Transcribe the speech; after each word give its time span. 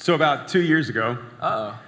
So 0.00 0.14
about 0.14 0.48
two 0.48 0.62
years 0.62 0.88
ago, 0.88 1.18
Uh 1.42 1.72
oh. 1.74 1.78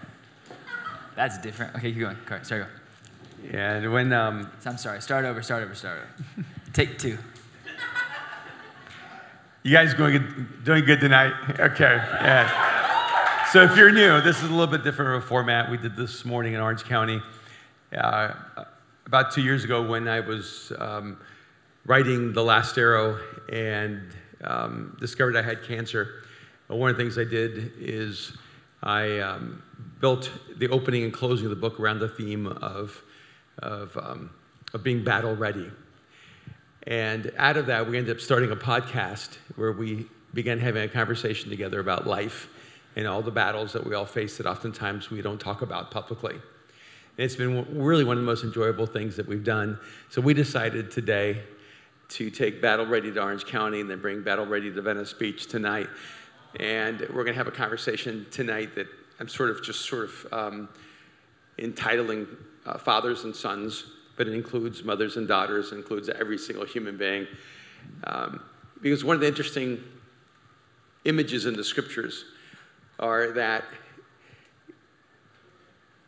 That's 1.16 1.38
different. 1.38 1.74
Okay, 1.76 1.92
keep 1.92 2.00
going. 2.00 2.16
Sorry, 2.28 2.44
sorry, 2.44 2.64
go. 2.64 3.58
and 3.58 3.90
when 3.90 4.12
um, 4.12 4.50
I'm 4.66 4.76
sorry. 4.76 5.00
Start 5.00 5.24
over, 5.24 5.42
start 5.42 5.62
over, 5.62 5.74
start 5.74 5.98
over. 5.98 6.46
Take 6.74 6.98
two. 6.98 7.16
you 9.62 9.72
guys 9.72 9.94
going 9.94 10.12
good, 10.12 10.64
doing 10.64 10.84
good 10.84 11.00
tonight? 11.00 11.32
Okay. 11.58 11.96
Yeah. 11.96 13.46
So 13.50 13.62
if 13.62 13.76
you're 13.78 13.90
new, 13.92 14.20
this 14.20 14.42
is 14.42 14.50
a 14.50 14.52
little 14.52 14.66
bit 14.66 14.84
different 14.84 15.16
of 15.16 15.24
a 15.24 15.26
format. 15.26 15.70
We 15.70 15.78
did 15.78 15.96
this 15.96 16.26
morning 16.26 16.52
in 16.52 16.60
Orange 16.60 16.84
County. 16.84 17.20
Uh, 17.96 18.34
about 19.06 19.32
two 19.32 19.42
years 19.42 19.64
ago, 19.64 19.86
when 19.86 20.06
I 20.06 20.20
was 20.20 20.70
um, 20.78 21.18
writing 21.86 22.34
The 22.34 22.42
Last 22.44 22.76
Arrow 22.76 23.18
and 23.50 24.02
um, 24.44 24.96
discovered 25.00 25.34
I 25.34 25.42
had 25.42 25.62
cancer, 25.62 26.24
uh, 26.72 26.76
one 26.76 26.90
of 26.90 26.96
the 26.96 27.02
things 27.02 27.18
I 27.18 27.24
did 27.24 27.72
is 27.78 28.32
I 28.82 29.18
um, 29.20 29.62
built 30.00 30.30
the 30.56 30.68
opening 30.68 31.04
and 31.04 31.12
closing 31.12 31.46
of 31.46 31.50
the 31.50 31.56
book 31.56 31.78
around 31.78 32.00
the 32.00 32.08
theme 32.08 32.46
of, 32.46 33.02
of, 33.58 33.96
um, 33.96 34.30
of 34.72 34.82
being 34.82 35.04
battle 35.04 35.36
ready. 35.36 35.70
And 36.86 37.32
out 37.36 37.56
of 37.56 37.66
that, 37.66 37.88
we 37.88 37.96
ended 37.96 38.16
up 38.16 38.20
starting 38.20 38.50
a 38.50 38.56
podcast 38.56 39.36
where 39.56 39.72
we 39.72 40.06
began 40.34 40.58
having 40.58 40.82
a 40.82 40.88
conversation 40.88 41.50
together 41.50 41.78
about 41.78 42.06
life 42.06 42.48
and 42.96 43.06
all 43.06 43.22
the 43.22 43.30
battles 43.30 43.72
that 43.72 43.86
we 43.86 43.94
all 43.94 44.06
face 44.06 44.36
that 44.38 44.46
oftentimes 44.46 45.10
we 45.10 45.22
don't 45.22 45.40
talk 45.40 45.62
about 45.62 45.90
publicly. 45.90 46.34
And 46.34 47.24
it's 47.24 47.36
been 47.36 47.66
really 47.78 48.04
one 48.04 48.16
of 48.16 48.22
the 48.22 48.26
most 48.26 48.42
enjoyable 48.42 48.86
things 48.86 49.16
that 49.16 49.28
we've 49.28 49.44
done. 49.44 49.78
So 50.08 50.20
we 50.20 50.34
decided 50.34 50.90
today 50.90 51.42
to 52.08 52.30
take 52.30 52.60
Battle 52.60 52.86
Ready 52.86 53.12
to 53.12 53.22
Orange 53.22 53.44
County 53.46 53.80
and 53.80 53.88
then 53.88 54.00
bring 54.00 54.22
Battle 54.22 54.46
Ready 54.46 54.72
to 54.72 54.82
Venice 54.82 55.12
Beach 55.12 55.46
tonight. 55.46 55.88
And 56.60 57.00
we're 57.00 57.24
going 57.24 57.28
to 57.28 57.34
have 57.34 57.48
a 57.48 57.50
conversation 57.50 58.26
tonight 58.30 58.74
that 58.74 58.86
I'm 59.18 59.28
sort 59.28 59.50
of 59.50 59.62
just 59.62 59.88
sort 59.88 60.04
of 60.04 60.32
um, 60.32 60.68
entitling 61.58 62.26
uh, 62.66 62.78
fathers 62.78 63.24
and 63.24 63.34
sons, 63.34 63.84
but 64.16 64.28
it 64.28 64.34
includes 64.34 64.84
mothers 64.84 65.16
and 65.16 65.26
daughters, 65.26 65.72
includes 65.72 66.08
every 66.08 66.38
single 66.38 66.66
human 66.66 66.96
being. 66.96 67.26
Um, 68.04 68.42
because 68.80 69.04
one 69.04 69.14
of 69.14 69.20
the 69.20 69.28
interesting 69.28 69.82
images 71.04 71.46
in 71.46 71.54
the 71.54 71.64
scriptures 71.64 72.24
are 72.98 73.32
that 73.32 73.64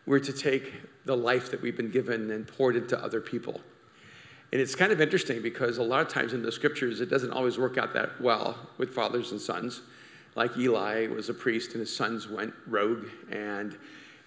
we're 0.06 0.18
to 0.18 0.32
take 0.32 0.72
the 1.06 1.16
life 1.16 1.50
that 1.50 1.62
we've 1.62 1.76
been 1.76 1.90
given 1.90 2.30
and 2.30 2.46
pour 2.46 2.70
it 2.70 2.76
into 2.76 2.98
other 3.02 3.20
people. 3.20 3.60
And 4.52 4.60
it's 4.60 4.74
kind 4.74 4.92
of 4.92 5.00
interesting 5.00 5.42
because 5.42 5.78
a 5.78 5.82
lot 5.82 6.00
of 6.00 6.08
times 6.08 6.32
in 6.32 6.42
the 6.42 6.52
scriptures, 6.52 7.00
it 7.00 7.10
doesn't 7.10 7.32
always 7.32 7.58
work 7.58 7.78
out 7.78 7.92
that 7.94 8.20
well 8.20 8.56
with 8.78 8.90
fathers 8.90 9.32
and 9.32 9.40
sons. 9.40 9.82
Like 10.36 10.56
Eli 10.56 11.06
was 11.06 11.28
a 11.28 11.34
priest 11.34 11.72
and 11.72 11.80
his 11.80 11.94
sons 11.94 12.28
went 12.28 12.52
rogue, 12.66 13.06
and, 13.30 13.76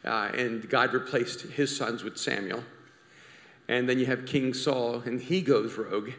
uh, 0.05 0.29
and 0.33 0.67
God 0.69 0.93
replaced 0.93 1.41
his 1.41 1.75
sons 1.75 2.03
with 2.03 2.17
Samuel. 2.17 2.63
And 3.67 3.89
then 3.89 3.99
you 3.99 4.05
have 4.05 4.25
King 4.25 4.53
Saul, 4.53 5.01
and 5.05 5.19
he 5.19 5.41
goes 5.41 5.77
rogue, 5.77 6.11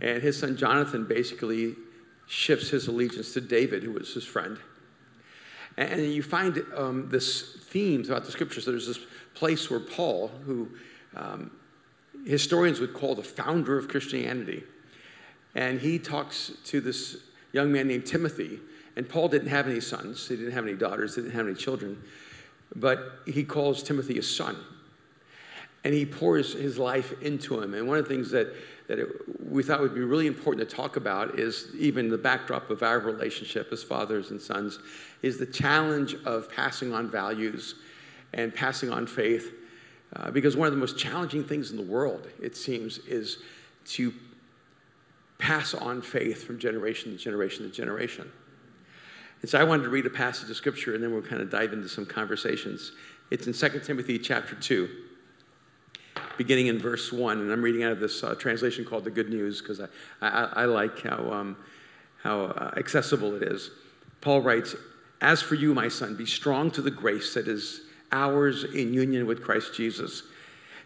and 0.00 0.22
his 0.22 0.38
son 0.38 0.56
Jonathan 0.56 1.04
basically 1.04 1.74
shifts 2.26 2.68
his 2.70 2.86
allegiance 2.86 3.32
to 3.34 3.40
David, 3.40 3.82
who 3.82 3.92
was 3.92 4.14
his 4.14 4.24
friend. 4.24 4.58
And 5.76 6.00
you 6.12 6.22
find 6.22 6.62
um, 6.74 7.08
this 7.08 7.58
theme 7.64 8.04
throughout 8.04 8.24
the 8.24 8.32
scriptures. 8.32 8.64
There's 8.64 8.86
this 8.86 9.00
place 9.34 9.68
where 9.70 9.80
Paul, 9.80 10.28
who 10.44 10.70
um, 11.14 11.50
historians 12.24 12.80
would 12.80 12.94
call 12.94 13.14
the 13.14 13.22
founder 13.22 13.76
of 13.76 13.88
Christianity, 13.88 14.62
and 15.54 15.80
he 15.80 15.98
talks 15.98 16.52
to 16.64 16.80
this 16.80 17.16
young 17.52 17.72
man 17.72 17.88
named 17.88 18.06
Timothy. 18.06 18.60
And 18.96 19.08
Paul 19.08 19.28
didn't 19.28 19.48
have 19.48 19.68
any 19.68 19.80
sons, 19.80 20.26
he 20.26 20.36
didn't 20.36 20.52
have 20.52 20.64
any 20.64 20.76
daughters, 20.76 21.14
he 21.14 21.22
didn't 21.22 21.34
have 21.34 21.46
any 21.46 21.54
children, 21.54 22.02
but 22.74 23.20
he 23.26 23.44
calls 23.44 23.82
Timothy 23.82 24.18
a 24.18 24.22
son. 24.22 24.56
And 25.84 25.94
he 25.94 26.04
pours 26.04 26.54
his 26.54 26.78
life 26.78 27.12
into 27.22 27.60
him. 27.60 27.74
And 27.74 27.86
one 27.86 27.98
of 27.98 28.08
the 28.08 28.12
things 28.12 28.30
that, 28.32 28.48
that 28.88 28.98
it, 28.98 29.08
we 29.38 29.62
thought 29.62 29.80
would 29.80 29.94
be 29.94 30.00
really 30.00 30.26
important 30.26 30.68
to 30.68 30.76
talk 30.76 30.96
about 30.96 31.38
is 31.38 31.68
even 31.78 32.08
the 32.08 32.18
backdrop 32.18 32.70
of 32.70 32.82
our 32.82 32.98
relationship 32.98 33.68
as 33.70 33.84
fathers 33.84 34.32
and 34.32 34.40
sons 34.40 34.80
is 35.22 35.38
the 35.38 35.46
challenge 35.46 36.16
of 36.24 36.50
passing 36.50 36.92
on 36.92 37.08
values 37.08 37.76
and 38.32 38.52
passing 38.52 38.90
on 38.90 39.06
faith. 39.06 39.52
Uh, 40.16 40.30
because 40.30 40.56
one 40.56 40.66
of 40.66 40.72
the 40.72 40.80
most 40.80 40.98
challenging 40.98 41.44
things 41.44 41.70
in 41.70 41.76
the 41.76 41.82
world, 41.82 42.26
it 42.42 42.56
seems, 42.56 42.98
is 42.98 43.38
to 43.84 44.12
pass 45.38 45.74
on 45.74 46.00
faith 46.00 46.44
from 46.44 46.58
generation 46.58 47.12
to 47.12 47.18
generation 47.18 47.64
to 47.64 47.70
generation. 47.70 48.30
And 49.42 49.50
so 49.50 49.58
I 49.58 49.64
wanted 49.64 49.84
to 49.84 49.90
read 49.90 50.06
a 50.06 50.10
passage 50.10 50.50
of 50.50 50.56
scripture 50.56 50.94
and 50.94 51.02
then 51.02 51.12
we'll 51.12 51.22
kind 51.22 51.42
of 51.42 51.50
dive 51.50 51.72
into 51.72 51.88
some 51.88 52.06
conversations. 52.06 52.92
It's 53.30 53.46
in 53.46 53.52
2 53.52 53.80
Timothy 53.80 54.18
chapter 54.18 54.54
2, 54.54 54.88
beginning 56.38 56.68
in 56.68 56.78
verse 56.78 57.12
1. 57.12 57.40
And 57.40 57.52
I'm 57.52 57.62
reading 57.62 57.82
out 57.82 57.92
of 57.92 58.00
this 58.00 58.22
uh, 58.22 58.34
translation 58.34 58.84
called 58.84 59.04
the 59.04 59.10
Good 59.10 59.28
News 59.28 59.60
because 59.60 59.80
I, 59.80 59.86
I, 60.20 60.44
I, 60.54 60.64
like 60.64 61.02
how, 61.02 61.32
um, 61.32 61.56
how 62.22 62.42
uh, 62.42 62.74
accessible 62.76 63.34
it 63.34 63.42
is. 63.42 63.70
Paul 64.20 64.40
writes, 64.40 64.74
As 65.20 65.42
for 65.42 65.54
you, 65.54 65.74
my 65.74 65.88
son, 65.88 66.16
be 66.16 66.26
strong 66.26 66.70
to 66.72 66.82
the 66.82 66.90
grace 66.90 67.34
that 67.34 67.48
is 67.48 67.82
ours 68.12 68.64
in 68.64 68.94
union 68.94 69.26
with 69.26 69.42
Christ 69.42 69.74
Jesus. 69.74 70.22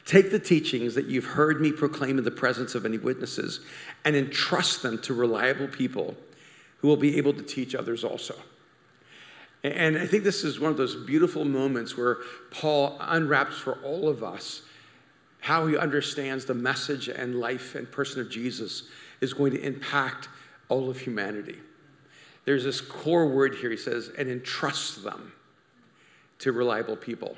Take 0.07 0.31
the 0.31 0.39
teachings 0.39 0.95
that 0.95 1.07
you've 1.07 1.25
heard 1.25 1.61
me 1.61 1.73
proclaim 1.73 2.19
in 2.19 2.25
the 2.25 2.31
presence 2.31 2.75
of 2.75 2.83
many 2.83 2.99
witnesses 2.99 3.61
and 4.05 4.17
entrust 4.17 4.83
them 4.83 4.99
to 5.03 5.15
reliable 5.15 5.69
people 5.69 6.17
who 6.81 6.89
will 6.89 6.97
be 6.97 7.17
able 7.19 7.33
to 7.33 7.43
teach 7.43 7.75
others 7.75 8.05
also. 8.05 8.35
And 9.63 9.99
I 9.99 10.07
think 10.07 10.25
this 10.25 10.43
is 10.43 10.59
one 10.59 10.71
of 10.71 10.79
those 10.79 10.97
beautiful 10.97 11.45
moments 11.45 11.97
where 11.97 12.19
Paul 12.51 12.97
unwraps 13.01 13.59
for 13.59 13.75
all 13.85 14.09
of 14.09 14.25
us 14.25 14.63
how 15.41 15.67
he 15.67 15.77
understands 15.77 16.45
the 16.45 16.55
message 16.55 17.09
and 17.09 17.41
life 17.41 17.75
and 17.75 17.91
person 17.91 18.21
of 18.21 18.31
Jesus 18.31 18.85
is 19.21 19.33
going 19.33 19.53
to 19.53 19.61
impact 19.61 20.29
all 20.69 20.91
of 20.91 20.99
humanity. 20.99 21.57
There's 22.45 22.65
this 22.65 22.81
core 22.81 23.27
word 23.27 23.55
here, 23.55 23.71
he 23.71 23.77
says, 23.77 24.11
and 24.19 24.29
entrust 24.29 25.03
them 25.03 25.33
to 26.41 26.53
reliable 26.53 26.97
people. 26.97 27.37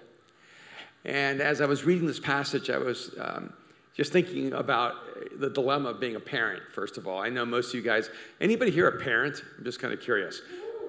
And 1.04 1.40
as 1.40 1.60
I 1.60 1.66
was 1.66 1.84
reading 1.84 2.06
this 2.06 2.20
passage, 2.20 2.70
I 2.70 2.78
was 2.78 3.14
um, 3.20 3.52
just 3.94 4.12
thinking 4.12 4.52
about 4.52 4.94
the 5.38 5.50
dilemma 5.50 5.90
of 5.90 6.00
being 6.00 6.16
a 6.16 6.20
parent, 6.20 6.62
first 6.72 6.96
of 6.96 7.06
all. 7.06 7.20
I 7.20 7.28
know 7.28 7.44
most 7.44 7.68
of 7.68 7.74
you 7.74 7.82
guys, 7.82 8.10
anybody 8.40 8.70
here 8.70 8.88
a 8.88 9.00
parent? 9.00 9.42
I'm 9.58 9.64
just 9.64 9.80
kind 9.80 9.92
of 9.92 10.00
curious. 10.00 10.40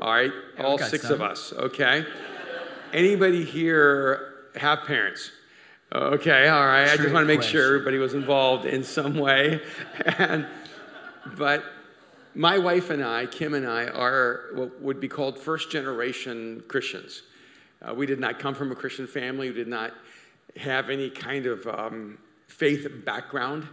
All 0.02 0.14
right, 0.14 0.32
Yeah, 0.58 0.64
all 0.64 0.78
six 0.78 1.04
some. 1.04 1.14
of 1.14 1.22
us, 1.22 1.54
okay? 1.54 2.06
Anybody 2.94 3.44
here 3.44 4.34
have 4.56 4.84
parents? 4.84 5.32
Okay, 5.94 6.48
all 6.48 6.66
right. 6.66 6.90
I 6.90 6.98
just 6.98 7.14
want 7.14 7.28
to 7.28 7.34
make 7.38 7.44
sure 7.44 7.66
everybody 7.68 7.98
was 7.98 8.14
involved 8.14 8.66
in 8.66 8.84
some 8.84 9.16
way. 9.16 9.62
And, 10.18 10.48
but 11.38 11.64
my 12.36 12.58
wife 12.58 12.90
and 12.90 13.04
I, 13.04 13.28
Kim 13.28 13.54
and 13.54 13.68
I, 13.68 13.86
are 13.88 14.50
what 14.56 14.82
would 14.82 15.00
be 15.00 15.08
called 15.08 15.38
first 15.38 15.72
generation 15.72 16.64
Christians. 16.68 17.22
Uh, 17.82 17.94
we 17.94 18.06
did 18.06 18.20
not 18.20 18.40
come 18.40 18.56
from 18.56 18.72
a 18.72 18.76
Christian 18.76 19.06
family. 19.06 19.50
We 19.50 19.56
did 19.56 19.68
not 19.68 19.94
have 20.58 20.90
any 20.90 21.10
kind 21.10 21.46
of 21.46 21.66
um, 21.68 22.18
faith 22.54 22.88
background. 23.06 23.68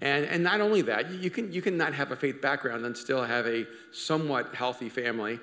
And, 0.00 0.24
and 0.24 0.42
not 0.42 0.60
only 0.60 0.82
that, 0.82 1.10
you 1.10 1.30
can, 1.30 1.52
you 1.52 1.60
can 1.60 1.76
not 1.76 1.92
have 1.94 2.10
a 2.10 2.16
faith 2.16 2.40
background 2.40 2.84
and 2.86 2.96
still 2.96 3.22
have 3.22 3.46
a 3.46 3.66
somewhat 3.92 4.54
healthy 4.54 4.88
family. 4.88 5.38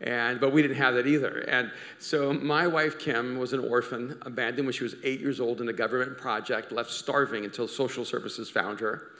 And, 0.00 0.38
but 0.38 0.52
we 0.52 0.60
didn't 0.60 0.76
have 0.76 0.94
that 0.94 1.06
either. 1.06 1.38
And 1.48 1.72
so 1.98 2.32
my 2.32 2.66
wife, 2.66 2.98
Kim, 2.98 3.38
was 3.38 3.52
an 3.52 3.60
orphan, 3.60 4.18
abandoned 4.22 4.66
when 4.66 4.74
she 4.74 4.84
was 4.84 4.94
eight 5.02 5.20
years 5.20 5.40
old 5.40 5.60
in 5.60 5.68
a 5.68 5.72
government 5.72 6.18
project, 6.18 6.70
left 6.70 6.90
starving 6.90 7.44
until 7.44 7.66
social 7.66 8.04
services 8.04 8.50
found 8.50 8.78
her. 8.80 9.12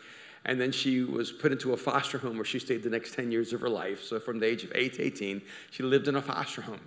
And 0.44 0.60
then 0.60 0.70
she 0.70 1.02
was 1.02 1.32
put 1.32 1.50
into 1.50 1.72
a 1.72 1.76
foster 1.76 2.18
home 2.18 2.36
where 2.36 2.44
she 2.44 2.58
stayed 2.58 2.82
the 2.82 2.90
next 2.90 3.14
10 3.14 3.32
years 3.32 3.52
of 3.52 3.60
her 3.62 3.70
life. 3.70 4.04
So 4.04 4.20
from 4.20 4.38
the 4.38 4.46
age 4.46 4.64
of 4.64 4.72
8 4.74 4.94
to 4.94 5.02
18, 5.02 5.42
she 5.70 5.82
lived 5.82 6.08
in 6.08 6.16
a 6.16 6.22
foster 6.22 6.62
home. 6.62 6.80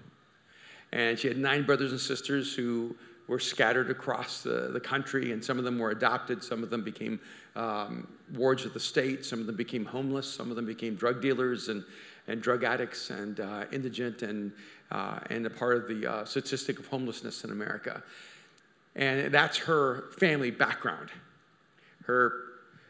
And 0.92 1.20
she 1.20 1.28
had 1.28 1.38
nine 1.38 1.64
brothers 1.64 1.92
and 1.92 2.00
sisters 2.00 2.54
who 2.54 2.96
were 3.30 3.40
scattered 3.40 3.92
across 3.92 4.42
the, 4.42 4.72
the 4.74 4.80
country, 4.80 5.32
and 5.32 5.46
some 5.46 5.60
of 5.60 5.64
them 5.64 5.78
were 5.78 5.92
adopted, 5.92 6.44
some 6.44 6.64
of 6.64 6.72
them 6.72 6.84
became 6.84 7.20
um, 7.56 8.08
wards 8.34 8.66
of 8.66 8.74
the 8.74 8.80
state, 8.80 9.24
some 9.24 9.40
of 9.40 9.46
them 9.46 9.56
became 9.56 9.86
homeless, 9.86 10.28
some 10.28 10.50
of 10.50 10.56
them 10.56 10.66
became 10.66 10.96
drug 10.96 11.22
dealers 11.22 11.70
and, 11.70 11.84
and 12.28 12.42
drug 12.42 12.64
addicts 12.64 13.12
and 13.12 13.40
uh, 13.40 13.66
indigent 13.72 14.24
and, 14.24 14.52
uh, 14.90 15.20
and 15.30 15.46
a 15.46 15.50
part 15.50 15.78
of 15.78 15.88
the 15.88 16.12
uh, 16.12 16.26
statistic 16.26 16.80
of 16.80 16.88
homelessness 16.88 17.44
in 17.44 17.52
America. 17.52 18.02
And 18.96 19.32
that's 19.32 19.58
her 19.58 20.06
family 20.18 20.50
background. 20.50 21.12
Her 22.06 22.34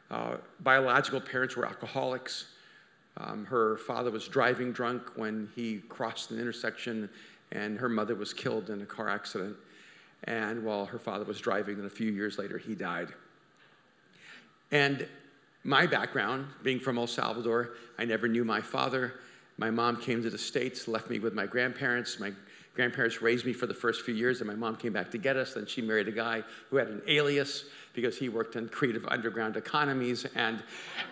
uh, 0.09 0.37
biological 0.61 1.19
parents 1.19 1.57
were 1.57 1.65
alcoholics. 1.65 2.45
Um, 3.17 3.43
her 3.43 3.75
father 3.79 4.09
was 4.09 4.25
driving 4.29 4.71
drunk 4.71 5.17
when 5.17 5.49
he 5.53 5.79
crossed 5.89 6.31
an 6.31 6.39
intersection, 6.39 7.09
and 7.51 7.77
her 7.77 7.89
mother 7.89 8.15
was 8.15 8.33
killed 8.33 8.69
in 8.69 8.81
a 8.81 8.85
car 8.85 9.09
accident. 9.09 9.57
And 10.25 10.63
while 10.63 10.85
her 10.85 10.99
father 10.99 11.25
was 11.25 11.39
driving, 11.39 11.77
then 11.77 11.85
a 11.85 11.89
few 11.89 12.11
years 12.11 12.37
later, 12.37 12.57
he 12.57 12.75
died. 12.75 13.09
And 14.71 15.07
my 15.63 15.85
background, 15.87 16.47
being 16.63 16.79
from 16.79 16.97
El 16.97 17.07
Salvador, 17.07 17.71
I 17.97 18.05
never 18.05 18.27
knew 18.27 18.43
my 18.43 18.61
father. 18.61 19.13
my 19.57 19.69
mom 19.69 19.97
came 19.97 20.23
to 20.23 20.29
the 20.29 20.37
States, 20.37 20.87
left 20.87 21.09
me 21.09 21.19
with 21.19 21.33
my 21.33 21.45
grandparents. 21.45 22.17
My 22.19 22.31
grandparents 22.75 23.21
raised 23.21 23.45
me 23.45 23.51
for 23.51 23.67
the 23.67 23.73
first 23.73 24.03
few 24.03 24.13
years, 24.13 24.39
and 24.39 24.47
my 24.47 24.55
mom 24.55 24.77
came 24.77 24.93
back 24.93 25.11
to 25.11 25.17
get 25.17 25.35
us. 25.35 25.55
Then 25.55 25.65
she 25.65 25.81
married 25.81 26.07
a 26.07 26.13
guy 26.13 26.43
who 26.69 26.77
had 26.77 26.87
an 26.87 27.01
alias 27.07 27.65
because 27.93 28.17
he 28.17 28.29
worked 28.29 28.55
in 28.55 28.69
creative 28.69 29.05
underground 29.09 29.57
economies. 29.57 30.25
And, 30.35 30.63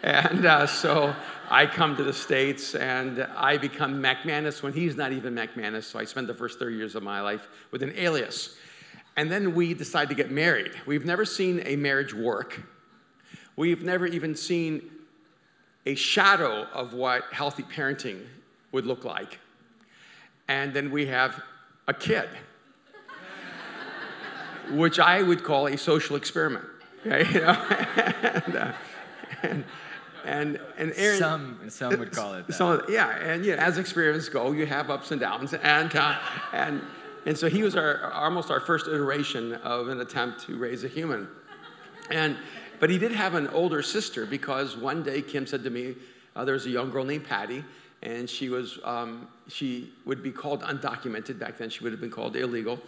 and 0.02 0.46
uh, 0.46 0.66
so 0.66 1.14
I 1.50 1.66
come 1.66 1.98
to 1.98 2.04
the 2.04 2.14
States 2.14 2.76
and 2.76 3.28
I 3.36 3.58
become 3.58 4.02
McManus 4.02 4.64
when 4.64 4.72
he's 4.72 4.96
not 4.96 5.12
even 5.12 5.36
McManus. 5.36 5.84
So 5.84 6.00
I 6.00 6.06
spent 6.06 6.28
the 6.28 6.34
first 6.34 6.58
30 6.58 6.78
years 6.78 6.96
of 6.96 7.04
my 7.04 7.20
life 7.20 7.50
with 7.72 7.84
an 7.84 7.92
alias. 7.98 8.56
And 9.18 9.32
then 9.32 9.56
we 9.56 9.74
decide 9.74 10.10
to 10.10 10.16
get 10.16 10.30
married. 10.32 10.72
We've 10.86 11.04
never 11.04 11.26
seen 11.26 11.64
a 11.66 11.76
marriage 11.76 12.14
work. 12.14 12.62
We've 13.56 13.84
never 13.84 14.06
even 14.06 14.36
seen 14.36 14.92
a 15.88 15.96
shadow 15.96 16.68
of 16.72 16.94
what 16.94 17.24
healthy 17.34 17.64
parenting 17.64 18.22
would 18.72 18.86
look 18.86 19.04
like. 19.04 19.40
And 20.48 20.72
then 20.72 20.92
we 20.92 21.08
have 21.08 21.42
a 21.88 21.94
kid, 21.96 22.30
which 24.72 25.00
I 25.00 25.24
would 25.24 25.44
call 25.44 25.68
a 25.68 25.78
social 25.78 26.16
experiment. 26.16 26.66
Okay? 27.06 27.28
You 27.34 27.42
know? 27.42 27.54
and, 28.24 28.56
uh, 28.56 28.72
and, 29.42 29.66
and, 30.26 30.60
and 30.78 30.94
Aaron, 30.96 31.20
some, 31.20 31.60
some 31.70 31.98
would 32.00 32.12
call 32.12 32.36
it 32.36 32.48
that. 32.48 32.54
Some, 32.54 32.82
yeah, 32.90 33.18
and 33.18 33.44
yeah, 33.44 33.56
as 33.56 33.78
experiments 33.78 34.30
go, 34.30 34.52
you 34.52 34.66
have 34.66 34.92
ups 34.92 35.12
and 35.12 35.20
downs. 35.22 35.54
And, 35.54 35.96
uh, 35.96 36.20
and, 36.54 36.82
and 37.28 37.38
so 37.38 37.50
he 37.50 37.62
was 37.62 37.76
our, 37.76 38.10
almost 38.14 38.50
our 38.50 38.62
first 38.62 38.88
iteration 38.88 39.54
of 39.56 39.90
an 39.90 40.00
attempt 40.00 40.46
to 40.46 40.58
raise 40.58 40.86
a 40.86 40.88
human. 40.88 41.28
And, 42.10 42.38
but 42.80 42.90
he 42.90 42.98
did 42.98 43.12
have 43.12 43.36
an 43.36 43.50
older 43.50 43.82
sister 43.82 44.26
because 44.26 44.78
one 44.78 45.04
day 45.04 45.22
Kim 45.22 45.46
said 45.46 45.62
to 45.66 45.70
me, 45.70 45.96
uh, 46.38 46.46
there 46.46 46.54
was 46.54 46.66
a 46.68 46.70
young 46.70 46.90
girl 46.90 47.04
named 47.04 47.26
Patty, 47.26 47.66
and 48.02 48.30
she 48.30 48.48
was 48.48 48.80
um, 48.86 49.28
she 49.50 49.92
would 50.06 50.24
be 50.24 50.32
called 50.32 50.62
undocumented 50.62 51.38
back 51.38 51.58
then. 51.58 51.70
She 51.70 51.84
would 51.84 51.92
have 51.92 52.00
been 52.00 52.12
called 52.12 52.38
illegal, 52.38 52.80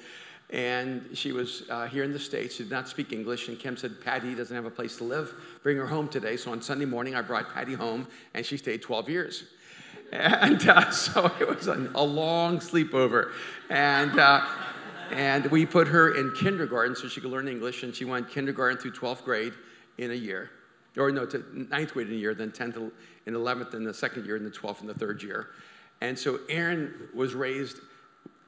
and 0.52 1.10
she 1.14 1.34
was 1.34 1.64
uh, 1.70 1.88
here 1.88 2.04
in 2.04 2.14
the 2.14 2.20
states. 2.20 2.56
She 2.56 2.64
did 2.64 2.72
not 2.72 2.88
speak 2.88 3.12
English, 3.12 3.50
and 3.50 3.60
Kim 3.60 3.76
said, 3.76 4.00
"Patty 4.02 4.36
doesn't 4.36 4.56
have 4.56 4.66
a 4.66 4.70
place 4.70 4.98
to 4.98 5.04
live. 5.04 5.34
Bring 5.64 5.78
her 5.78 5.88
home 5.88 6.08
today." 6.08 6.38
So 6.38 6.52
on 6.52 6.62
Sunday 6.62 6.86
morning, 6.86 7.16
I 7.16 7.22
brought 7.22 7.52
Patty 7.52 7.74
home, 7.74 8.08
and 8.36 8.46
she 8.46 8.56
stayed 8.56 8.84
12 8.84 9.10
years. 9.10 9.44
And 10.14 10.68
uh, 10.68 10.90
so 10.90 11.32
it 11.40 11.48
was 11.48 11.68
a, 11.68 11.92
a 11.94 12.04
long 12.04 12.60
sleepover. 12.60 13.32
And, 13.70 14.20
uh, 14.20 14.44
and 15.12 15.46
we 15.48 15.66
put 15.68 15.88
her 15.88 16.16
in 16.16 16.34
kindergarten 16.34 16.96
so 16.96 17.08
she 17.08 17.22
could 17.22 17.30
learn 17.30 17.48
English. 17.48 17.84
And 17.84 17.96
she 17.96 18.06
went 18.06 18.30
kindergarten 18.30 18.80
through 18.80 18.94
12th 18.94 19.24
grade 19.24 19.54
in 20.00 20.12
a 20.12 20.16
year. 20.16 20.50
Or 20.98 21.12
no, 21.12 21.26
to 21.28 21.46
ninth 21.70 21.94
grade 21.94 22.08
in 22.08 22.14
a 22.14 22.18
year, 22.18 22.34
then 22.34 22.52
10th 22.52 22.92
and 23.26 23.36
11th 23.36 23.76
in 23.76 23.84
the 23.84 23.94
second 23.94 24.26
year, 24.26 24.36
and 24.36 24.46
the 24.46 24.50
12th 24.50 24.82
in 24.82 24.88
the 24.88 24.94
third 24.94 25.22
year. 25.22 25.50
And 26.02 26.18
so 26.18 26.40
Aaron 26.50 27.10
was 27.14 27.36
raised 27.36 27.78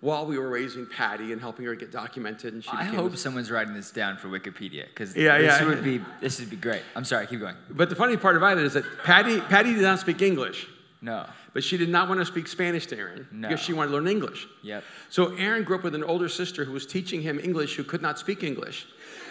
while 0.01 0.25
we 0.25 0.37
were 0.37 0.49
raising 0.49 0.85
Patty 0.87 1.31
and 1.31 1.39
helping 1.39 1.65
her 1.65 1.75
get 1.75 1.91
documented. 1.91 2.53
And 2.53 2.63
she 2.63 2.71
I 2.71 2.85
hope 2.85 3.15
someone's 3.15 3.51
writing 3.51 3.73
this 3.73 3.91
down 3.91 4.17
for 4.17 4.27
Wikipedia 4.27 4.87
because 4.87 5.15
yeah, 5.15 5.37
this 5.37 5.59
yeah. 5.59 5.67
would 5.67 5.83
be 5.83 6.01
this 6.19 6.39
would 6.39 6.49
be 6.49 6.55
great. 6.55 6.81
I'm 6.95 7.05
sorry, 7.05 7.27
keep 7.27 7.39
going. 7.39 7.55
But 7.69 7.89
the 7.89 7.95
funny 7.95 8.17
part 8.17 8.35
about 8.35 8.57
it 8.57 8.63
is 8.63 8.73
that 8.73 8.85
Patty 9.03 9.39
Patty 9.39 9.73
did 9.73 9.83
not 9.83 9.99
speak 9.99 10.21
English. 10.21 10.67
No. 11.01 11.25
But 11.53 11.63
she 11.63 11.77
did 11.77 11.89
not 11.89 12.07
want 12.07 12.21
to 12.21 12.25
speak 12.25 12.47
Spanish 12.47 12.85
to 12.87 12.97
Aaron 12.97 13.27
no. 13.31 13.49
because 13.49 13.61
she 13.61 13.73
wanted 13.73 13.89
to 13.89 13.95
learn 13.95 14.07
English. 14.07 14.47
Yep. 14.63 14.83
So 15.09 15.35
Aaron 15.35 15.63
grew 15.63 15.77
up 15.77 15.83
with 15.83 15.95
an 15.95 16.03
older 16.03 16.29
sister 16.29 16.63
who 16.63 16.71
was 16.71 16.85
teaching 16.85 17.21
him 17.21 17.39
English 17.39 17.75
who 17.75 17.83
could 17.83 18.01
not 18.01 18.17
speak 18.17 18.43
English. 18.43 18.87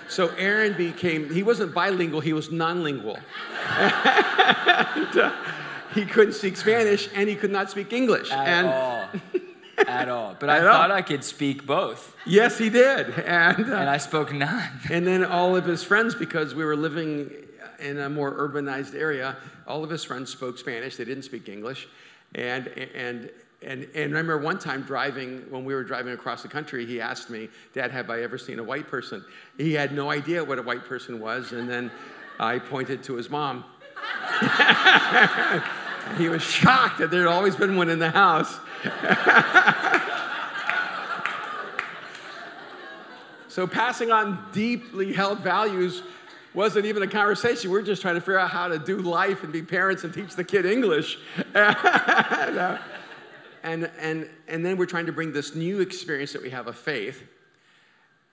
So 0.08 0.28
Aaron 0.36 0.76
became, 0.76 1.32
he 1.32 1.42
wasn't 1.42 1.72
bilingual, 1.72 2.20
he 2.20 2.32
was 2.32 2.50
non 2.50 2.82
lingual. 2.82 3.16
and, 3.78 5.18
uh, 5.18 5.32
he 5.94 6.04
couldn't 6.04 6.34
speak 6.34 6.56
Spanish 6.56 7.08
and 7.14 7.28
he 7.28 7.34
could 7.34 7.50
not 7.50 7.70
speak 7.70 7.92
English. 7.92 8.30
At 8.30 8.48
and, 8.48 8.68
all. 8.68 9.08
At 9.86 10.08
all. 10.08 10.36
But 10.38 10.50
I 10.50 10.60
thought 10.60 10.90
I 10.90 11.02
could 11.02 11.24
speak 11.24 11.66
both. 11.66 12.14
Yes, 12.26 12.58
he 12.58 12.68
did. 12.70 13.10
And, 13.20 13.72
uh, 13.72 13.76
and 13.76 13.90
I 13.90 13.96
spoke 13.96 14.32
none. 14.32 14.70
and 14.90 15.06
then 15.06 15.24
all 15.24 15.56
of 15.56 15.64
his 15.64 15.82
friends, 15.82 16.14
because 16.14 16.54
we 16.54 16.64
were 16.64 16.76
living 16.76 17.30
in 17.78 17.98
a 17.98 18.10
more 18.10 18.32
urbanized 18.32 18.94
area, 18.94 19.36
all 19.66 19.82
of 19.82 19.90
his 19.90 20.04
friends 20.04 20.30
spoke 20.30 20.58
Spanish. 20.58 20.96
They 20.96 21.04
didn't 21.04 21.24
speak 21.24 21.48
English. 21.48 21.88
And, 22.34 22.68
and, 22.68 23.30
and, 23.62 23.88
and 23.94 23.96
I 23.96 24.02
remember 24.02 24.38
one 24.38 24.58
time 24.58 24.82
driving, 24.82 25.44
when 25.50 25.64
we 25.64 25.74
were 25.74 25.84
driving 25.84 26.12
across 26.12 26.42
the 26.42 26.48
country, 26.48 26.86
he 26.86 27.00
asked 27.00 27.30
me, 27.30 27.48
Dad, 27.74 27.90
have 27.90 28.10
I 28.10 28.22
ever 28.22 28.38
seen 28.38 28.58
a 28.58 28.64
white 28.64 28.88
person? 28.88 29.24
He 29.58 29.72
had 29.72 29.92
no 29.92 30.10
idea 30.10 30.44
what 30.44 30.58
a 30.58 30.62
white 30.62 30.84
person 30.84 31.20
was. 31.20 31.52
And 31.52 31.68
then 31.68 31.90
I 32.38 32.58
pointed 32.58 33.02
to 33.04 33.14
his 33.14 33.28
mom. 33.28 33.64
he 36.16 36.28
was 36.28 36.42
shocked 36.42 36.98
that 36.98 37.10
there 37.10 37.22
had 37.22 37.28
always 37.28 37.56
been 37.56 37.76
one 37.76 37.90
in 37.90 37.98
the 37.98 38.10
house. 38.10 38.58
so, 43.48 43.66
passing 43.66 44.10
on 44.10 44.42
deeply 44.52 45.12
held 45.12 45.40
values 45.40 46.02
wasn't 46.54 46.86
even 46.86 47.02
a 47.02 47.06
conversation. 47.06 47.70
We 47.70 47.78
are 47.78 47.82
just 47.82 48.02
trying 48.02 48.16
to 48.16 48.20
figure 48.20 48.38
out 48.38 48.50
how 48.50 48.68
to 48.68 48.78
do 48.78 48.98
life 48.98 49.44
and 49.44 49.52
be 49.52 49.62
parents 49.62 50.04
and 50.04 50.12
teach 50.12 50.34
the 50.34 50.44
kid 50.44 50.66
English. 50.66 51.18
and, 51.54 52.80
and, 53.62 53.90
and, 54.00 54.28
and 54.48 54.64
then 54.64 54.76
we're 54.76 54.86
trying 54.86 55.06
to 55.06 55.12
bring 55.12 55.32
this 55.32 55.54
new 55.54 55.80
experience 55.80 56.32
that 56.32 56.42
we 56.42 56.50
have 56.50 56.66
of 56.66 56.76
faith 56.76 57.22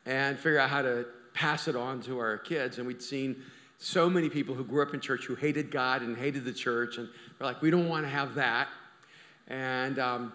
and 0.06 0.38
figure 0.38 0.60
out 0.60 0.70
how 0.70 0.82
to 0.82 1.06
pass 1.34 1.68
it 1.68 1.76
on 1.76 2.02
to 2.02 2.18
our 2.18 2.38
kids. 2.38 2.78
And 2.80 2.88
we'd 2.88 3.02
seen 3.02 3.36
so 3.78 4.10
many 4.10 4.30
people 4.30 4.56
who 4.56 4.64
grew 4.64 4.82
up 4.82 4.94
in 4.94 5.00
church 5.00 5.26
who 5.26 5.36
hated 5.36 5.70
God 5.70 6.02
and 6.02 6.18
hated 6.18 6.44
the 6.46 6.54
church, 6.54 6.98
and 6.98 7.08
we're 7.40 7.46
like, 7.46 7.62
we 7.62 7.70
don't 7.70 7.88
want 7.88 8.06
to 8.06 8.10
have 8.10 8.34
that. 8.36 8.68
And, 9.48 10.00
um, 10.00 10.34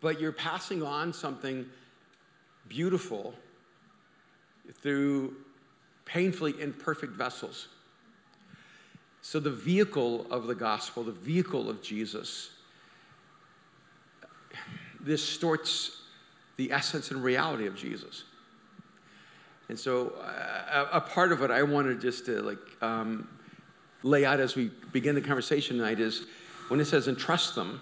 but 0.00 0.20
you're 0.20 0.32
passing 0.32 0.82
on 0.82 1.12
something 1.12 1.64
beautiful 2.68 3.34
through 4.82 5.36
painfully 6.12 6.54
imperfect 6.60 7.14
vessels. 7.14 7.68
So, 9.22 9.40
the 9.40 9.50
vehicle 9.50 10.26
of 10.30 10.46
the 10.46 10.54
gospel, 10.54 11.04
the 11.04 11.12
vehicle 11.12 11.70
of 11.70 11.80
Jesus, 11.80 12.50
distorts 15.04 16.02
the 16.56 16.70
essence 16.70 17.10
and 17.12 17.24
reality 17.24 17.66
of 17.66 17.76
Jesus. 17.76 18.24
And 19.68 19.78
so, 19.78 20.08
uh, 20.20 20.88
a 20.92 21.00
part 21.00 21.32
of 21.32 21.40
what 21.40 21.50
I 21.50 21.62
wanted 21.62 22.00
just 22.00 22.26
to 22.26 22.42
like 22.42 22.82
um, 22.82 23.26
lay 24.02 24.26
out 24.26 24.38
as 24.38 24.54
we 24.54 24.70
begin 24.92 25.14
the 25.14 25.20
conversation 25.20 25.78
tonight 25.78 25.98
is 25.98 26.26
when 26.68 26.78
it 26.78 26.84
says 26.84 27.08
entrust 27.08 27.54
them. 27.54 27.80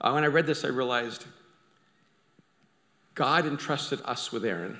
Uh, 0.00 0.12
when 0.12 0.24
I 0.24 0.28
read 0.28 0.46
this, 0.46 0.64
I 0.64 0.68
realized 0.68 1.26
God 3.14 3.46
entrusted 3.46 4.00
us 4.06 4.32
with 4.32 4.44
Aaron 4.44 4.78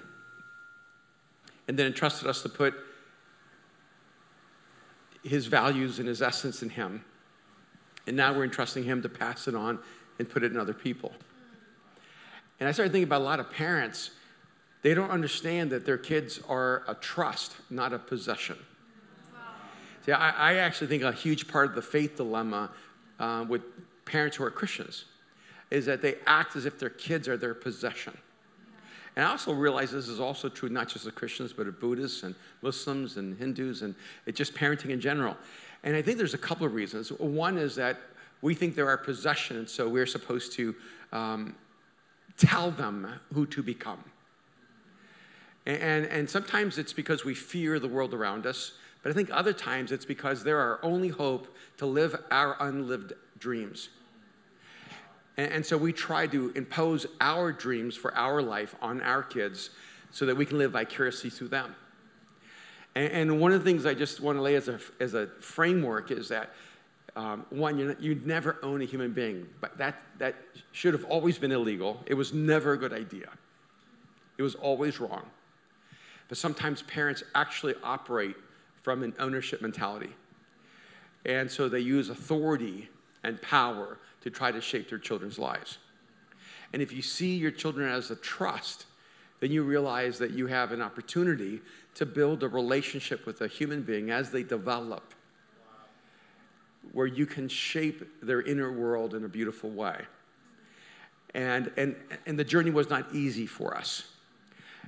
and 1.68 1.78
then 1.78 1.86
entrusted 1.86 2.28
us 2.28 2.42
to 2.42 2.48
put 2.48 2.74
his 5.22 5.46
values 5.46 5.98
and 5.98 6.06
his 6.06 6.20
essence 6.20 6.62
in 6.62 6.70
him. 6.70 7.04
And 8.06 8.16
now 8.16 8.34
we're 8.34 8.44
entrusting 8.44 8.84
him 8.84 9.02
to 9.02 9.08
pass 9.08 9.48
it 9.48 9.54
on 9.54 9.78
and 10.18 10.28
put 10.28 10.42
it 10.44 10.52
in 10.52 10.58
other 10.58 10.74
people. 10.74 11.12
And 12.60 12.68
I 12.68 12.72
started 12.72 12.92
thinking 12.92 13.08
about 13.08 13.22
a 13.22 13.24
lot 13.24 13.40
of 13.40 13.50
parents, 13.50 14.10
they 14.82 14.94
don't 14.94 15.10
understand 15.10 15.70
that 15.70 15.86
their 15.86 15.98
kids 15.98 16.40
are 16.48 16.82
a 16.86 16.94
trust, 16.94 17.56
not 17.70 17.92
a 17.92 17.98
possession. 17.98 18.56
See, 20.04 20.12
I, 20.12 20.52
I 20.52 20.54
actually 20.56 20.88
think 20.88 21.02
a 21.02 21.12
huge 21.12 21.48
part 21.48 21.70
of 21.70 21.74
the 21.74 21.82
faith 21.82 22.16
dilemma 22.16 22.70
uh, 23.18 23.46
with 23.48 23.62
parents 24.04 24.36
who 24.36 24.44
are 24.44 24.50
Christians 24.50 25.06
is 25.70 25.86
that 25.86 26.02
they 26.02 26.16
act 26.26 26.56
as 26.56 26.66
if 26.66 26.78
their 26.78 26.90
kids 26.90 27.26
are 27.26 27.38
their 27.38 27.54
possession. 27.54 28.16
And 29.16 29.24
I 29.24 29.30
also 29.30 29.52
realize 29.52 29.92
this 29.92 30.08
is 30.08 30.20
also 30.20 30.48
true 30.48 30.68
not 30.68 30.88
just 30.88 31.06
of 31.06 31.14
Christians, 31.14 31.52
but 31.52 31.68
of 31.68 31.78
Buddhists 31.78 32.24
and 32.24 32.34
Muslims 32.62 33.16
and 33.16 33.38
Hindus 33.38 33.82
and 33.82 33.94
just 34.32 34.54
parenting 34.54 34.90
in 34.90 35.00
general. 35.00 35.36
And 35.84 35.94
I 35.94 36.02
think 36.02 36.18
there's 36.18 36.34
a 36.34 36.38
couple 36.38 36.66
of 36.66 36.74
reasons. 36.74 37.10
One 37.10 37.58
is 37.58 37.76
that 37.76 37.98
we 38.42 38.54
think 38.54 38.74
they're 38.74 38.88
our 38.88 38.98
possession, 38.98 39.58
and 39.58 39.68
so 39.68 39.88
we're 39.88 40.06
supposed 40.06 40.52
to 40.54 40.74
um, 41.12 41.54
tell 42.36 42.70
them 42.70 43.08
who 43.32 43.46
to 43.46 43.62
become. 43.62 44.02
And, 45.66 45.80
and, 45.80 46.06
and 46.06 46.30
sometimes 46.30 46.78
it's 46.78 46.92
because 46.92 47.24
we 47.24 47.34
fear 47.34 47.78
the 47.78 47.88
world 47.88 48.14
around 48.14 48.46
us, 48.46 48.72
but 49.02 49.10
I 49.10 49.14
think 49.14 49.30
other 49.32 49.52
times 49.52 49.92
it's 49.92 50.04
because 50.04 50.42
they're 50.42 50.60
our 50.60 50.80
only 50.82 51.08
hope 51.08 51.54
to 51.76 51.86
live 51.86 52.16
our 52.30 52.56
unlived 52.60 53.12
dreams. 53.38 53.90
And, 55.36 55.52
and 55.52 55.66
so 55.66 55.76
we 55.76 55.92
try 55.92 56.26
to 56.28 56.52
impose 56.54 57.06
our 57.20 57.52
dreams 57.52 57.96
for 57.96 58.14
our 58.14 58.42
life 58.42 58.74
on 58.80 59.00
our 59.02 59.22
kids 59.22 59.70
so 60.10 60.26
that 60.26 60.36
we 60.36 60.46
can 60.46 60.58
live 60.58 60.72
vicariously 60.72 61.30
through 61.30 61.48
them. 61.48 61.74
And, 62.94 63.12
and 63.12 63.40
one 63.40 63.52
of 63.52 63.62
the 63.62 63.70
things 63.70 63.86
I 63.86 63.94
just 63.94 64.20
want 64.20 64.38
to 64.38 64.42
lay 64.42 64.54
as 64.54 64.68
a, 64.68 64.78
as 65.00 65.14
a 65.14 65.26
framework 65.40 66.10
is 66.10 66.28
that 66.28 66.50
um, 67.16 67.46
one, 67.50 67.78
you 67.78 67.96
you 68.00 68.20
never 68.24 68.58
own 68.62 68.82
a 68.82 68.84
human 68.84 69.12
being, 69.12 69.46
but 69.60 69.78
that, 69.78 70.02
that 70.18 70.34
should 70.72 70.94
have 70.94 71.04
always 71.04 71.38
been 71.38 71.52
illegal. 71.52 72.02
It 72.06 72.14
was 72.14 72.32
never 72.32 72.72
a 72.72 72.76
good 72.76 72.92
idea. 72.92 73.28
It 74.36 74.42
was 74.42 74.56
always 74.56 74.98
wrong. 74.98 75.24
But 76.28 76.38
sometimes 76.38 76.82
parents 76.82 77.22
actually 77.34 77.74
operate 77.84 78.34
from 78.82 79.04
an 79.04 79.14
ownership 79.20 79.62
mentality. 79.62 80.10
And 81.24 81.48
so 81.50 81.68
they 81.68 81.80
use 81.80 82.08
authority 82.08 82.88
and 83.22 83.40
power 83.40 83.98
to 84.24 84.30
try 84.30 84.50
to 84.50 84.60
shape 84.60 84.88
their 84.88 84.98
children's 84.98 85.38
lives. 85.38 85.78
And 86.72 86.80
if 86.80 86.92
you 86.92 87.02
see 87.02 87.36
your 87.36 87.50
children 87.50 87.88
as 87.88 88.10
a 88.10 88.16
trust, 88.16 88.86
then 89.40 89.52
you 89.52 89.62
realize 89.62 90.18
that 90.18 90.30
you 90.30 90.46
have 90.46 90.72
an 90.72 90.80
opportunity 90.80 91.60
to 91.94 92.06
build 92.06 92.42
a 92.42 92.48
relationship 92.48 93.26
with 93.26 93.42
a 93.42 93.46
human 93.46 93.82
being 93.82 94.10
as 94.10 94.30
they 94.30 94.42
develop, 94.42 95.14
where 96.92 97.06
you 97.06 97.26
can 97.26 97.48
shape 97.48 98.02
their 98.22 98.40
inner 98.40 98.72
world 98.72 99.14
in 99.14 99.24
a 99.24 99.28
beautiful 99.28 99.70
way. 99.70 100.00
And, 101.34 101.70
and, 101.76 101.94
and 102.26 102.38
the 102.38 102.44
journey 102.44 102.70
was 102.70 102.88
not 102.88 103.14
easy 103.14 103.46
for 103.46 103.76
us. 103.76 104.04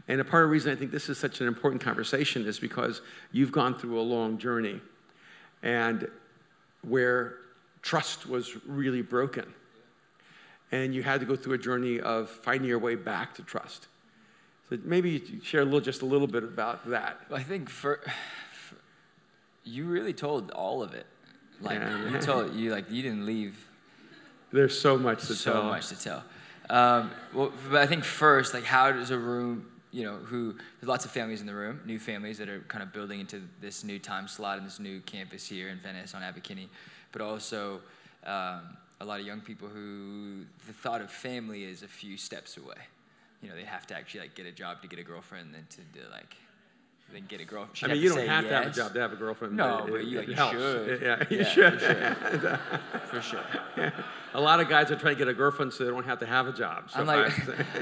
And 0.09 0.19
a 0.19 0.25
part 0.25 0.45
of 0.45 0.49
the 0.49 0.53
reason 0.53 0.73
I 0.73 0.77
think 0.77 0.91
this 0.91 1.11
is 1.11 1.19
such 1.19 1.43
an 1.43 1.47
important 1.47 1.83
conversation 1.83 2.47
is 2.47 2.59
because 2.59 3.03
you've 3.33 3.53
gone 3.53 3.75
through 3.75 4.01
a 4.01 4.03
long 4.03 4.39
journey 4.39 4.81
and 5.63 6.09
where 6.83 7.37
trust 7.87 8.27
was 8.29 8.57
really 8.67 9.01
broken. 9.01 9.47
And 10.73 10.93
you 10.93 11.05
had 11.05 11.21
to 11.21 11.27
go 11.27 11.37
through 11.37 11.55
a 11.55 11.59
journey 11.59 12.01
of 12.01 12.29
finding 12.29 12.69
your 12.69 12.81
way 12.81 12.97
back 12.97 13.35
to 13.37 13.43
trust. 13.43 13.87
So 14.69 14.77
maybe 14.85 15.11
you 15.11 15.41
share 15.41 15.61
a 15.61 15.65
little, 15.65 15.81
just 15.81 16.03
a 16.03 16.07
little 16.07 16.27
bit 16.27 16.43
about 16.43 16.91
that. 16.91 17.21
I 17.33 17.45
think 17.45 17.71
for, 17.71 18.01
for 18.53 18.75
you 19.63 19.85
really 19.85 20.13
told 20.13 20.51
all 20.51 20.83
of 20.83 20.95
it. 20.95 21.07
Like 21.61 21.79
Yeah. 21.79 22.11
you 22.11 22.19
told 22.21 22.55
you 22.55 22.73
like 22.73 22.91
you 22.91 23.03
didn't 23.03 23.25
leave 23.25 23.55
There's 24.53 24.79
so 24.79 24.99
much 24.99 25.21
to 25.29 25.35
so 25.35 25.53
tell. 25.53 25.63
So 25.63 25.69
much 25.69 25.87
to 25.89 25.99
tell. 25.99 26.25
Um, 26.69 27.11
well, 27.33 27.53
but 27.71 27.81
I 27.81 27.87
think 27.87 28.03
first, 28.05 28.53
like, 28.53 28.65
how 28.65 28.91
does 28.91 29.13
a 29.13 29.19
room, 29.19 29.67
you 29.93 30.03
know, 30.03 30.17
who 30.17 30.53
there's 30.81 30.89
lots 30.89 31.05
of 31.05 31.13
families 31.13 31.41
in 31.41 31.47
the 31.47 31.55
room, 31.55 31.81
new 31.87 32.01
families 32.01 32.39
that 32.39 32.49
are 32.49 32.61
kind 32.67 32.83
of 32.83 32.93
building 32.93 33.21
into 33.21 33.41
this 33.61 33.85
new 33.85 34.01
time 34.01 34.27
slot 34.27 34.59
and 34.59 34.67
this 34.67 34.81
new 34.81 35.01
campus 35.03 35.47
here 35.47 35.69
in 35.69 35.79
Venice 35.79 36.13
on 36.15 36.23
Abercrombie, 36.25 36.69
but 37.17 37.25
also 37.25 37.81
um, 38.27 38.61
a 39.01 39.05
lot 39.05 39.19
of 39.21 39.27
young 39.27 39.41
people 39.41 39.69
who 39.69 40.43
the 40.67 40.73
thought 40.75 41.01
of 41.01 41.11
family 41.11 41.65
is 41.65 41.83
a 41.83 41.89
few 41.89 42.19
steps 42.19 42.59
away. 42.59 42.75
You 43.43 43.49
know, 43.49 43.55
they 43.57 43.65
have 43.65 43.87
to 43.87 43.97
actually 43.97 44.21
like 44.21 44.35
get 44.35 44.45
a 44.45 44.53
job 44.53 44.83
to 44.83 44.89
get 44.89 44.99
a 44.99 45.03
girlfriend, 45.03 45.55
then 45.55 45.67
to 45.71 45.81
do, 45.99 46.05
like, 46.11 46.37
then 47.15 47.25
get 47.27 47.41
a 47.41 47.45
girl. 47.47 47.69
I 47.83 47.87
mean, 47.87 48.03
you 48.03 48.11
don't 48.11 48.27
have 48.27 48.45
to 48.45 48.55
have 48.55 48.67
a 48.67 48.71
job 48.71 48.93
to 48.93 49.01
have 49.01 49.13
a 49.15 49.17
girlfriend. 49.17 49.57
No, 49.57 49.87
it, 49.87 49.91
but 49.93 50.05
you, 50.05 50.19
like, 50.19 50.29
you 50.29 50.35
should. 50.37 51.01
Yeah, 51.03 51.25
you 51.31 51.39
Yeah, 51.39 51.45
should. 51.45 51.81
For 53.11 53.23
sure. 53.23 53.41
a 54.35 54.41
lot 54.41 54.61
of 54.61 54.69
guys 54.69 54.91
are 54.91 54.97
trying 54.97 55.15
to 55.15 55.19
get 55.19 55.29
a 55.29 55.35
girlfriend 55.35 55.73
so 55.73 55.85
they 55.85 55.91
don't 55.91 56.05
have 56.05 56.19
to 56.19 56.27
have 56.27 56.49
a 56.49 56.53
job. 56.53 56.91
So 56.91 57.01
I'm 57.01 57.07
like, 57.07 57.33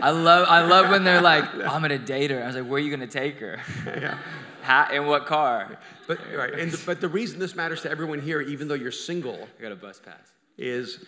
I- 0.00 0.09
I 0.09 0.11
love, 0.11 0.47
I 0.49 0.64
love 0.64 0.91
when 0.91 1.03
they're 1.03 1.23
like, 1.23 1.45
I'm 1.55 1.83
gonna 1.83 1.99
date 1.99 2.31
her. 2.31 2.41
I 2.41 2.47
was 2.47 2.55
like, 2.55 2.67
where 2.67 2.76
are 2.76 2.85
you 2.85 2.91
gonna 2.91 3.07
take 3.09 3.41
her? 3.41 3.61
yeah. 3.87 4.19
How, 4.64 4.88
in 4.90 5.04
what 5.04 5.26
car? 5.26 5.78
But, 6.06 6.18
right, 6.35 6.54
and 6.54 6.73
the, 6.73 6.83
but 6.87 6.99
the 6.99 7.09
reason 7.09 7.38
this 7.38 7.54
matters 7.54 7.83
to 7.83 7.90
everyone 7.90 8.18
here, 8.18 8.40
even 8.40 8.66
though 8.66 8.75
you're 8.75 8.90
single, 8.90 9.47
I 9.59 9.62
got 9.62 9.73
a 9.73 9.76
bus 9.76 10.00
pass. 10.02 10.33
is, 10.56 11.04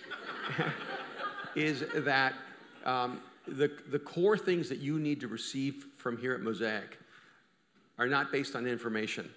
is 1.57 1.83
that 2.05 2.35
um, 2.85 3.23
the, 3.49 3.73
the 3.91 3.99
core 3.99 4.37
things 4.37 4.69
that 4.69 4.81
you 4.81 4.99
need 4.99 5.21
to 5.21 5.29
receive 5.29 5.87
from 5.97 6.19
here 6.19 6.35
at 6.35 6.43
Mosaic 6.43 6.99
are 7.99 8.07
not 8.07 8.31
based 8.31 8.55
on 8.55 8.67
information, 8.67 9.31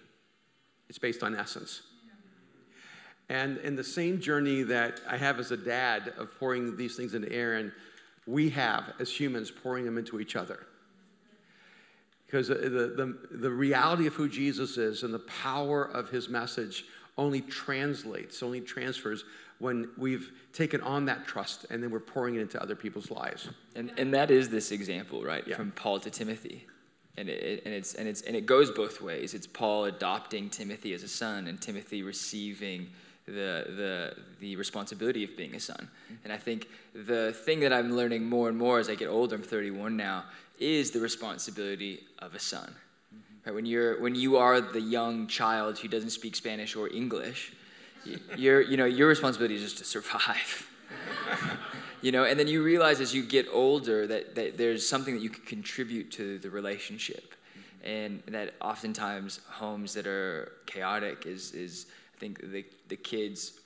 it's 0.90 1.00
based 1.00 1.24
on 1.24 1.34
essence. 1.34 1.84
And 3.30 3.58
in 3.60 3.78
the 3.78 3.84
same 3.86 4.20
journey 4.20 4.64
that 4.64 5.00
I 5.08 5.16
have 5.16 5.40
as 5.40 5.52
a 5.52 5.58
dad 5.58 6.12
of 6.18 6.38
pouring 6.38 6.76
these 6.76 6.98
things 6.98 7.14
into 7.14 7.32
Aaron, 7.32 7.72
we 8.28 8.50
have 8.50 8.92
as 9.00 9.18
humans 9.18 9.50
pouring 9.50 9.86
them 9.86 9.98
into 9.98 10.20
each 10.20 10.36
other. 10.36 10.66
Because 12.30 12.48
the, 12.48 12.56
the, 12.56 13.18
the 13.32 13.50
reality 13.50 14.06
of 14.06 14.14
who 14.14 14.30
Jesus 14.30 14.78
is 14.78 15.02
and 15.02 15.12
the 15.12 15.20
power 15.20 15.86
of 15.86 16.10
his 16.10 16.30
message 16.30 16.86
only 17.18 17.42
translates, 17.42 18.44
only 18.44 18.62
transfers 18.62 19.24
when 19.58 19.90
we've 19.98 20.32
taken 20.54 20.80
on 20.82 21.06
that 21.06 21.26
trust 21.26 21.66
and 21.72 21.82
then 21.82 21.90
we're 21.90 22.00
pouring 22.00 22.36
it 22.36 22.42
into 22.42 22.62
other 22.62 22.76
people's 22.76 23.10
lives. 23.10 23.50
And, 23.76 23.92
and 23.98 24.14
that 24.14 24.30
is 24.30 24.48
this 24.48 24.72
example, 24.72 25.24
right? 25.24 25.44
Yeah. 25.48 25.56
From 25.56 25.72
Paul 25.72 26.00
to 26.02 26.12
Timothy. 26.12 26.68
And 27.18 27.30
it, 27.30 27.64
and, 27.66 27.74
it's, 27.74 27.96
and, 27.96 28.08
it's, 28.08 28.22
and 28.22 28.36
it 28.36 28.46
goes 28.46 28.70
both 28.70 29.02
ways. 29.02 29.34
It's 29.34 29.48
Paul 29.48 29.86
adopting 29.86 30.52
Timothy 30.52 30.94
as 30.94 31.02
a 31.02 31.08
son 31.08 31.48
and 31.48 31.60
Timothy 31.60 32.04
receiving 32.04 32.90
the, 33.26 33.66
the, 33.76 34.16
the 34.40 34.56
responsibility 34.56 35.24
of 35.24 35.36
being 35.36 35.56
a 35.56 35.60
son. 35.60 35.76
Mm-hmm. 35.78 36.16
And 36.24 36.34
I 36.34 36.38
think 36.38 36.68
the 36.94 37.34
thing 37.34 37.60
that 37.62 37.74
I'm 37.74 37.96
learning 37.96 38.24
more 38.26 38.50
and 38.50 38.58
more 38.58 38.80
as 38.80 38.90
I 38.90 38.96
get 38.96 39.08
older, 39.08 39.36
I'm 39.36 39.42
31 39.42 39.98
now, 39.98 40.26
is 40.60 40.92
the 40.92 41.00
responsibility 41.00 42.04
of 42.20 42.36
a 42.36 42.40
son. 42.40 42.74
Right? 43.46 43.56
When, 43.56 43.66
you're, 43.66 44.00
when 44.02 44.16
you 44.16 44.38
are 44.38 44.62
the 44.62 44.82
young 44.82 45.28
child 45.28 45.80
who 45.80 45.88
doesn't 45.88 46.12
speak 46.12 46.36
Spanish 46.36 46.76
or 46.76 46.90
English, 46.90 47.54
your, 48.38 48.62
you 48.62 48.78
know, 48.78 48.86
your 48.86 49.08
responsibility 49.08 49.56
is 49.56 49.62
just 49.62 49.78
to 49.78 49.84
survive. 49.84 50.70
you 52.02 52.12
know, 52.12 52.24
and 52.24 52.40
then 52.40 52.48
you 52.48 52.64
realize 52.64 53.02
as 53.02 53.14
you 53.14 53.24
get 53.24 53.48
older 53.52 54.08
that, 54.08 54.36
that 54.36 54.58
there's 54.58 54.88
something 54.88 55.16
that 55.16 55.22
you 55.22 55.30
can 55.30 55.44
contribute 55.46 56.12
to 56.12 56.40
the 56.40 56.50
relationship. 56.50 57.36
And 57.84 58.22
that 58.28 58.56
oftentimes 58.62 59.40
homes 59.50 59.94
that 59.94 60.06
are 60.06 60.52
chaotic 60.66 61.26
is, 61.26 61.54
is 61.54 61.86
I 62.16 62.20
think, 62.20 62.52
the, 62.52 62.66
the 62.90 62.98
kids 62.98 63.60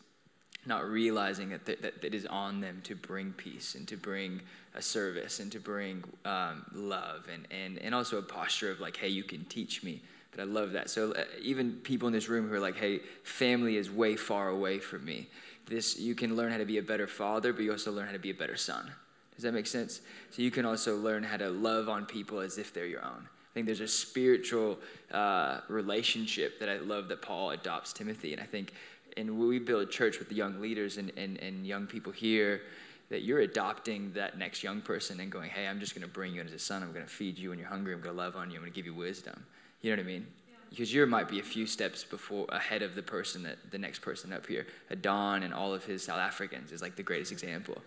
not 0.65 0.85
realizing 0.85 1.49
that, 1.49 1.65
th- 1.65 1.81
that 1.81 2.03
it 2.03 2.13
is 2.13 2.25
on 2.25 2.61
them 2.61 2.81
to 2.83 2.95
bring 2.95 3.33
peace 3.33 3.75
and 3.75 3.87
to 3.87 3.97
bring 3.97 4.41
a 4.75 4.81
service 4.81 5.39
and 5.39 5.51
to 5.51 5.59
bring 5.59 6.03
um, 6.25 6.65
love 6.73 7.27
and, 7.31 7.47
and, 7.51 7.77
and 7.79 7.93
also 7.93 8.17
a 8.17 8.21
posture 8.21 8.71
of 8.71 8.79
like, 8.79 8.97
hey, 8.97 9.09
you 9.09 9.23
can 9.23 9.43
teach 9.45 9.83
me. 9.83 10.01
But 10.31 10.41
I 10.41 10.45
love 10.45 10.71
that. 10.71 10.89
So 10.89 11.11
uh, 11.11 11.23
even 11.41 11.73
people 11.83 12.07
in 12.07 12.13
this 12.13 12.27
room 12.27 12.47
who 12.47 12.55
are 12.55 12.59
like, 12.59 12.77
hey, 12.77 13.01
family 13.23 13.77
is 13.77 13.91
way 13.91 14.15
far 14.15 14.49
away 14.49 14.79
from 14.79 15.05
me. 15.05 15.27
This 15.67 15.99
you 15.99 16.15
can 16.15 16.35
learn 16.35 16.51
how 16.51 16.57
to 16.57 16.65
be 16.65 16.79
a 16.79 16.81
better 16.81 17.07
father, 17.07 17.53
but 17.53 17.63
you 17.63 17.71
also 17.71 17.91
learn 17.91 18.07
how 18.07 18.13
to 18.13 18.19
be 18.19 18.31
a 18.31 18.33
better 18.35 18.57
son. 18.57 18.91
Does 19.35 19.43
that 19.43 19.53
make 19.53 19.67
sense? 19.67 20.01
So 20.31 20.41
you 20.41 20.51
can 20.51 20.65
also 20.65 20.97
learn 20.97 21.23
how 21.23 21.37
to 21.37 21.49
love 21.49 21.89
on 21.89 22.05
people 22.05 22.39
as 22.39 22.57
if 22.57 22.73
they're 22.73 22.85
your 22.85 23.03
own. 23.03 23.27
I 23.27 23.53
think 23.53 23.67
there's 23.67 23.81
a 23.81 23.87
spiritual 23.87 24.79
uh, 25.11 25.59
relationship 25.67 26.59
that 26.59 26.69
I 26.69 26.77
love 26.77 27.07
that 27.09 27.21
Paul 27.21 27.51
adopts 27.51 27.93
Timothy, 27.93 28.33
and 28.33 28.41
I 28.41 28.45
think, 28.45 28.73
and 29.17 29.37
we 29.39 29.59
build 29.59 29.91
church 29.91 30.19
with 30.19 30.29
the 30.29 30.35
young 30.35 30.59
leaders 30.61 30.97
and, 30.97 31.11
and, 31.17 31.37
and 31.37 31.65
young 31.65 31.87
people 31.87 32.11
here, 32.11 32.61
that 33.09 33.21
you're 33.21 33.41
adopting 33.41 34.11
that 34.13 34.37
next 34.37 34.63
young 34.63 34.81
person 34.81 35.19
and 35.19 35.31
going, 35.31 35.49
hey, 35.49 35.67
I'm 35.67 35.79
just 35.79 35.93
going 35.93 36.07
to 36.07 36.11
bring 36.11 36.33
you 36.33 36.41
in 36.41 36.47
as 36.47 36.53
a 36.53 36.59
son. 36.59 36.81
I'm 36.81 36.93
going 36.93 37.05
to 37.05 37.11
feed 37.11 37.37
you 37.37 37.49
when 37.49 37.59
you're 37.59 37.67
hungry. 37.67 37.93
I'm 37.93 38.01
going 38.01 38.15
to 38.15 38.21
love 38.21 38.35
on 38.35 38.49
you. 38.49 38.57
I'm 38.57 38.61
going 38.61 38.71
to 38.71 38.75
give 38.75 38.85
you 38.85 38.93
wisdom. 38.95 39.45
You 39.81 39.91
know 39.91 39.97
what 39.97 40.03
I 40.03 40.07
mean? 40.07 40.27
Because 40.69 40.91
you 40.91 41.05
might 41.05 41.29
be 41.29 41.39
a 41.39 41.43
few 41.43 41.67
steps 41.67 42.03
before 42.03 42.47
ahead 42.49 42.81
of 42.81 42.95
the 42.95 43.03
person 43.03 43.43
that 43.43 43.57
the 43.69 43.77
next 43.77 43.99
person 43.99 44.33
up 44.33 44.47
here. 44.47 44.65
Adon 44.89 45.43
and 45.43 45.53
all 45.53 45.73
of 45.73 45.85
his 45.85 46.03
South 46.03 46.17
Africans 46.17 46.71
is 46.71 46.81
like 46.81 46.95
the 46.95 47.03
greatest 47.03 47.31
example. 47.31 47.77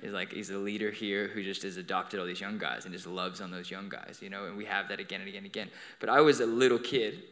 He's 0.00 0.10
like 0.10 0.32
he's 0.32 0.50
a 0.50 0.58
leader 0.58 0.90
here 0.90 1.28
who 1.28 1.44
just 1.44 1.62
has 1.62 1.76
adopted 1.76 2.18
all 2.18 2.26
these 2.26 2.40
young 2.40 2.58
guys 2.58 2.84
and 2.84 2.92
just 2.92 3.06
loves 3.06 3.40
on 3.40 3.52
those 3.52 3.70
young 3.70 3.88
guys, 3.88 4.18
you 4.20 4.30
know. 4.30 4.46
And 4.46 4.56
we 4.56 4.64
have 4.64 4.88
that 4.88 4.98
again 4.98 5.20
and 5.20 5.28
again 5.28 5.44
and 5.44 5.46
again. 5.46 5.70
But 6.00 6.08
I 6.08 6.20
was 6.20 6.40
a 6.40 6.46
little 6.46 6.80
kid, 6.80 7.22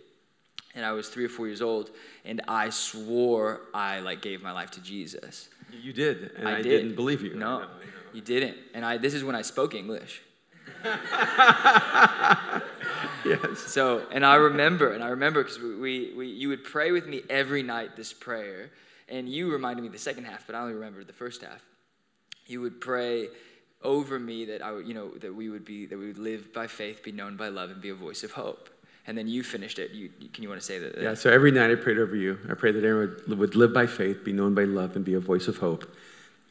and 0.74 0.84
I 0.84 0.92
was 0.92 1.08
three 1.08 1.24
or 1.24 1.28
four 1.28 1.46
years 1.46 1.62
old, 1.62 1.90
and 2.24 2.40
I 2.48 2.70
swore 2.70 3.62
I 3.74 4.00
like 4.00 4.22
gave 4.22 4.42
my 4.42 4.52
life 4.52 4.70
to 4.72 4.80
Jesus. 4.80 5.48
You 5.72 5.92
did, 5.92 6.32
and 6.36 6.48
I, 6.48 6.58
I, 6.58 6.62
did. 6.62 6.86
not 6.86 6.96
believe 6.96 7.22
you. 7.22 7.34
No, 7.34 7.66
you 8.12 8.20
didn't. 8.20 8.56
And 8.74 8.84
I 8.84 8.96
this 8.98 9.14
is 9.14 9.24
when 9.24 9.36
I 9.36 9.42
spoke 9.42 9.74
English. 9.74 10.22
Yes. 13.24 13.58
So, 13.58 14.06
and 14.10 14.24
I 14.24 14.36
remember, 14.36 14.92
and 14.92 15.02
I 15.02 15.08
remember 15.08 15.42
because 15.42 15.58
we, 15.58 15.76
we, 15.76 16.12
we, 16.14 16.26
you 16.28 16.48
would 16.48 16.64
pray 16.64 16.90
with 16.90 17.06
me 17.06 17.22
every 17.28 17.62
night 17.62 17.96
this 17.96 18.12
prayer, 18.12 18.70
and 19.08 19.28
you 19.28 19.52
reminded 19.52 19.82
me 19.82 19.88
the 19.88 19.98
second 19.98 20.24
half, 20.24 20.46
but 20.46 20.54
I 20.54 20.60
only 20.60 20.74
remember 20.74 21.04
the 21.04 21.12
first 21.12 21.42
half. 21.42 21.62
You 22.46 22.60
would 22.62 22.80
pray 22.80 23.28
over 23.82 24.18
me 24.18 24.46
that 24.46 24.62
I 24.62 24.72
would, 24.72 24.86
you 24.86 24.94
know, 24.94 25.10
that 25.18 25.34
we 25.34 25.48
would 25.48 25.64
be, 25.64 25.86
that 25.86 25.98
we 25.98 26.06
would 26.06 26.18
live 26.18 26.52
by 26.52 26.66
faith, 26.66 27.02
be 27.02 27.12
known 27.12 27.36
by 27.36 27.48
love, 27.48 27.70
and 27.70 27.80
be 27.80 27.90
a 27.90 27.94
voice 27.94 28.24
of 28.24 28.32
hope. 28.32 28.70
And 29.10 29.18
then 29.18 29.26
you 29.26 29.42
finished 29.42 29.80
it. 29.80 29.90
You, 29.90 30.08
can 30.32 30.44
you 30.44 30.48
want 30.48 30.60
to 30.60 30.64
say 30.64 30.78
that? 30.78 31.02
Yeah, 31.02 31.14
so 31.14 31.32
every 31.32 31.50
night 31.50 31.68
I 31.68 31.74
prayed 31.74 31.98
over 31.98 32.14
you. 32.14 32.38
I 32.48 32.54
prayed 32.54 32.76
that 32.76 32.84
Aaron 32.84 33.16
would, 33.26 33.38
would 33.40 33.56
live 33.56 33.74
by 33.74 33.88
faith, 33.88 34.22
be 34.22 34.32
known 34.32 34.54
by 34.54 34.62
love, 34.62 34.94
and 34.94 35.04
be 35.04 35.14
a 35.14 35.18
voice 35.18 35.48
of 35.48 35.56
hope. 35.56 35.92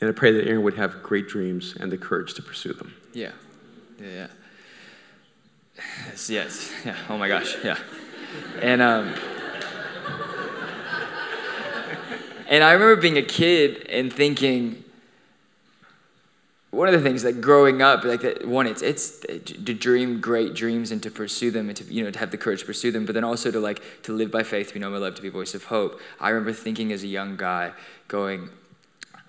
And 0.02 0.10
I 0.10 0.12
pray 0.12 0.34
that 0.34 0.46
Aaron 0.46 0.62
would 0.64 0.74
have 0.74 1.02
great 1.02 1.30
dreams 1.30 1.78
and 1.80 1.90
the 1.90 1.98
courage 1.98 2.34
to 2.34 2.42
pursue 2.42 2.74
them. 2.74 2.94
Yeah. 3.14 3.32
Yeah, 3.98 4.08
yeah. 4.08 4.28
Yes, 6.08 6.30
yes. 6.30 6.74
Yeah. 6.84 6.98
Oh 7.08 7.18
my 7.18 7.30
gosh. 7.30 7.56
Yeah. 7.64 7.78
And 8.62 8.82
um 8.82 9.14
And 12.50 12.62
I 12.62 12.74
remember 12.74 12.98
being 12.98 13.18
a 13.18 13.24
kid 13.24 13.88
and 13.88 14.12
thinking 14.12 14.84
one 16.72 16.88
of 16.88 16.94
the 16.94 17.02
things 17.02 17.24
that 17.24 17.42
growing 17.42 17.82
up, 17.82 18.04
like 18.04 18.22
that, 18.22 18.48
one, 18.48 18.68
it's 18.68 18.82
it's 18.82 19.20
to 19.20 19.74
dream 19.74 20.22
great 20.22 20.54
dreams 20.54 20.92
and 20.92 21.02
to 21.02 21.10
pursue 21.10 21.50
them 21.50 21.68
and 21.68 21.78
to 21.78 21.84
you 21.86 22.04
know 22.04 22.12
to 22.12 22.20
have 22.20 22.32
the 22.32 22.38
courage 22.38 22.60
to 22.62 22.66
pursue 22.66 22.92
them, 22.92 23.06
but 23.06 23.16
then 23.16 23.24
also 23.24 23.50
to 23.50 23.60
like 23.60 23.82
to 24.04 24.14
live 24.14 24.30
by 24.30 24.44
faith, 24.44 24.68
to 24.68 24.74
be 24.76 24.80
known 24.80 24.92
by 24.92 25.00
love, 25.00 25.16
to 25.16 25.22
be 25.22 25.30
a 25.30 25.32
voice 25.32 25.56
of 25.56 25.66
hope. 25.66 26.00
I 26.20 26.30
remember 26.30 26.54
thinking 26.54 26.92
as 26.92 27.04
a 27.04 27.08
young 27.08 27.38
guy, 27.38 27.72
going, 28.08 28.50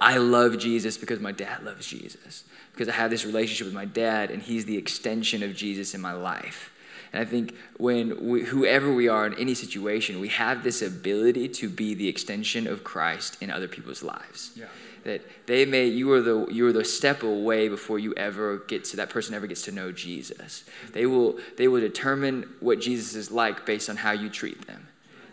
I 0.01 0.19
love 0.19 0.59
Jesus 0.59 0.99
because 0.99 1.21
my 1.21 1.33
dad 1.33 1.63
loves 1.65 1.87
Jesus. 1.87 2.45
Because 2.73 2.89
I 2.89 2.93
have 2.93 3.11
this 3.11 3.27
relationship 3.27 3.67
with 3.67 3.75
my 3.75 3.85
dad, 3.85 4.31
and 4.31 4.43
he's 4.43 4.65
the 4.65 4.77
extension 4.77 5.43
of 5.43 5.55
Jesus 5.55 5.95
in 5.95 6.01
my 6.01 6.13
life. 6.13 6.73
And 7.13 7.21
I 7.21 7.25
think 7.25 7.55
when 7.77 8.29
we, 8.29 8.45
whoever 8.45 8.93
we 8.95 9.09
are 9.09 9.27
in 9.27 9.35
any 9.35 9.55
situation, 9.55 10.21
we 10.21 10.29
have 10.29 10.63
this 10.63 10.81
ability 10.81 11.49
to 11.49 11.69
be 11.69 11.95
the 11.95 12.09
extension 12.09 12.67
of 12.67 12.85
Christ 12.85 13.37
in 13.43 13.51
other 13.51 13.67
people's 13.67 14.03
lives. 14.03 14.53
Yeah. 14.55 14.67
That 15.04 15.23
they 15.47 15.64
may 15.64 15.87
you 15.87 16.12
are 16.12 16.21
the 16.21 16.47
you 16.50 16.66
are 16.66 16.73
the 16.73 16.85
step 16.85 17.23
away 17.23 17.69
before 17.69 17.99
you 17.99 18.12
ever 18.14 18.59
get 18.69 18.85
to 18.85 18.97
that 18.97 19.11
person 19.11 19.35
ever 19.35 19.47
gets 19.47 19.62
to 19.62 19.73
know 19.73 19.92
Jesus. 19.92 20.64
They 20.92 21.07
will 21.07 21.38
they 21.57 21.69
will 21.69 21.80
determine 21.80 22.49
what 22.61 22.80
Jesus 22.80 23.14
is 23.14 23.30
like 23.30 23.64
based 23.64 23.88
on 23.88 23.97
how 23.97 24.12
you 24.12 24.28
treat 24.28 24.66
them. 24.66 24.87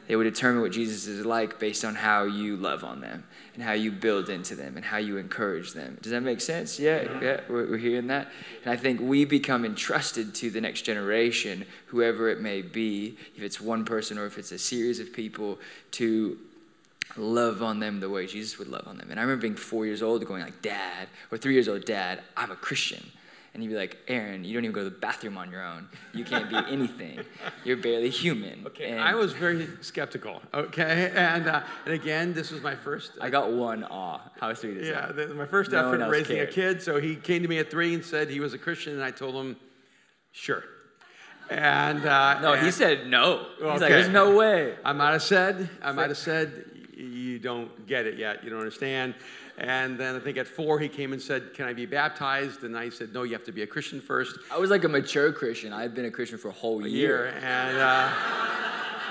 They 0.07 0.15
will 0.15 0.23
determine 0.23 0.61
what 0.61 0.71
Jesus 0.71 1.05
is 1.07 1.25
like 1.25 1.59
based 1.59 1.83
on 1.83 1.95
how 1.95 2.23
you 2.23 2.55
love 2.55 2.85
on 2.85 3.01
them 3.01 3.25
and 3.53 3.63
how 3.63 3.73
you 3.73 3.91
build 3.91 4.29
into 4.29 4.55
them 4.55 4.77
and 4.77 4.85
how 4.85 4.97
you 4.97 5.17
encourage 5.17 5.73
them. 5.73 5.97
Does 6.01 6.13
that 6.13 6.21
make 6.21 6.39
sense? 6.39 6.79
Yeah, 6.79 7.03
yeah, 7.21 7.41
we're, 7.49 7.69
we're 7.69 7.77
hearing 7.77 8.07
that. 8.07 8.29
And 8.63 8.71
I 8.71 8.77
think 8.77 9.01
we 9.01 9.25
become 9.25 9.65
entrusted 9.65 10.33
to 10.35 10.49
the 10.49 10.61
next 10.61 10.83
generation, 10.83 11.65
whoever 11.87 12.29
it 12.29 12.39
may 12.39 12.61
be, 12.61 13.17
if 13.35 13.43
it's 13.43 13.59
one 13.59 13.83
person 13.83 14.17
or 14.17 14.25
if 14.25 14.37
it's 14.37 14.53
a 14.53 14.59
series 14.59 15.01
of 15.01 15.11
people, 15.11 15.59
to 15.91 16.37
love 17.15 17.63
on 17.63 17.79
them 17.79 17.99
the 17.99 18.09
way 18.09 18.27
Jesus 18.27 18.59
would 18.59 18.67
love 18.67 18.87
on 18.87 18.97
them. 18.97 19.07
And 19.09 19.19
I 19.19 19.23
remember 19.23 19.41
being 19.43 19.55
four 19.55 19.85
years 19.85 20.01
old 20.01 20.25
going 20.25 20.41
like, 20.43 20.61
Dad, 20.61 21.07
or 21.31 21.37
three 21.37 21.53
years 21.53 21.67
old, 21.67 21.85
Dad, 21.85 22.21
I'm 22.35 22.51
a 22.51 22.55
Christian. 22.55 23.03
And 23.53 23.63
you'd 23.63 23.71
be 23.71 23.75
like, 23.75 23.97
Aaron, 24.07 24.43
you 24.43 24.53
don't 24.53 24.65
even 24.65 24.73
go 24.75 24.83
to 24.83 24.89
the 24.89 24.99
bathroom 24.99 25.35
on 25.35 25.49
your 25.49 25.65
own. 25.65 25.87
You 26.13 26.23
can't 26.23 26.47
be 26.47 26.57
anything. 26.69 27.21
You're 27.63 27.77
barely 27.77 28.11
human. 28.11 28.63
Okay, 28.67 28.91
and 28.91 28.99
I 29.01 29.15
was 29.15 29.33
very 29.33 29.67
skeptical. 29.81 30.43
Okay, 30.53 31.11
and 31.15 31.47
uh, 31.47 31.63
and 31.85 31.93
again, 31.95 32.33
this 32.33 32.51
was 32.51 32.61
my 32.61 32.75
first. 32.75 33.13
I 33.19 33.31
got 33.31 33.51
one 33.51 33.83
awe. 33.85 34.19
How 34.39 34.53
sweet 34.53 34.77
is 34.77 34.87
yeah, 34.89 35.07
that? 35.07 35.29
the, 35.29 35.33
my 35.33 35.47
first 35.47 35.71
No 35.71 35.91
effort 35.91 36.07
raising 36.07 36.35
cared. 36.35 36.49
a 36.49 36.51
kid. 36.51 36.81
So 36.83 36.99
he 36.99 37.15
came 37.15 37.41
to 37.41 37.47
me 37.47 37.57
at 37.57 37.71
three 37.71 37.95
and 37.95 38.05
said 38.05 38.29
he 38.29 38.39
was 38.41 38.53
a 38.53 38.59
Christian, 38.59 38.93
and 38.93 39.03
I 39.03 39.09
told 39.09 39.33
him, 39.33 39.57
sure. 40.33 40.63
And 41.49 42.05
uh, 42.05 42.39
No, 42.41 42.53
he 42.53 42.69
said 42.69 43.07
no. 43.07 43.47
He's 43.57 43.81
like, 43.81 43.89
there's 43.89 44.09
no 44.09 44.35
way. 44.35 44.75
I 44.85 44.93
might 44.93 45.13
have 45.13 45.23
said, 45.23 45.67
I 45.81 45.93
might 45.93 46.09
have 46.09 46.17
said, 46.17 46.65
you 46.97 47.39
don't 47.39 47.87
get 47.87 48.05
it 48.05 48.17
yet. 48.17 48.43
You 48.43 48.49
don't 48.49 48.59
understand. 48.59 49.15
And 49.57 49.97
then 49.97 50.15
I 50.15 50.19
think 50.19 50.37
at 50.37 50.47
four 50.47 50.79
he 50.79 50.89
came 50.89 51.13
and 51.13 51.21
said, 51.21 51.53
"Can 51.53 51.65
I 51.65 51.73
be 51.73 51.85
baptized?" 51.85 52.63
And 52.63 52.77
I 52.77 52.89
said, 52.89 53.13
"No, 53.13 53.23
you 53.23 53.33
have 53.33 53.43
to 53.45 53.51
be 53.51 53.61
a 53.63 53.67
Christian 53.67 54.01
first. 54.01 54.37
I 54.51 54.57
was 54.57 54.69
like 54.69 54.83
a 54.83 54.89
mature 54.89 55.31
Christian. 55.31 55.73
I've 55.73 55.95
been 55.95 56.05
a 56.05 56.11
Christian 56.11 56.37
for 56.37 56.49
a 56.49 56.53
whole 56.53 56.83
A 56.83 56.87
year. 56.87 57.25
year." 57.25 57.33
And 57.43 57.77
uh, 57.77 58.11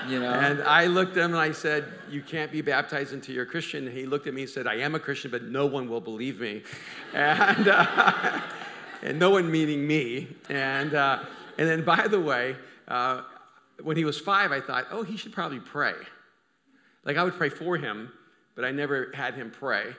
You 0.07 0.19
know? 0.21 0.31
And 0.31 0.61
I 0.61 0.85
looked 0.85 1.17
at 1.17 1.25
him 1.25 1.31
and 1.31 1.39
I 1.41 1.51
said, 1.51 1.85
You 2.09 2.21
can't 2.21 2.51
be 2.51 2.61
baptized 2.61 3.13
until 3.13 3.35
you're 3.35 3.43
a 3.43 3.47
Christian. 3.47 3.91
He 3.91 4.05
looked 4.05 4.27
at 4.27 4.33
me 4.33 4.43
and 4.43 4.49
said, 4.49 4.65
I 4.67 4.75
am 4.75 4.95
a 4.95 4.99
Christian, 4.99 5.31
but 5.31 5.43
no 5.43 5.65
one 5.65 5.89
will 5.89 6.01
believe 6.01 6.39
me. 6.39 6.63
And, 7.13 7.67
uh, 7.67 8.41
and 9.01 9.17
no 9.17 9.31
one 9.31 9.49
meaning 9.51 9.85
me. 9.87 10.27
And, 10.49 10.93
uh, 10.93 11.19
and 11.57 11.67
then, 11.67 11.83
by 11.83 12.07
the 12.07 12.19
way, 12.19 12.55
uh, 12.87 13.21
when 13.81 13.97
he 13.97 14.05
was 14.05 14.19
five, 14.19 14.51
I 14.51 14.61
thought, 14.61 14.85
Oh, 14.91 15.03
he 15.03 15.17
should 15.17 15.33
probably 15.33 15.59
pray. 15.59 15.93
Like 17.07 17.15
I 17.15 17.23
would 17.23 17.35
pray 17.35 17.49
for 17.49 17.77
him, 17.77 18.11
but 18.53 18.65
I 18.65 18.71
never 18.71 19.11
had 19.13 19.33
him 19.33 19.49
pray. 19.49 19.95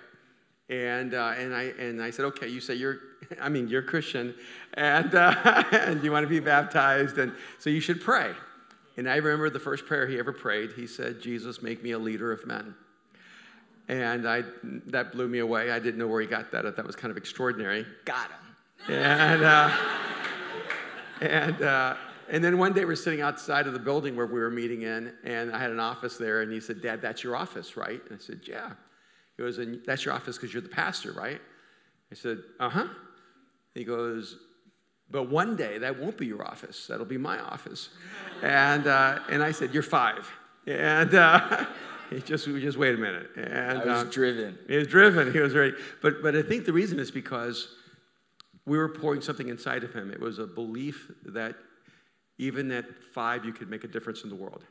And, 0.69 1.15
uh, 1.15 1.33
and, 1.39 1.55
I, 1.55 1.63
and 1.79 2.03
I 2.03 2.11
said, 2.11 2.27
okay, 2.27 2.49
you 2.49 2.61
say 2.61 2.75
you're, 2.75 2.99
I 3.41 3.49
mean, 3.49 3.67
you're 3.67 3.83
Christian, 3.83 4.35
and, 4.75 5.15
uh, 5.15 5.65
and 5.73 6.05
you 6.05 6.13
want 6.13 6.25
to 6.25 6.29
be 6.29 6.41
baptized, 6.41 7.17
and 7.17 7.33
so 7.59 7.71
you 7.71 7.81
should 7.81 8.03
pray. 8.03 8.33
And 8.99 9.09
I 9.09 9.17
remember 9.17 9.49
the 9.49 9.59
first 9.59 9.87
prayer 9.87 10.07
he 10.07 10.19
ever 10.19 10.33
prayed. 10.33 10.73
He 10.73 10.87
said, 10.87 11.23
Jesus, 11.23 11.63
make 11.63 11.83
me 11.83 11.93
a 11.93 11.99
leader 11.99 12.31
of 12.31 12.47
men. 12.47 12.75
And 13.89 14.29
I, 14.29 14.43
that 14.89 15.13
blew 15.13 15.29
me 15.29 15.39
away. 15.39 15.71
I 15.71 15.79
didn't 15.79 15.99
know 15.99 16.09
where 16.09 16.21
he 16.21 16.27
got 16.27 16.51
that. 16.51 16.77
That 16.77 16.87
was 16.87 16.95
kind 16.95 17.11
of 17.11 17.17
extraordinary. 17.17 17.87
got 18.05 18.29
him. 18.29 18.95
And, 18.95 19.45
uh, 19.45 19.71
and, 21.23 21.63
uh, 21.63 21.95
and 22.31 22.43
then 22.43 22.59
one 22.59 22.73
day 22.73 22.85
we're 22.85 22.97
sitting 22.97 23.21
outside 23.21 23.67
of 23.67 23.73
the 23.73 23.79
building 23.79 24.17
where 24.17 24.27
we 24.27 24.41
were 24.41 24.51
meeting 24.51 24.83
in, 24.83 25.13
and 25.25 25.55
I 25.55 25.59
had 25.59 25.71
an 25.71 25.81
office 25.81 26.17
there, 26.17 26.43
and 26.43 26.53
he 26.53 26.61
said, 26.61 26.83
Dad, 26.83 27.01
that's 27.01 27.23
your 27.23 27.37
office, 27.37 27.77
right? 27.77 28.01
And 28.09 28.19
I 28.19 28.23
said, 28.23 28.41
Yeah. 28.47 28.73
He 29.37 29.45
goes, 29.45 29.59
and 29.59 29.81
that's 29.87 30.05
your 30.05 30.15
office 30.15 30.37
because 30.37 30.53
you're 30.53 30.63
the 30.63 30.69
pastor, 30.69 31.13
right? 31.13 31.41
I 32.11 32.15
said, 32.15 32.39
Uh 32.59 32.69
huh. 32.69 32.89
He 33.75 33.85
goes, 33.85 34.37
but 35.11 35.31
one 35.31 35.57
day 35.57 35.79
that 35.79 35.99
won't 35.99 36.19
be 36.19 36.27
your 36.27 36.47
office. 36.47 36.87
That'll 36.87 37.07
be 37.07 37.19
my 37.19 37.39
office. 37.39 37.91
And, 38.43 38.87
uh, 38.87 39.21
and 39.31 39.43
I 39.43 39.53
said, 39.53 39.73
You're 39.73 39.83
five. 39.83 40.31
And 40.67 41.15
uh, 41.15 41.65
he 42.11 42.21
just, 42.21 42.47
we 42.47 42.61
just 42.61 42.77
wait 42.77 42.95
a 42.95 42.99
minute. 42.99 43.31
And 43.37 43.79
I 43.79 43.85
was 43.85 44.05
uh, 44.05 44.11
driven. 44.11 44.59
he 44.69 44.77
was 44.77 44.87
driven. 44.87 45.33
He 45.33 45.41
was 45.41 45.55
ready. 45.55 45.75
But, 46.03 46.23
but 46.23 46.37
I 46.37 46.43
think 46.43 46.67
the 46.67 46.73
reason 46.73 46.99
is 46.99 47.11
because 47.11 47.75
we 48.67 48.77
were 48.77 48.89
pouring 48.89 49.23
something 49.23 49.49
inside 49.49 49.83
of 49.83 49.95
him. 49.95 50.11
It 50.11 50.21
was 50.21 50.39
a 50.39 50.47
belief 50.47 51.11
that 51.25 51.57
even 52.39 52.71
at 52.71 52.87
five, 53.13 53.45
you 53.45 53.53
could 53.53 53.69
make 53.69 53.85
a 53.85 53.89
difference 53.89 54.23
in 54.23 54.31
the 54.31 54.37
world. 54.37 54.65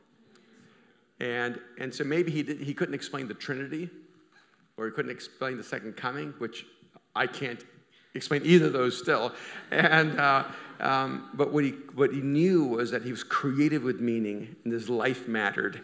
And, 1.20 1.60
and 1.78 1.94
so 1.94 2.04
maybe 2.04 2.30
he, 2.30 2.42
did, 2.42 2.60
he 2.60 2.72
couldn't 2.72 2.94
explain 2.94 3.28
the 3.28 3.34
Trinity 3.34 3.90
or 4.76 4.86
he 4.86 4.92
couldn't 4.92 5.10
explain 5.10 5.56
the 5.56 5.64
second 5.64 5.96
coming, 5.96 6.32
which 6.38 6.64
I 7.14 7.26
can't 7.26 7.64
explain 8.14 8.42
either 8.44 8.66
of 8.66 8.72
those 8.72 8.98
still. 8.98 9.32
And, 9.70 10.18
uh, 10.18 10.44
um, 10.80 11.30
but 11.34 11.52
what 11.52 11.64
he, 11.64 11.70
what 11.94 12.12
he 12.12 12.20
knew 12.20 12.64
was 12.64 12.90
that 12.92 13.02
he 13.02 13.10
was 13.10 13.24
created 13.24 13.82
with 13.82 14.00
meaning 14.00 14.56
and 14.64 14.72
his 14.72 14.88
life 14.88 15.26
mattered. 15.26 15.82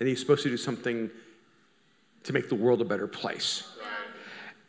And 0.00 0.08
he's 0.08 0.20
supposed 0.20 0.42
to 0.42 0.50
do 0.50 0.56
something 0.56 1.10
to 2.24 2.32
make 2.32 2.48
the 2.48 2.54
world 2.54 2.80
a 2.80 2.84
better 2.84 3.06
place. 3.06 3.68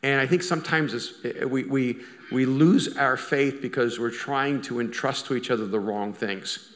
And 0.04 0.20
I 0.20 0.28
think 0.28 0.44
sometimes 0.44 1.14
we, 1.48 1.64
we, 1.64 2.02
we 2.34 2.48
lose 2.48 2.98
our 2.98 3.16
faith 3.16 3.62
because 3.62 4.00
we're 4.00 4.10
trying 4.10 4.60
to 4.64 4.80
entrust 4.80 5.28
to 5.28 5.36
each 5.36 5.52
other 5.52 5.68
the 5.68 5.80
wrong 5.80 6.14
things. 6.14 6.74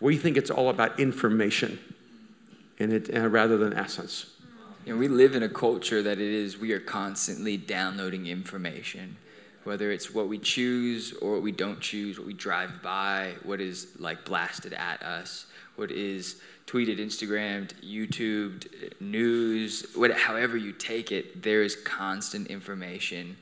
We 0.00 0.18
think 0.18 0.36
it's 0.36 0.50
all 0.50 0.68
about 0.68 1.00
information 1.00 1.78
and 2.78 2.92
it, 2.92 3.16
uh, 3.16 3.26
rather 3.28 3.56
than 3.56 3.72
essence. 3.72 4.26
You 4.84 4.92
know, 4.92 4.98
we 4.98 5.08
live 5.08 5.34
in 5.34 5.44
a 5.44 5.48
culture 5.48 6.02
that 6.02 6.18
it 6.18 6.20
is 6.20 6.58
we 6.58 6.72
are 6.72 6.80
constantly 6.80 7.56
downloading 7.56 8.26
information, 8.26 9.16
whether 9.64 9.90
it's 9.90 10.12
what 10.12 10.28
we 10.28 10.38
choose 10.38 11.14
or 11.14 11.34
what 11.34 11.42
we 11.42 11.52
don't 11.52 11.80
choose, 11.80 12.18
what 12.18 12.26
we 12.26 12.34
drive 12.34 12.82
by, 12.82 13.32
what 13.44 13.60
is 13.60 13.88
like 13.98 14.24
blasted 14.26 14.74
at 14.74 15.02
us, 15.02 15.46
what 15.76 15.90
is 15.90 16.42
tweeted, 16.66 16.98
Instagrammed, 16.98 17.72
YouTubed, 17.82 19.00
news, 19.00 19.86
what, 19.94 20.12
however 20.12 20.58
you 20.58 20.72
take 20.72 21.12
it, 21.12 21.42
there 21.42 21.62
is 21.62 21.76
constant 21.76 22.48
information 22.48 23.36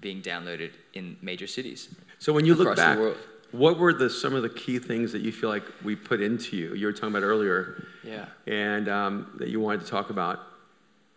being 0.00 0.22
downloaded 0.22 0.70
in 0.94 1.16
major 1.22 1.46
cities. 1.46 1.88
So 2.18 2.32
when 2.32 2.44
you 2.44 2.54
look 2.54 2.76
back, 2.76 2.98
world. 2.98 3.16
what 3.52 3.78
were 3.78 3.92
the, 3.92 4.08
some 4.10 4.34
of 4.34 4.42
the 4.42 4.48
key 4.48 4.78
things 4.78 5.12
that 5.12 5.22
you 5.22 5.32
feel 5.32 5.50
like 5.50 5.64
we 5.84 5.96
put 5.96 6.20
into 6.20 6.56
you? 6.56 6.74
You 6.74 6.86
were 6.86 6.92
talking 6.92 7.10
about 7.10 7.22
earlier, 7.22 7.84
Yeah. 8.04 8.26
and 8.46 8.88
um, 8.88 9.32
that 9.38 9.48
you 9.48 9.60
wanted 9.60 9.80
to 9.82 9.86
talk 9.86 10.10
about 10.10 10.40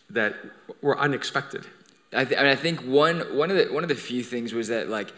that 0.10 0.36
were 0.82 0.98
unexpected. 1.00 1.66
I, 2.14 2.26
th- 2.26 2.38
I 2.40 2.44
mean, 2.44 2.52
I 2.52 2.56
think 2.56 2.82
one 2.82 3.20
one 3.38 3.50
of 3.52 3.58
the 3.58 3.74
one 3.74 3.84
of 3.84 3.90
the 3.90 3.96
few 3.96 4.22
things 4.24 4.54
was 4.54 4.68
that 4.68 4.90
like, 4.90 5.14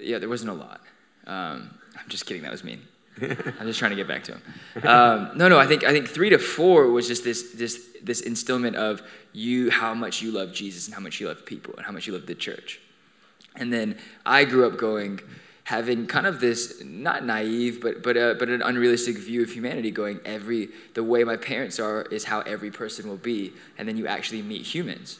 yeah, 0.00 0.18
there 0.18 0.28
wasn't 0.28 0.50
a 0.50 0.54
lot. 0.54 0.80
Um, 1.26 1.74
I'm 1.98 2.08
just 2.08 2.24
kidding. 2.24 2.42
That 2.42 2.50
was 2.50 2.64
mean. 2.64 2.80
I'm 3.22 3.66
just 3.66 3.78
trying 3.78 3.90
to 3.90 3.96
get 3.96 4.08
back 4.08 4.24
to 4.24 4.32
him. 4.32 4.42
Um, 4.86 5.30
no, 5.36 5.48
no. 5.48 5.58
I 5.58 5.66
think 5.66 5.84
I 5.84 5.92
think 5.92 6.08
three 6.08 6.30
to 6.30 6.38
four 6.38 6.88
was 6.88 7.06
just 7.06 7.24
this 7.24 7.52
this 7.52 7.86
this 8.02 8.22
instillment 8.22 8.74
of 8.74 9.02
you 9.32 9.70
how 9.70 9.94
much 9.94 10.22
you 10.22 10.30
love 10.30 10.52
Jesus 10.52 10.86
and 10.86 10.94
how 10.94 11.00
much 11.00 11.20
you 11.20 11.28
love 11.28 11.44
people 11.44 11.74
and 11.76 11.84
how 11.84 11.92
much 11.92 12.06
you 12.06 12.12
love 12.12 12.26
the 12.26 12.34
church. 12.34 12.80
And 13.56 13.72
then 13.72 13.96
I 14.24 14.44
grew 14.44 14.66
up 14.66 14.78
going, 14.78 15.20
having 15.64 16.06
kind 16.06 16.26
of 16.26 16.40
this 16.40 16.82
not 16.84 17.24
naive, 17.24 17.80
but 17.80 18.02
but 18.02 18.16
uh, 18.16 18.34
but 18.38 18.48
an 18.48 18.62
unrealistic 18.62 19.18
view 19.18 19.42
of 19.42 19.50
humanity. 19.50 19.90
Going 19.90 20.20
every 20.24 20.68
the 20.94 21.04
way 21.04 21.24
my 21.24 21.36
parents 21.36 21.78
are 21.78 22.02
is 22.02 22.24
how 22.24 22.40
every 22.40 22.70
person 22.70 23.08
will 23.08 23.16
be, 23.16 23.52
and 23.76 23.88
then 23.88 23.96
you 23.96 24.06
actually 24.06 24.42
meet 24.42 24.62
humans, 24.62 25.18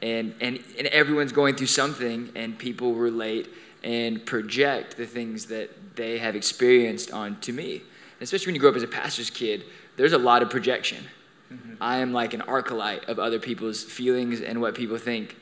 and 0.00 0.34
and 0.40 0.62
and 0.78 0.86
everyone's 0.88 1.32
going 1.32 1.56
through 1.56 1.66
something, 1.66 2.30
and 2.34 2.58
people 2.58 2.94
relate 2.94 3.48
and 3.88 4.26
project 4.26 4.98
the 4.98 5.06
things 5.06 5.46
that 5.46 5.96
they 5.96 6.18
have 6.18 6.36
experienced 6.36 7.10
onto 7.10 7.54
me. 7.54 7.76
And 7.76 8.22
especially 8.22 8.48
when 8.48 8.54
you 8.54 8.60
grow 8.60 8.68
up 8.68 8.76
as 8.76 8.82
a 8.82 8.88
pastor's 8.88 9.30
kid, 9.30 9.64
there's 9.96 10.12
a 10.12 10.18
lot 10.18 10.42
of 10.42 10.50
projection. 10.50 11.06
Mm-hmm. 11.50 11.74
I 11.80 11.96
am 11.98 12.12
like 12.12 12.34
an 12.34 12.42
archetype 12.42 13.08
of 13.08 13.18
other 13.18 13.38
people's 13.38 13.82
feelings 13.82 14.42
and 14.42 14.60
what 14.60 14.74
people 14.74 14.98
think 14.98 15.36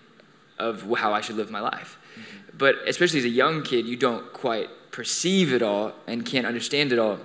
of 0.58 0.88
how 0.96 1.12
I 1.12 1.22
should 1.22 1.34
live 1.34 1.50
my 1.50 1.58
life. 1.58 1.98
Mm-hmm. 1.98 2.56
But 2.56 2.76
especially 2.86 3.18
as 3.18 3.24
a 3.24 3.30
young 3.30 3.64
kid, 3.64 3.84
you 3.84 3.96
don't 3.96 4.32
quite 4.32 4.68
perceive 4.92 5.52
it 5.52 5.60
all 5.60 5.92
and 6.06 6.24
can't 6.24 6.46
understand 6.46 6.92
it 6.92 7.00
all. 7.00 7.18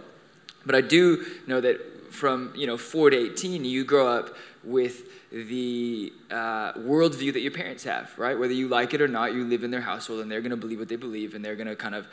But 0.65 0.73
I 0.73 0.81
do 0.81 1.23
know 1.45 1.61
that 1.61 2.11
from 2.11 2.51
you 2.55 2.65
know 2.65 2.77
four 2.77 3.11
to 3.11 3.17
eighteen, 3.17 3.63
you 3.63 3.85
grow 3.85 4.07
up 4.07 4.35
with 4.63 5.03
the 5.31 6.11
uh, 6.29 6.73
worldview 6.73 7.33
that 7.33 7.41
your 7.41 7.51
parents 7.51 7.83
have, 7.85 8.11
right? 8.17 8.37
Whether 8.37 8.53
you 8.53 8.67
like 8.67 8.93
it 8.93 9.01
or 9.01 9.07
not, 9.07 9.33
you 9.33 9.43
live 9.45 9.63
in 9.63 9.71
their 9.71 9.81
household, 9.81 10.19
and 10.21 10.31
they're 10.31 10.41
going 10.41 10.51
to 10.51 10.57
believe 10.57 10.79
what 10.79 10.89
they 10.89 10.97
believe, 10.97 11.35
and 11.35 11.43
they're 11.43 11.55
going 11.55 11.67
to 11.67 11.75
kind 11.75 11.95
of 11.95 12.07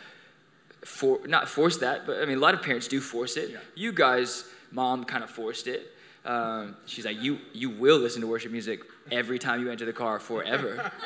for 0.85 1.19
not 1.27 1.49
force 1.49 1.79
that, 1.79 2.07
but 2.07 2.23
I 2.23 2.25
mean 2.25 2.39
a 2.39 2.41
lot 2.41 2.55
of 2.55 2.63
parents 2.63 2.87
do 2.87 3.01
force 3.01 3.37
it. 3.37 3.57
You 3.75 3.93
guys, 3.93 4.45
mom, 4.71 5.05
kind 5.05 5.25
of 5.25 5.31
forced 5.31 5.67
it. 5.67 5.93
Um, 6.25 6.77
she's 6.87 7.05
like, 7.05 7.21
you 7.21 7.39
you 7.53 7.71
will 7.71 7.99
listen 7.99 8.21
to 8.21 8.27
worship 8.29 8.53
music 8.53 8.83
every 9.11 9.39
time 9.39 9.61
you 9.61 9.71
enter 9.71 9.85
the 9.85 9.93
car 9.93 10.21
forever. 10.21 10.93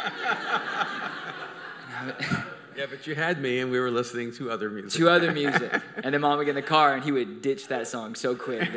Yeah, 2.76 2.86
but 2.88 3.06
you 3.06 3.14
had 3.14 3.40
me, 3.40 3.60
and 3.60 3.70
we 3.70 3.78
were 3.78 3.90
listening 3.90 4.32
to 4.32 4.50
other 4.50 4.70
music. 4.70 4.98
To 4.98 5.10
other 5.10 5.30
music. 5.30 5.72
and 6.02 6.14
then 6.14 6.20
mom 6.20 6.38
would 6.38 6.44
get 6.44 6.50
in 6.50 6.56
the 6.56 6.62
car, 6.62 6.94
and 6.94 7.04
he 7.04 7.12
would 7.12 7.42
ditch 7.42 7.68
that 7.68 7.86
song 7.86 8.14
so 8.14 8.34
quick. 8.34 8.70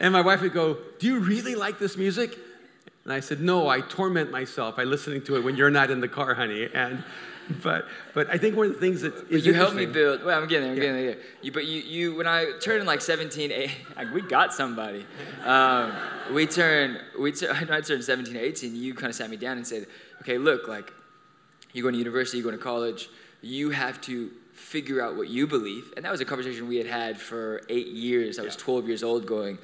And 0.00 0.12
my 0.12 0.20
wife 0.20 0.42
would 0.42 0.52
go, 0.52 0.78
Do 0.98 1.06
you 1.06 1.20
really 1.20 1.54
like 1.54 1.78
this 1.78 1.96
music? 1.96 2.36
And 3.04 3.12
I 3.12 3.20
said, 3.20 3.40
No, 3.40 3.68
I 3.68 3.80
torment 3.80 4.30
myself 4.30 4.76
by 4.76 4.84
listening 4.84 5.22
to 5.24 5.36
it 5.36 5.44
when 5.44 5.56
you're 5.56 5.70
not 5.70 5.90
in 5.90 6.00
the 6.00 6.08
car, 6.08 6.34
honey. 6.34 6.68
And 6.72 7.02
but 7.62 7.86
but 8.14 8.30
I 8.30 8.38
think 8.38 8.56
one 8.56 8.66
of 8.66 8.74
the 8.74 8.80
things 8.80 9.02
that 9.02 9.30
is 9.30 9.44
you 9.44 9.52
helped 9.52 9.76
me 9.76 9.86
build. 9.86 10.24
Well, 10.24 10.40
I'm 10.40 10.48
getting 10.48 10.68
there. 10.68 10.72
I'm 10.72 10.78
yeah. 10.78 11.02
getting 11.02 11.06
there. 11.06 11.24
You, 11.42 11.52
but 11.52 11.66
you 11.66 11.80
you 11.80 12.16
when 12.16 12.26
I 12.26 12.52
turned 12.60 12.86
like 12.86 13.00
17, 13.00 13.52
8, 13.52 13.70
we 14.12 14.22
got 14.22 14.54
somebody. 14.54 15.06
Um, 15.44 15.92
we 16.32 16.46
turned 16.46 16.98
we 17.18 17.32
turned 17.32 17.70
I 17.70 17.80
turned 17.80 18.04
17, 18.04 18.36
18. 18.36 18.74
You 18.74 18.94
kind 18.94 19.10
of 19.10 19.14
sat 19.14 19.28
me 19.28 19.36
down 19.36 19.56
and 19.58 19.66
said, 19.66 19.86
okay, 20.22 20.38
look, 20.38 20.68
like 20.68 20.92
you're 21.72 21.82
going 21.82 21.94
to 21.94 21.98
university, 21.98 22.38
you're 22.38 22.44
going 22.44 22.56
to 22.56 22.62
college. 22.62 23.08
You 23.42 23.70
have 23.70 24.00
to 24.02 24.30
figure 24.54 25.02
out 25.02 25.16
what 25.16 25.28
you 25.28 25.46
believe. 25.46 25.92
And 25.96 26.04
that 26.04 26.12
was 26.12 26.20
a 26.20 26.24
conversation 26.24 26.68
we 26.68 26.76
had 26.76 26.86
had 26.86 27.20
for 27.20 27.62
eight 27.68 27.88
years. 27.88 28.38
I 28.38 28.42
was 28.42 28.56
12 28.56 28.86
years 28.86 29.02
old, 29.02 29.26
going, 29.26 29.58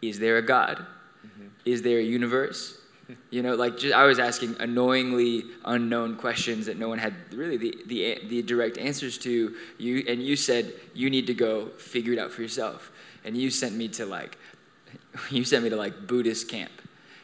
is 0.00 0.18
there 0.18 0.38
a 0.38 0.42
God? 0.42 0.78
Mm-hmm. 1.26 1.48
Is 1.64 1.82
there 1.82 1.98
a 1.98 2.02
universe? 2.02 2.76
You 3.30 3.42
know, 3.42 3.56
like 3.56 3.76
just, 3.76 3.92
I 3.92 4.04
was 4.04 4.20
asking 4.20 4.54
annoyingly 4.60 5.42
unknown 5.64 6.14
questions 6.14 6.66
that 6.66 6.78
no 6.78 6.88
one 6.88 6.98
had 6.98 7.12
really 7.32 7.56
the, 7.56 7.76
the, 7.86 8.20
the 8.28 8.42
direct 8.42 8.78
answers 8.78 9.18
to. 9.18 9.56
You 9.78 10.04
and 10.06 10.22
you 10.22 10.36
said 10.36 10.72
you 10.94 11.10
need 11.10 11.26
to 11.26 11.34
go 11.34 11.70
figure 11.70 12.12
it 12.12 12.20
out 12.20 12.30
for 12.30 12.42
yourself. 12.42 12.92
And 13.24 13.36
you 13.36 13.50
sent 13.50 13.74
me 13.74 13.88
to 13.88 14.06
like, 14.06 14.38
you 15.30 15.42
sent 15.42 15.64
me 15.64 15.70
to 15.70 15.76
like 15.76 16.06
Buddhist 16.06 16.48
camp. 16.48 16.70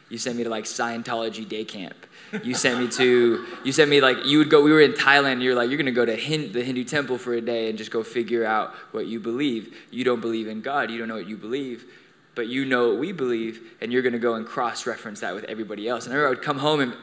You 0.09 0.17
sent 0.17 0.35
me 0.35 0.43
to 0.43 0.49
like 0.49 0.65
Scientology 0.65 1.47
day 1.47 1.63
camp. 1.63 1.95
You 2.43 2.53
sent 2.53 2.79
me 2.79 2.87
to, 2.89 3.45
you 3.63 3.71
sent 3.71 3.89
me 3.89 4.01
like, 4.01 4.25
you 4.25 4.37
would 4.39 4.49
go, 4.49 4.61
we 4.61 4.71
were 4.71 4.81
in 4.81 4.93
Thailand, 4.93 5.41
you're 5.41 5.55
like, 5.55 5.69
you're 5.69 5.77
gonna 5.77 5.91
go 5.91 6.05
to 6.05 6.15
Hind, 6.15 6.53
the 6.53 6.63
Hindu 6.63 6.83
temple 6.83 7.17
for 7.17 7.33
a 7.33 7.41
day 7.41 7.69
and 7.69 7.77
just 7.77 7.91
go 7.91 8.03
figure 8.03 8.45
out 8.45 8.73
what 8.91 9.07
you 9.07 9.19
believe. 9.19 9.75
You 9.91 10.03
don't 10.03 10.21
believe 10.21 10.47
in 10.47 10.61
God, 10.61 10.91
you 10.91 10.97
don't 10.97 11.07
know 11.07 11.15
what 11.15 11.27
you 11.27 11.37
believe 11.37 11.85
but 12.37 12.47
you 12.47 12.65
know 12.65 12.89
what 12.89 12.99
we 12.99 13.11
believe, 13.11 13.75
and 13.81 13.91
you're 13.91 14.03
to 14.03 14.19
go 14.19 14.35
and 14.35 14.45
cross 14.45 14.85
reference 14.85 15.21
that 15.21 15.33
with 15.33 15.43
everybody 15.45 15.89
else. 15.89 16.05
And 16.05 16.15
I, 16.15 16.21
I 16.21 16.29
would 16.29 16.43
come 16.43 16.59
home 16.59 16.81
and, 16.81 16.93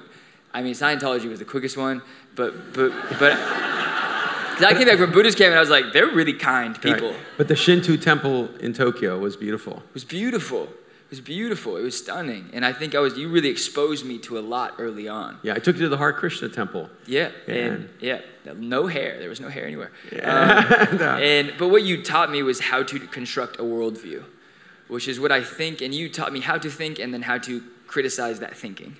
I 0.54 0.62
mean, 0.62 0.74
Scientology 0.74 1.28
was 1.28 1.40
the 1.40 1.44
quickest 1.44 1.76
one, 1.76 2.02
but, 2.37 2.72
but, 2.72 2.92
but, 3.18 3.32
because 4.54 4.64
I 4.64 4.74
came 4.74 4.87
back 4.87 4.98
from 4.98 5.10
Buddhist 5.10 5.37
camp 5.37 5.48
and 5.48 5.56
I 5.56 5.60
was 5.60 5.70
like, 5.70 5.92
they're 5.92 6.06
really 6.06 6.34
kind 6.34 6.80
people. 6.80 7.10
Right. 7.10 7.20
But 7.37 7.48
the 7.48 7.56
Shinto 7.56 7.96
temple 7.96 8.54
in 8.58 8.72
Tokyo 8.72 9.18
was 9.18 9.37
beautiful. 9.37 9.78
It 9.78 9.94
was 9.94 10.04
beautiful. 10.04 10.68
It 11.14 11.20
was 11.20 11.27
beautiful. 11.27 11.77
It 11.77 11.83
was 11.83 11.96
stunning. 11.96 12.50
And 12.53 12.64
I 12.64 12.72
think 12.72 12.94
I 12.94 12.98
was, 12.98 13.16
you 13.16 13.29
really 13.29 13.48
exposed 13.48 14.05
me 14.05 14.18
to 14.18 14.38
a 14.38 14.40
lot 14.40 14.74
early 14.79 15.09
on. 15.09 15.38
Yeah, 15.42 15.55
I 15.55 15.59
took 15.59 15.77
you 15.77 15.83
to 15.83 15.88
the 15.88 15.98
Hare 15.98 16.12
Krishna 16.12 16.48
temple. 16.48 16.90
Yeah, 17.07 17.31
and, 17.46 17.57
and 17.57 17.88
yeah, 18.00 18.20
no 18.57 18.87
hair. 18.87 19.18
There 19.18 19.29
was 19.29 19.40
no 19.40 19.48
hair 19.48 19.64
anywhere. 19.64 19.92
Yeah. 20.12 20.87
Um, 20.90 20.96
no. 20.98 21.16
And, 21.16 21.55
but 21.59 21.68
what 21.68 21.83
you 21.83 22.03
taught 22.03 22.31
me 22.31 22.42
was 22.42 22.61
how 22.61 22.83
to 22.83 22.98
construct 22.98 23.61
a 23.61 23.62
worldview 23.62 24.24
which 24.88 25.09
is 25.09 25.18
what 25.18 25.33
I 25.33 25.42
think, 25.42 25.81
and 25.81 25.94
you 25.94 26.09
taught 26.09 26.33
me 26.33 26.40
how 26.40 26.59
to 26.59 26.70
think 26.70 26.98
and 26.98 27.12
then 27.12 27.22
how 27.22 27.38
to 27.38 27.62
criticize 27.87 28.40
that 28.40 28.57
thinking. 28.57 28.96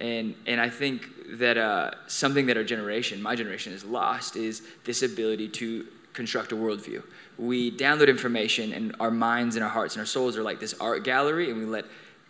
And, 0.00 0.34
and 0.46 0.60
I 0.60 0.68
think 0.68 1.08
that 1.38 1.56
uh, 1.56 1.92
something 2.06 2.46
that 2.46 2.56
our 2.56 2.64
generation, 2.64 3.22
my 3.22 3.36
generation, 3.36 3.72
has 3.72 3.84
lost 3.84 4.36
is 4.36 4.62
this 4.84 5.02
ability 5.02 5.48
to 5.48 5.86
construct 6.12 6.52
a 6.52 6.56
worldview. 6.56 7.02
We 7.38 7.70
download 7.70 8.08
information, 8.08 8.72
and 8.72 8.94
our 9.00 9.10
minds 9.10 9.56
and 9.56 9.64
our 9.64 9.70
hearts 9.70 9.94
and 9.94 10.00
our 10.00 10.06
souls 10.06 10.36
are 10.36 10.42
like 10.42 10.60
this 10.60 10.74
art 10.80 11.04
gallery, 11.04 11.50
and 11.50 11.58
we 11.58 11.64
let 11.64 11.84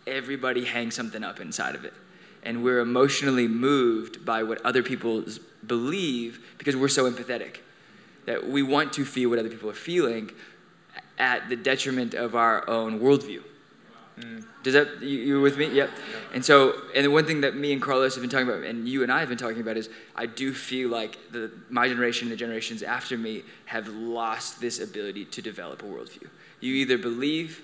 everybody 0.07 0.65
hang 0.65 0.91
something 0.91 1.23
up 1.23 1.39
inside 1.39 1.75
of 1.75 1.85
it. 1.85 1.93
And 2.43 2.63
we're 2.63 2.79
emotionally 2.79 3.47
moved 3.47 4.25
by 4.25 4.43
what 4.43 4.63
other 4.65 4.83
people 4.83 5.23
believe 5.65 6.39
because 6.57 6.75
we're 6.75 6.87
so 6.87 7.09
empathetic 7.09 7.57
that 8.25 8.47
we 8.47 8.63
want 8.63 8.93
to 8.93 9.05
feel 9.05 9.29
what 9.29 9.39
other 9.39 9.49
people 9.49 9.69
are 9.69 9.73
feeling, 9.73 10.31
at 11.17 11.47
the 11.49 11.55
detriment 11.55 12.13
of 12.13 12.35
our 12.35 12.69
own 12.69 12.99
worldview. 12.99 13.41
Mm. 14.19 14.45
Does 14.63 14.73
that 14.73 15.01
you, 15.01 15.19
you 15.19 15.41
with 15.41 15.57
me? 15.57 15.67
Yep. 15.67 15.89
And 16.33 16.43
so, 16.43 16.81
and 16.95 17.05
the 17.05 17.11
one 17.11 17.25
thing 17.25 17.41
that 17.41 17.55
me 17.55 17.73
and 17.73 17.81
Carlos 17.81 18.15
have 18.15 18.21
been 18.21 18.29
talking 18.29 18.47
about, 18.47 18.63
and 18.63 18.87
you 18.87 19.03
and 19.03 19.11
I 19.11 19.19
have 19.19 19.29
been 19.29 19.37
talking 19.37 19.59
about, 19.59 19.75
is 19.77 19.89
I 20.15 20.25
do 20.25 20.53
feel 20.53 20.89
like 20.89 21.17
the 21.31 21.51
my 21.69 21.87
generation, 21.87 22.27
and 22.27 22.31
the 22.31 22.37
generations 22.37 22.81
after 22.81 23.17
me, 23.17 23.43
have 23.65 23.87
lost 23.89 24.61
this 24.61 24.79
ability 24.79 25.25
to 25.25 25.41
develop 25.41 25.83
a 25.83 25.85
worldview. 25.85 26.27
You 26.61 26.73
either 26.75 26.97
believe, 26.97 27.61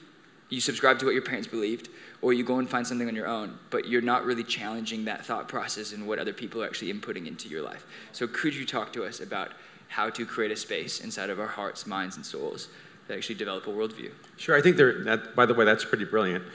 you 0.49 0.59
subscribe 0.59 0.99
to 0.99 1.05
what 1.05 1.13
your 1.13 1.23
parents 1.23 1.47
believed, 1.47 1.89
or 2.21 2.33
you 2.33 2.43
go 2.43 2.59
and 2.59 2.69
find 2.69 2.85
something 2.85 3.07
on 3.07 3.15
your 3.15 3.27
own, 3.27 3.57
but 3.69 3.87
you're 3.87 4.01
not 4.01 4.25
really 4.25 4.43
challenging 4.43 5.05
that 5.05 5.25
thought 5.25 5.47
process 5.47 5.93
and 5.93 6.05
what 6.05 6.19
other 6.19 6.33
people 6.33 6.61
are 6.61 6.65
actually 6.65 6.93
inputting 6.93 7.27
into 7.27 7.47
your 7.47 7.61
life. 7.61 7.85
So, 8.11 8.27
could 8.27 8.53
you 8.53 8.65
talk 8.65 8.91
to 8.93 9.05
us 9.05 9.21
about 9.21 9.53
how 9.87 10.09
to 10.09 10.25
create 10.25 10.51
a 10.51 10.55
space 10.55 10.99
inside 10.99 11.29
of 11.29 11.39
our 11.39 11.47
hearts, 11.47 11.87
minds, 11.87 12.17
and 12.17 12.25
souls 12.25 12.67
that 13.11 13.17
actually 13.17 13.35
develop 13.35 13.67
a 13.67 13.69
worldview. 13.69 14.09
Sure, 14.37 14.55
I 14.55 14.61
think 14.61 14.77
they're, 14.77 15.03
that, 15.03 15.35
by 15.35 15.45
the 15.45 15.53
way, 15.53 15.65
that's 15.65 15.83
pretty 15.83 16.05
brilliant. 16.05 16.45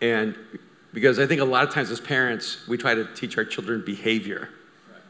And 0.00 0.36
because 0.94 1.18
I 1.18 1.26
think 1.26 1.40
a 1.40 1.44
lot 1.44 1.66
of 1.66 1.74
times 1.74 1.90
as 1.90 2.00
parents, 2.00 2.66
we 2.68 2.76
try 2.76 2.94
to 2.94 3.12
teach 3.14 3.36
our 3.36 3.44
children 3.44 3.82
behavior. 3.84 4.48
Right. 4.88 5.02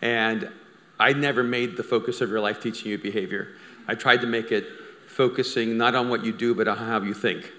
And 0.00 0.50
I 0.98 1.12
never 1.12 1.42
made 1.42 1.76
the 1.76 1.82
focus 1.82 2.22
of 2.22 2.30
your 2.30 2.40
life 2.40 2.62
teaching 2.62 2.90
you 2.90 2.96
behavior. 2.96 3.48
I 3.86 3.94
tried 3.94 4.22
to 4.22 4.26
make 4.26 4.50
it 4.52 4.66
focusing 5.06 5.76
not 5.76 5.94
on 5.94 6.08
what 6.08 6.24
you 6.24 6.32
do, 6.32 6.54
but 6.54 6.66
on 6.66 6.78
how 6.78 7.02
you 7.02 7.12
think. 7.12 7.52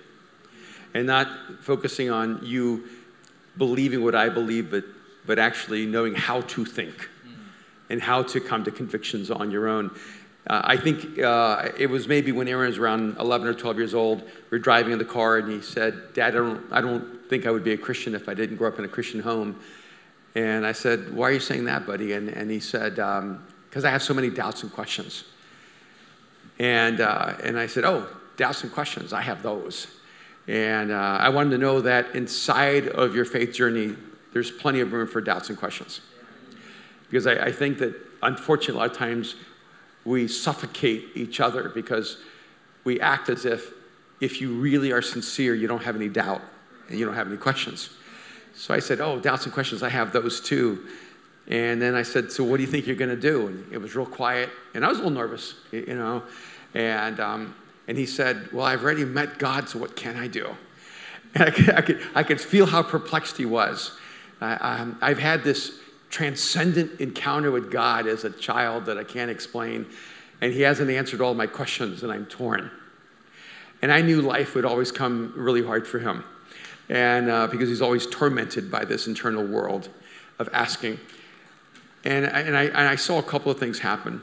And 0.95 1.05
not 1.05 1.27
focusing 1.61 2.09
on 2.09 2.39
you 2.43 2.89
believing 3.55 4.03
what 4.03 4.15
I 4.15 4.29
believe, 4.29 4.71
but, 4.71 4.83
but 5.27 5.37
actually 5.37 5.85
knowing 5.85 6.15
how 6.15 6.41
to 6.41 6.65
think 6.65 6.95
mm. 6.95 7.35
and 7.91 8.01
how 8.01 8.23
to 8.23 8.39
come 8.39 8.63
to 8.63 8.71
convictions 8.71 9.29
on 9.29 9.51
your 9.51 9.67
own. 9.67 9.91
Uh, 10.47 10.61
I 10.63 10.77
think 10.77 11.19
uh, 11.19 11.69
it 11.77 11.87
was 11.87 12.07
maybe 12.07 12.31
when 12.31 12.47
Aaron 12.47 12.67
was 12.67 12.77
around 12.77 13.17
11 13.17 13.47
or 13.47 13.53
12 13.53 13.77
years 13.77 13.93
old. 13.93 14.21
We 14.21 14.57
were 14.57 14.59
driving 14.59 14.91
in 14.91 14.99
the 14.99 15.05
car, 15.05 15.37
and 15.37 15.51
he 15.51 15.61
said, 15.61 16.13
"Dad, 16.13 16.29
I 16.29 16.37
don't, 16.37 16.65
I 16.71 16.81
don't 16.81 17.29
think 17.29 17.45
I 17.45 17.51
would 17.51 17.63
be 17.63 17.73
a 17.73 17.77
Christian 17.77 18.15
if 18.15 18.27
I 18.27 18.33
didn't 18.33 18.57
grow 18.57 18.67
up 18.67 18.79
in 18.79 18.85
a 18.85 18.87
Christian 18.87 19.19
home." 19.19 19.59
And 20.33 20.65
I 20.65 20.71
said, 20.71 21.13
"Why 21.13 21.29
are 21.29 21.31
you 21.33 21.39
saying 21.39 21.65
that, 21.65 21.85
buddy?" 21.85 22.13
And, 22.13 22.29
and 22.29 22.49
he 22.49 22.59
said, 22.59 22.95
"Because 22.95 23.83
um, 23.83 23.85
I 23.85 23.89
have 23.89 24.01
so 24.01 24.13
many 24.13 24.29
doubts 24.29 24.63
and 24.63 24.71
questions." 24.73 25.25
And 26.57 27.01
uh, 27.01 27.33
and 27.43 27.59
I 27.59 27.67
said, 27.67 27.85
"Oh, 27.85 28.07
doubts 28.35 28.63
and 28.63 28.71
questions. 28.71 29.13
I 29.13 29.21
have 29.21 29.43
those." 29.43 29.87
And 30.47 30.91
uh, 30.91 31.17
I 31.19 31.29
wanted 31.29 31.51
to 31.51 31.57
know 31.59 31.81
that 31.81 32.15
inside 32.15 32.87
of 32.87 33.15
your 33.15 33.25
faith 33.25 33.53
journey, 33.53 33.95
there's 34.33 34.49
plenty 34.49 34.79
of 34.79 34.91
room 34.91 35.07
for 35.07 35.21
doubts 35.21 35.49
and 35.49 35.57
questions, 35.57 36.01
because 37.09 37.27
I, 37.27 37.33
I 37.45 37.51
think 37.51 37.77
that 37.77 37.93
unfortunately, 38.23 38.75
a 38.75 38.77
lot 38.79 38.91
of 38.91 38.97
times 38.97 39.35
we 40.05 40.27
suffocate 40.27 41.09
each 41.15 41.39
other 41.39 41.69
because 41.69 42.17
we 42.83 42.99
act 42.99 43.29
as 43.29 43.45
if 43.45 43.71
if 44.21 44.39
you 44.39 44.53
really 44.53 44.91
are 44.91 45.01
sincere, 45.01 45.55
you 45.55 45.67
don't 45.67 45.83
have 45.83 45.95
any 45.95 46.07
doubt 46.07 46.41
and 46.87 46.99
you 46.99 47.05
don't 47.05 47.15
have 47.15 47.27
any 47.27 47.37
questions. 47.37 47.89
So 48.53 48.73
I 48.73 48.79
said, 48.79 49.01
Oh, 49.01 49.19
doubts 49.19 49.45
and 49.45 49.53
questions, 49.53 49.83
I 49.83 49.89
have 49.89 50.13
those 50.13 50.39
too. 50.39 50.87
And 51.47 51.81
then 51.81 51.95
I 51.95 52.03
said, 52.03 52.31
So 52.31 52.43
what 52.43 52.57
do 52.57 52.63
you 52.63 52.69
think 52.69 52.85
you're 52.85 52.95
going 52.95 53.09
to 53.09 53.19
do? 53.19 53.47
And 53.47 53.73
it 53.73 53.79
was 53.79 53.95
real 53.95 54.05
quiet. 54.05 54.49
And 54.75 54.85
I 54.85 54.89
was 54.89 54.99
a 54.99 55.01
little 55.01 55.17
nervous, 55.17 55.55
you 55.71 55.95
know. 55.95 56.23
And, 56.73 57.19
um, 57.19 57.55
and 57.87 57.97
he 57.97 58.05
said, 58.05 58.51
Well, 58.53 58.65
I've 58.65 58.83
already 58.83 59.05
met 59.05 59.39
God, 59.39 59.67
so 59.67 59.79
what 59.79 59.95
can 59.95 60.15
I 60.15 60.27
do? 60.27 60.47
And 61.33 61.45
I 61.45 61.49
could, 61.49 61.69
I 61.69 61.81
could, 61.81 62.01
I 62.13 62.23
could 62.23 62.41
feel 62.41 62.65
how 62.65 62.83
perplexed 62.83 63.37
he 63.37 63.45
was. 63.45 63.97
I, 64.41 64.55
um, 64.55 64.97
I've 65.01 65.19
had 65.19 65.43
this 65.43 65.79
transcendent 66.11 66.99
encounter 67.01 67.49
with 67.49 67.71
God 67.71 68.05
as 68.05 68.23
a 68.25 68.29
child 68.29 68.85
that 68.85 68.97
I 68.97 69.03
can't 69.03 69.31
explain. 69.31 69.87
And 70.41 70.53
He 70.53 70.61
hasn't 70.61 70.91
answered 70.91 71.21
all 71.21 71.33
my 71.33 71.47
questions, 71.47 72.03
and 72.03 72.11
I'm 72.11 72.25
torn. 72.27 72.69
And 73.81 73.91
I 73.91 74.01
knew 74.01 74.21
life 74.21 74.53
would 74.55 74.65
always 74.65 74.91
come 74.91 75.33
really 75.35 75.63
hard 75.63 75.87
for 75.87 75.99
him. 75.99 76.23
And 76.89 77.29
uh, 77.29 77.47
because 77.47 77.69
he's 77.69 77.81
always 77.81 78.05
tormented 78.07 78.69
by 78.69 78.85
this 78.85 79.07
internal 79.07 79.45
world 79.45 79.89
of 80.39 80.49
asking. 80.53 80.99
And, 82.03 82.25
and, 82.25 82.55
I, 82.55 82.63
and 82.65 82.77
I 82.77 82.95
saw 82.95 83.17
a 83.19 83.23
couple 83.23 83.51
of 83.51 83.59
things 83.59 83.79
happen. 83.79 84.21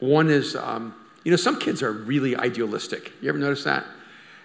One 0.00 0.28
is, 0.28 0.56
um, 0.56 0.94
you 1.24 1.30
know, 1.30 1.36
some 1.36 1.58
kids 1.58 1.82
are 1.82 1.92
really 1.92 2.36
idealistic. 2.36 3.12
You 3.20 3.28
ever 3.28 3.38
notice 3.38 3.64
that? 3.64 3.84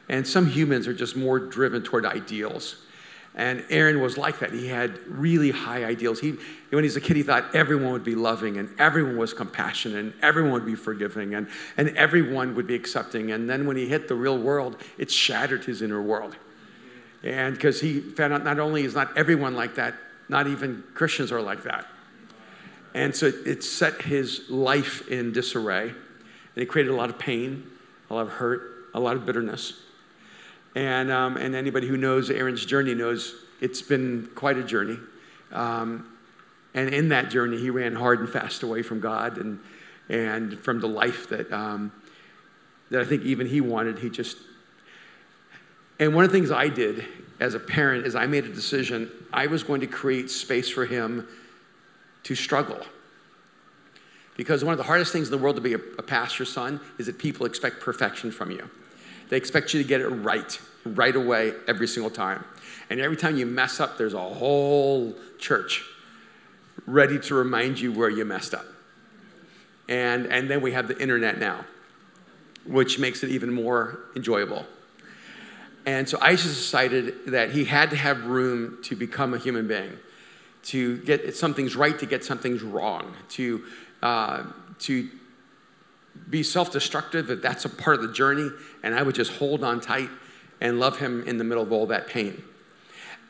And 0.10 0.27
some 0.27 0.45
humans 0.45 0.88
are 0.88 0.93
just 0.93 1.15
more 1.15 1.39
driven 1.39 1.82
toward 1.82 2.06
ideals. 2.06 2.84
And 3.33 3.63
Aaron 3.69 4.01
was 4.01 4.17
like 4.17 4.39
that. 4.39 4.51
He 4.51 4.67
had 4.67 4.97
really 5.07 5.51
high 5.51 5.85
ideals. 5.85 6.19
He, 6.19 6.31
when 6.69 6.83
he 6.83 6.87
was 6.87 6.97
a 6.97 7.01
kid, 7.01 7.15
he 7.15 7.23
thought 7.23 7.55
everyone 7.55 7.93
would 7.93 8.03
be 8.03 8.15
loving 8.15 8.57
and 8.57 8.69
everyone 8.77 9.17
was 9.17 9.33
compassionate 9.33 9.99
and 9.99 10.13
everyone 10.21 10.51
would 10.51 10.65
be 10.65 10.75
forgiving 10.75 11.35
and, 11.35 11.47
and 11.77 11.95
everyone 11.95 12.55
would 12.55 12.67
be 12.67 12.75
accepting. 12.75 13.31
And 13.31 13.49
then 13.49 13.65
when 13.65 13.77
he 13.77 13.87
hit 13.87 14.09
the 14.09 14.15
real 14.15 14.37
world, 14.37 14.75
it 14.97 15.09
shattered 15.09 15.63
his 15.63 15.81
inner 15.81 16.01
world. 16.01 16.35
And 17.23 17.55
because 17.55 17.79
he 17.79 18.01
found 18.01 18.33
out 18.33 18.43
not 18.43 18.59
only 18.59 18.83
is 18.83 18.95
not 18.95 19.15
everyone 19.17 19.55
like 19.55 19.75
that, 19.75 19.95
not 20.27 20.47
even 20.47 20.83
Christians 20.93 21.31
are 21.31 21.41
like 21.41 21.63
that. 21.63 21.87
And 22.93 23.15
so 23.15 23.27
it, 23.27 23.35
it 23.45 23.63
set 23.63 24.01
his 24.01 24.49
life 24.49 25.07
in 25.07 25.31
disarray. 25.31 25.89
And 25.89 26.63
it 26.63 26.65
created 26.65 26.91
a 26.91 26.95
lot 26.95 27.09
of 27.09 27.17
pain, 27.17 27.65
a 28.09 28.13
lot 28.13 28.27
of 28.27 28.33
hurt, 28.33 28.89
a 28.93 28.99
lot 28.99 29.15
of 29.15 29.25
bitterness. 29.25 29.81
And, 30.75 31.12
um, 31.12 31.38
and 31.38 31.55
anybody 31.55 31.88
who 31.88 31.97
knows 31.97 32.29
Aaron's 32.29 32.65
journey 32.65 32.93
knows 32.93 33.36
it's 33.60 33.81
been 33.81 34.29
quite 34.36 34.57
a 34.57 34.63
journey. 34.63 34.97
Um, 35.51 36.07
and 36.73 36.93
in 36.93 37.10
that 37.10 37.29
journey, 37.29 37.57
he 37.57 37.69
ran 37.69 37.95
hard 37.95 38.19
and 38.19 38.29
fast 38.29 38.63
away 38.63 38.81
from 38.81 38.99
God 38.99 39.38
and, 39.38 39.60
and 40.10 40.57
from 40.60 40.79
the 40.79 40.88
life 40.88 41.27
that, 41.29 41.51
um, 41.51 41.91
that 42.89 43.01
I 43.01 43.05
think 43.05 43.23
even 43.23 43.47
he 43.47 43.60
wanted. 43.60 43.99
He 43.99 44.10
just, 44.10 44.38
and 45.99 46.15
one 46.15 46.23
of 46.23 46.31
the 46.31 46.38
things 46.38 46.51
I 46.51 46.69
did 46.69 47.05
as 47.39 47.53
a 47.53 47.60
parent 47.60 48.05
is 48.05 48.15
I 48.15 48.25
made 48.27 48.45
a 48.45 48.53
decision 48.53 49.12
I 49.34 49.47
was 49.47 49.63
going 49.63 49.81
to 49.81 49.88
create 49.88 50.29
space 50.31 50.69
for 50.69 50.86
him 50.86 51.27
to 52.23 52.36
struggle. 52.36 52.79
Because 54.38 54.63
one 54.63 54.71
of 54.71 54.77
the 54.77 54.84
hardest 54.84 55.12
things 55.12 55.27
in 55.27 55.31
the 55.31 55.38
world 55.38 55.57
to 55.57 55.62
be 55.62 55.73
a, 55.73 55.79
a 55.97 56.03
pastor's 56.03 56.51
son 56.51 56.79
is 56.97 57.07
that 57.07 57.17
people 57.17 57.45
expect 57.45 57.81
perfection 57.81 58.31
from 58.31 58.51
you. 58.51 58.69
They 59.31 59.37
expect 59.37 59.73
you 59.73 59.81
to 59.81 59.87
get 59.87 60.01
it 60.01 60.09
right, 60.09 60.59
right 60.85 61.15
away, 61.15 61.53
every 61.65 61.87
single 61.87 62.11
time. 62.11 62.43
And 62.89 62.99
every 62.99 63.15
time 63.15 63.37
you 63.37 63.45
mess 63.45 63.79
up, 63.79 63.97
there's 63.97 64.13
a 64.13 64.19
whole 64.19 65.15
church 65.39 65.85
ready 66.85 67.17
to 67.17 67.35
remind 67.35 67.79
you 67.79 67.93
where 67.93 68.09
you 68.09 68.25
messed 68.25 68.53
up. 68.53 68.65
And, 69.87 70.25
and 70.25 70.49
then 70.49 70.59
we 70.59 70.73
have 70.73 70.89
the 70.89 71.01
internet 71.01 71.39
now, 71.39 71.63
which 72.65 72.99
makes 72.99 73.23
it 73.23 73.29
even 73.29 73.53
more 73.53 73.99
enjoyable. 74.17 74.65
And 75.85 76.09
so 76.09 76.17
Isis 76.19 76.57
decided 76.57 77.27
that 77.27 77.51
he 77.51 77.63
had 77.63 77.89
to 77.91 77.95
have 77.95 78.25
room 78.25 78.79
to 78.83 78.97
become 78.97 79.33
a 79.33 79.37
human 79.37 79.65
being, 79.65 79.97
to 80.63 80.97
get 81.03 81.37
something's 81.37 81.77
right, 81.77 81.97
to 81.99 82.05
get 82.05 82.25
something's 82.25 82.63
wrong, 82.63 83.15
to, 83.29 83.63
uh, 84.03 84.43
to 84.79 85.09
be 86.30 86.43
self 86.43 86.71
destructive, 86.71 87.28
that 87.28 87.41
that's 87.41 87.65
a 87.65 87.69
part 87.69 87.97
of 87.97 88.02
the 88.02 88.13
journey. 88.13 88.50
And 88.84 88.95
I 88.95 89.04
would 89.04 89.15
just 89.15 89.34
hold 89.34 89.63
on 89.63 89.82
tight 89.82 90.10
and 90.60 90.80
love 90.80 90.97
him 90.97 91.24
in 91.28 91.38
the 91.38 91.43
middle 91.43 91.63
of 91.63 91.71
all 91.71 91.88
that 91.88 92.08
pain. 92.08 92.41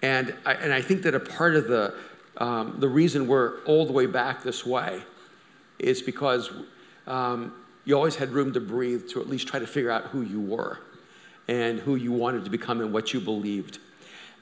And 0.01 0.35
I, 0.45 0.53
and 0.53 0.73
I 0.73 0.81
think 0.81 1.03
that 1.03 1.15
a 1.15 1.19
part 1.19 1.55
of 1.55 1.67
the, 1.67 1.93
um, 2.37 2.77
the 2.79 2.87
reason 2.87 3.27
we're 3.27 3.63
all 3.63 3.85
the 3.85 3.93
way 3.93 4.05
back 4.05 4.43
this 4.43 4.65
way 4.65 5.01
is 5.79 6.01
because 6.01 6.51
um, 7.07 7.53
you 7.85 7.95
always 7.95 8.15
had 8.15 8.29
room 8.31 8.53
to 8.53 8.59
breathe 8.59 9.09
to 9.09 9.21
at 9.21 9.29
least 9.29 9.47
try 9.47 9.59
to 9.59 9.67
figure 9.67 9.91
out 9.91 10.05
who 10.05 10.21
you 10.21 10.41
were 10.41 10.79
and 11.47 11.79
who 11.79 11.95
you 11.95 12.11
wanted 12.11 12.43
to 12.43 12.49
become 12.49 12.81
and 12.81 12.93
what 12.93 13.13
you 13.13 13.19
believed. 13.19 13.79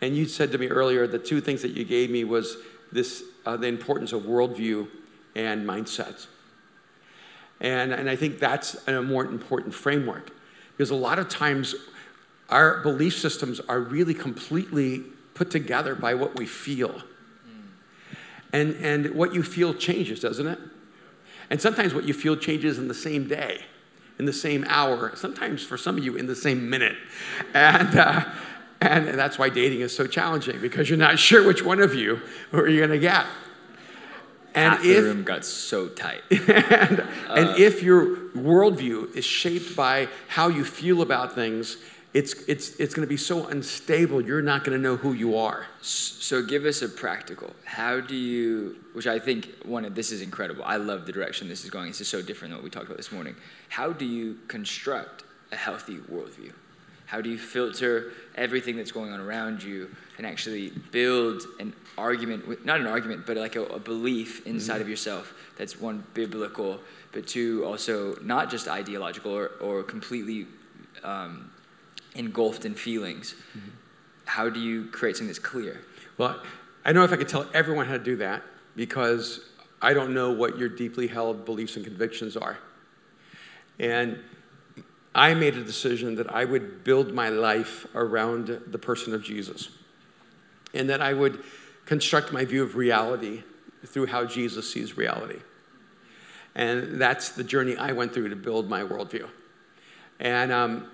And 0.02 0.15
you 0.15 0.25
said 0.25 0.52
to 0.52 0.58
me 0.58 0.67
earlier 0.67 1.08
the 1.08 1.19
two 1.19 1.41
things 1.41 1.62
that 1.62 1.71
you 1.71 1.84
gave 1.84 2.10
me 2.10 2.23
was 2.23 2.58
this 2.91 3.23
uh, 3.45 3.58
the 3.58 3.67
importance 3.67 4.13
of 4.13 4.23
worldview 4.23 4.88
and 5.36 5.67
mindset. 5.67 6.28
And, 7.61 7.91
and 7.91 8.09
I 8.09 8.15
think 8.15 8.39
that's 8.39 8.87
a 8.87 9.01
more 9.01 9.25
important 9.25 9.73
framework 9.73 10.31
because 10.77 10.91
a 10.91 10.95
lot 10.95 11.19
of 11.19 11.27
times 11.27 11.75
our 12.49 12.81
belief 12.81 13.17
systems 13.17 13.59
are 13.59 13.79
really 13.79 14.13
completely 14.13 15.03
put 15.33 15.51
together 15.51 15.95
by 15.95 16.13
what 16.13 16.37
we 16.37 16.45
feel. 16.45 17.01
And, 18.51 18.75
and 18.77 19.13
what 19.13 19.33
you 19.33 19.43
feel 19.43 19.73
changes, 19.73 20.21
doesn't 20.21 20.47
it? 20.47 20.59
And 21.49 21.61
sometimes 21.61 21.93
what 21.93 22.05
you 22.05 22.13
feel 22.13 22.35
changes 22.35 22.79
in 22.79 22.87
the 22.87 22.93
same 22.93 23.27
day, 23.27 23.61
in 24.17 24.25
the 24.25 24.33
same 24.33 24.65
hour, 24.67 25.15
sometimes 25.15 25.63
for 25.63 25.77
some 25.77 25.97
of 25.97 26.03
you 26.03 26.15
in 26.15 26.25
the 26.27 26.35
same 26.35 26.69
minute. 26.69 26.95
And, 27.53 27.97
uh, 27.97 28.25
and 28.81 29.07
that's 29.07 29.37
why 29.37 29.49
dating 29.49 29.81
is 29.81 29.95
so 29.95 30.07
challenging 30.07 30.59
because 30.61 30.89
you're 30.89 30.97
not 30.97 31.19
sure 31.19 31.45
which 31.45 31.63
one 31.63 31.79
of 31.79 31.93
you 31.93 32.21
are 32.53 32.67
you 32.67 32.79
going 32.79 32.89
to 32.91 32.99
get. 32.99 33.25
And 34.55 34.73
Half 34.73 34.85
if, 34.85 35.03
the 35.03 35.03
room 35.03 35.23
got 35.23 35.45
so 35.45 35.88
tight. 35.88 36.21
and, 36.31 36.99
uh, 36.99 37.33
and 37.35 37.59
if 37.59 37.83
your 37.83 38.17
worldview 38.29 39.15
is 39.15 39.25
shaped 39.25 39.75
by 39.75 40.07
how 40.27 40.47
you 40.47 40.63
feel 40.63 41.01
about 41.01 41.35
things, 41.35 41.77
it's, 42.13 42.33
it's, 42.47 42.71
it's 42.79 42.95
going 42.95 43.05
to 43.05 43.09
be 43.09 43.17
so 43.17 43.47
unstable, 43.47 44.21
you're 44.21 44.41
not 44.41 44.63
going 44.63 44.75
to 44.75 44.81
know 44.81 44.95
who 44.95 45.13
you 45.13 45.38
are. 45.38 45.67
So, 45.81 46.41
give 46.41 46.65
us 46.65 46.81
a 46.81 46.89
practical. 46.89 47.53
How 47.65 47.99
do 47.99 48.15
you, 48.15 48.77
which 48.93 49.05
I 49.05 49.19
think 49.19 49.49
one 49.63 49.85
of 49.85 49.93
this 49.93 50.12
is 50.12 50.21
incredible. 50.21 50.63
I 50.65 50.77
love 50.77 51.05
the 51.05 51.12
direction 51.12 51.47
this 51.47 51.63
is 51.63 51.69
going. 51.69 51.88
This 51.88 52.01
is 52.01 52.07
so 52.07 52.21
different 52.21 52.51
than 52.51 52.57
what 52.57 52.63
we 52.63 52.71
talked 52.71 52.88
about 52.88 52.97
this 52.97 53.12
morning. 53.12 53.35
How 53.69 53.93
do 53.93 54.05
you 54.05 54.39
construct 54.47 55.23
a 55.51 55.55
healthy 55.55 55.97
worldview? 55.97 56.51
How 57.05 57.21
do 57.21 57.29
you 57.29 57.38
filter 57.38 58.12
everything 58.35 58.75
that's 58.75 58.91
going 58.91 59.12
on 59.12 59.19
around 59.19 59.63
you 59.63 59.89
and 60.17 60.27
actually 60.27 60.69
build 60.91 61.41
an 61.59 61.73
argument, 61.99 62.47
with, 62.47 62.65
not 62.65 62.79
an 62.79 62.88
argument, 62.88 63.25
but 63.25 63.38
like 63.38 63.55
a, 63.55 63.63
a 63.65 63.79
belief 63.79 64.45
inside 64.47 64.73
mm-hmm. 64.73 64.81
of 64.83 64.89
yourself 64.89 65.33
that's 65.57 65.79
one, 65.79 66.03
biblical, 66.13 66.79
but 67.12 67.27
two, 67.27 67.63
also 67.65 68.15
not 68.21 68.49
just 68.49 68.67
ideological 68.67 69.31
or, 69.31 69.51
or 69.62 69.83
completely 69.83 70.47
um, 71.03 71.51
engulfed 72.15 72.65
in 72.65 72.73
feelings. 72.73 73.35
Mm-hmm. 73.57 73.69
How 74.25 74.49
do 74.49 74.59
you 74.59 74.85
create 74.85 75.17
something 75.17 75.27
that's 75.27 75.39
clear? 75.39 75.81
Well, 76.17 76.41
I 76.85 76.93
don't 76.93 77.01
know 77.01 77.05
if 77.05 77.12
I 77.12 77.17
could 77.17 77.29
tell 77.29 77.47
everyone 77.53 77.85
how 77.88 77.93
to 77.93 78.03
do 78.03 78.15
that 78.17 78.43
because 78.75 79.41
I 79.81 79.93
don't 79.93 80.13
know 80.13 80.31
what 80.31 80.57
your 80.57 80.69
deeply 80.69 81.07
held 81.07 81.45
beliefs 81.45 81.75
and 81.75 81.85
convictions 81.85 82.38
are. 82.38 82.57
And 83.79 84.19
I 85.15 85.33
made 85.33 85.55
a 85.55 85.63
decision 85.63 86.15
that 86.15 86.33
I 86.33 86.45
would 86.45 86.83
build 86.83 87.13
my 87.13 87.29
life 87.29 87.85
around 87.95 88.47
the 88.67 88.77
person 88.77 89.13
of 89.13 89.23
Jesus 89.23 89.69
and 90.73 90.89
that 90.89 91.01
I 91.01 91.13
would 91.13 91.43
construct 91.89 92.32
my 92.32 92.45
view 92.45 92.63
of 92.63 92.75
reality 92.75 93.43
through 93.86 94.06
how 94.06 94.23
Jesus 94.23 94.71
sees 94.71 94.95
reality. 94.95 95.39
And 96.56 97.02
that's 97.02 97.30
the 97.30 97.43
journey 97.43 97.75
I 97.78 97.91
went 97.91 98.13
through 98.13 98.30
to 98.30 98.36
build 98.36 98.69
my 98.69 98.82
worldview. 98.84 99.28
And 100.19 100.52
um, 100.52 100.89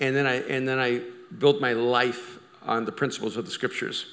and 0.00 0.16
then 0.16 0.26
I, 0.26 0.36
and 0.48 0.66
then 0.66 0.78
I 0.78 1.02
built 1.38 1.60
my 1.60 1.74
life 1.74 2.38
on 2.62 2.86
the 2.86 2.92
principles 2.92 3.36
of 3.36 3.44
the 3.44 3.50
scriptures. 3.50 4.06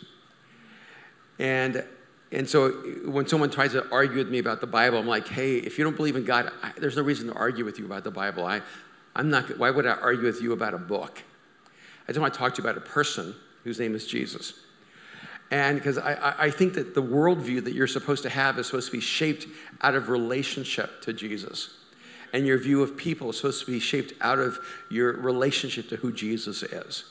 And, 1.40 1.86
and 2.32 2.50
so 2.50 2.72
when 3.06 3.26
someone 3.28 3.50
tries 3.50 3.72
to 3.72 3.90
argue 3.90 4.18
with 4.18 4.30
me 4.30 4.40
about 4.40 4.60
the 4.60 4.68
Bible, 4.68 4.98
I'm 4.98 5.08
like, 5.08 5.28
hey, 5.28 5.58
if 5.58 5.78
you 5.78 5.86
don't 5.86 5.96
believe 5.96 6.18
in 6.18 6.26
God, 6.26 6.52
I, 6.62 6.74
there's 6.78 6.98
no 6.98 7.04
reason 7.04 7.28
to 7.28 7.34
argue 7.34 7.63
with 7.63 7.80
you 7.80 7.86
about 7.86 8.04
the 8.04 8.12
Bible. 8.12 8.46
I, 8.46 8.62
I'm 9.16 9.30
not, 9.30 9.58
why 9.58 9.70
would 9.72 9.88
I 9.88 9.92
argue 9.92 10.26
with 10.26 10.42
you 10.42 10.52
about 10.52 10.74
a 10.74 10.78
book? 10.78 11.24
I 12.08 12.12
just 12.12 12.20
want 12.20 12.34
to 12.34 12.40
talk 12.40 12.54
to 12.56 12.62
you 12.62 12.68
about 12.68 12.78
a 12.78 12.86
person 12.86 13.34
whose 13.63 13.80
name 13.80 13.96
is 13.96 14.06
Jesus. 14.06 14.54
And 15.49 15.77
because 15.77 15.97
I, 15.97 16.36
I 16.38 16.49
think 16.49 16.73
that 16.73 16.93
the 16.93 17.03
worldview 17.03 17.63
that 17.63 17.73
you're 17.73 17.88
supposed 17.88 18.23
to 18.23 18.29
have 18.29 18.60
is 18.60 18.67
supposed 18.67 18.88
to 18.88 18.97
be 18.97 19.01
shaped 19.01 19.47
out 19.81 19.95
of 19.95 20.10
relationship 20.10 21.01
to 21.03 21.13
Jesus 21.13 21.77
and 22.33 22.45
your 22.45 22.57
view 22.57 22.81
of 22.83 22.97
people 22.97 23.29
is 23.29 23.38
supposed 23.38 23.65
to 23.65 23.71
be 23.71 23.79
shaped 23.79 24.13
out 24.21 24.39
of 24.39 24.60
your 24.89 25.13
relationship 25.13 25.89
to 25.89 25.95
who 25.95 26.12
Jesus 26.12 26.63
is. 26.63 27.05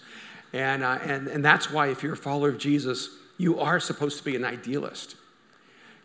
And, 0.52 0.82
uh, 0.82 0.98
and, 1.02 1.28
and 1.28 1.44
that's 1.44 1.70
why, 1.70 1.88
if 1.88 2.02
you're 2.02 2.14
a 2.14 2.16
follower 2.16 2.48
of 2.48 2.58
Jesus, 2.58 3.10
you 3.38 3.58
are 3.60 3.80
supposed 3.80 4.18
to 4.18 4.24
be 4.24 4.36
an 4.36 4.44
idealist. 4.44 5.16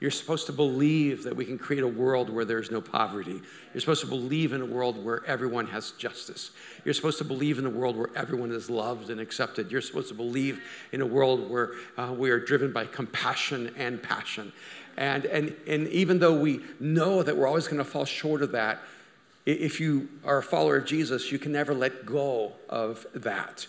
You're 0.02 0.10
supposed 0.10 0.48
to 0.48 0.52
believe 0.52 1.24
that 1.24 1.36
we 1.36 1.46
can 1.46 1.60
create 1.60 1.84
a 1.84 1.88
world 1.88 2.32
where 2.32 2.44
there's 2.44 2.72
no 2.72 2.82
poverty. 2.82 3.40
You're 3.72 3.82
supposed 3.82 4.02
to 4.02 4.08
believe 4.08 4.52
in 4.52 4.62
a 4.62 4.66
world 4.66 5.02
where 5.02 5.24
everyone 5.28 5.68
has 5.68 5.92
justice. 5.92 6.52
You're 6.84 6.96
supposed 6.96 7.20
to 7.20 7.24
believe 7.24 7.60
in 7.60 7.68
a 7.68 7.70
world 7.70 7.96
where 7.96 8.10
everyone 8.16 8.52
is 8.52 8.68
loved 8.68 9.12
and 9.12 9.22
accepted. 9.22 9.72
You're 9.72 9.80
supposed 9.80 10.08
to 10.08 10.16
believe 10.16 10.60
in 10.92 11.02
a 11.02 11.06
world 11.06 11.52
where 11.52 11.74
uh, 12.00 12.12
we 12.18 12.32
are 12.32 12.40
driven 12.40 12.74
by 12.74 12.88
compassion 12.88 13.76
and 13.78 14.02
passion. 14.02 14.52
And, 14.98 15.26
and, 15.26 15.56
and 15.68 15.88
even 15.90 16.18
though 16.18 16.34
we 16.34 16.62
know 16.80 17.22
that 17.22 17.38
we're 17.38 17.48
always 17.48 17.68
going 17.68 17.78
to 17.78 17.86
fall 17.86 18.06
short 18.06 18.42
of 18.42 18.52
that, 18.54 18.80
if 19.46 19.80
you 19.80 20.10
are 20.26 20.40
a 20.40 20.44
follower 20.44 20.78
of 20.78 20.86
Jesus, 20.86 21.32
you 21.32 21.38
can 21.38 21.52
never 21.52 21.76
let 21.76 22.08
go 22.08 22.54
of 22.70 23.06
that. 23.14 23.68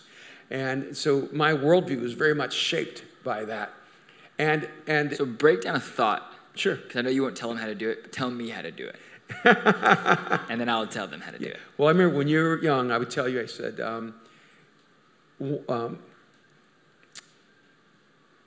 And 0.49 0.97
so 0.97 1.29
my 1.31 1.53
worldview 1.53 2.01
is 2.01 2.13
very 2.13 2.33
much 2.33 2.53
shaped 2.53 3.03
by 3.23 3.45
that. 3.45 3.71
And, 4.43 4.69
and 4.87 5.15
so 5.15 5.25
break 5.25 5.61
down 5.61 5.75
a 5.75 5.79
thought. 5.79 6.31
Sure. 6.55 6.75
Because 6.75 6.97
I 6.97 7.01
know 7.01 7.09
you 7.09 7.23
won't 7.23 7.35
tell 7.35 7.49
them 7.49 7.57
how 7.57 7.67
to 7.67 7.75
do 7.75 7.89
it, 7.89 8.03
but 8.03 8.11
tell 8.11 8.29
me 8.29 8.49
how 8.49 8.61
to 8.61 8.71
do 8.71 8.87
it. 8.87 8.95
and 10.49 10.59
then 10.59 10.69
I'll 10.69 10.85
tell 10.87 11.07
them 11.07 11.21
how 11.21 11.31
to 11.31 11.39
yeah. 11.39 11.47
do 11.47 11.53
it. 11.53 11.59
Well, 11.77 11.87
I 11.87 11.91
remember 11.91 12.17
when 12.17 12.27
you 12.27 12.39
were 12.39 12.61
young, 12.61 12.91
I 12.91 12.97
would 12.97 13.09
tell 13.09 13.27
you, 13.27 13.41
I 13.41 13.45
said, 13.45 13.79
um, 13.79 14.15
um, 15.69 15.99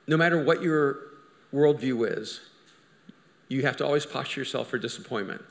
no 0.06 0.16
matter 0.16 0.42
what 0.42 0.62
your 0.62 0.98
worldview 1.52 2.18
is, 2.18 2.40
you 3.48 3.62
have 3.62 3.76
to 3.78 3.86
always 3.86 4.04
posture 4.06 4.40
yourself 4.40 4.68
for 4.68 4.78
disappointment. 4.78 5.42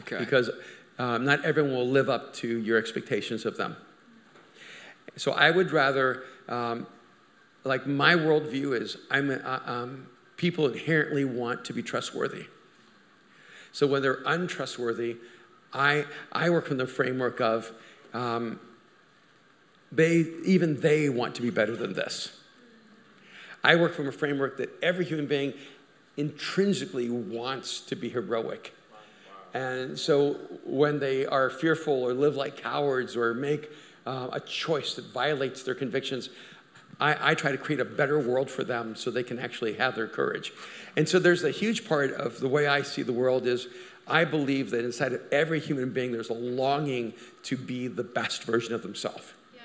Okay. 0.00 0.18
Because 0.18 0.50
um, 0.98 1.24
not 1.24 1.44
everyone 1.44 1.74
will 1.74 1.88
live 1.88 2.10
up 2.10 2.34
to 2.34 2.58
your 2.60 2.76
expectations 2.78 3.46
of 3.46 3.56
them. 3.56 3.76
So 5.16 5.32
I 5.32 5.50
would 5.50 5.70
rather, 5.72 6.24
um, 6.48 6.86
like 7.64 7.86
my 7.86 8.14
worldview 8.14 8.80
is, 8.80 8.96
I'm, 9.10 9.30
uh, 9.30 9.60
um, 9.64 10.06
people 10.36 10.68
inherently 10.68 11.24
want 11.24 11.64
to 11.66 11.72
be 11.72 11.82
trustworthy. 11.82 12.46
So 13.72 13.86
when 13.86 14.02
they're 14.02 14.22
untrustworthy, 14.26 15.16
I, 15.72 16.04
I 16.30 16.50
work 16.50 16.66
from 16.66 16.76
the 16.76 16.86
framework 16.86 17.40
of 17.40 17.72
um, 18.12 18.60
they, 19.90 20.26
even 20.44 20.80
they 20.80 21.08
want 21.08 21.34
to 21.36 21.42
be 21.42 21.50
better 21.50 21.74
than 21.74 21.92
this. 21.92 22.38
I 23.64 23.76
work 23.76 23.94
from 23.94 24.06
a 24.06 24.12
framework 24.12 24.58
that 24.58 24.70
every 24.82 25.04
human 25.04 25.26
being 25.26 25.54
intrinsically 26.16 27.08
wants 27.08 27.80
to 27.80 27.96
be 27.96 28.08
heroic. 28.08 28.74
And 29.54 29.98
so 29.98 30.34
when 30.64 30.98
they 30.98 31.26
are 31.26 31.48
fearful 31.48 32.02
or 32.02 32.12
live 32.12 32.36
like 32.36 32.56
cowards 32.56 33.16
or 33.16 33.34
make 33.34 33.70
uh, 34.04 34.28
a 34.32 34.40
choice 34.40 34.94
that 34.94 35.06
violates 35.06 35.62
their 35.62 35.74
convictions, 35.74 36.28
I, 37.00 37.30
I 37.30 37.34
try 37.34 37.52
to 37.52 37.58
create 37.58 37.80
a 37.80 37.84
better 37.84 38.18
world 38.18 38.50
for 38.50 38.64
them 38.64 38.94
so 38.94 39.10
they 39.10 39.22
can 39.22 39.38
actually 39.38 39.74
have 39.74 39.94
their 39.94 40.06
courage. 40.06 40.52
And 40.96 41.08
so 41.08 41.18
there's 41.18 41.44
a 41.44 41.50
huge 41.50 41.88
part 41.88 42.12
of 42.12 42.40
the 42.40 42.48
way 42.48 42.66
I 42.66 42.82
see 42.82 43.02
the 43.02 43.12
world 43.12 43.46
is 43.46 43.68
I 44.06 44.24
believe 44.24 44.70
that 44.70 44.84
inside 44.84 45.12
of 45.12 45.22
every 45.32 45.60
human 45.60 45.90
being 45.90 46.12
there's 46.12 46.30
a 46.30 46.34
longing 46.34 47.14
to 47.44 47.56
be 47.56 47.88
the 47.88 48.04
best 48.04 48.44
version 48.44 48.74
of 48.74 48.82
themselves. 48.82 49.32
Yeah. 49.54 49.62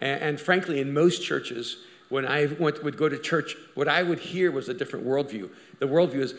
And, 0.00 0.22
and, 0.22 0.40
frankly, 0.40 0.80
in 0.80 0.92
most 0.92 1.24
churches, 1.24 1.78
when 2.08 2.26
I 2.26 2.46
went, 2.58 2.82
would 2.84 2.96
go 2.96 3.08
to 3.08 3.18
church, 3.18 3.56
what 3.74 3.88
I 3.88 4.02
would 4.02 4.18
hear 4.18 4.50
was 4.50 4.68
a 4.68 4.74
different 4.74 5.06
worldview. 5.06 5.50
The 5.80 5.86
worldview 5.86 6.20
is 6.20 6.34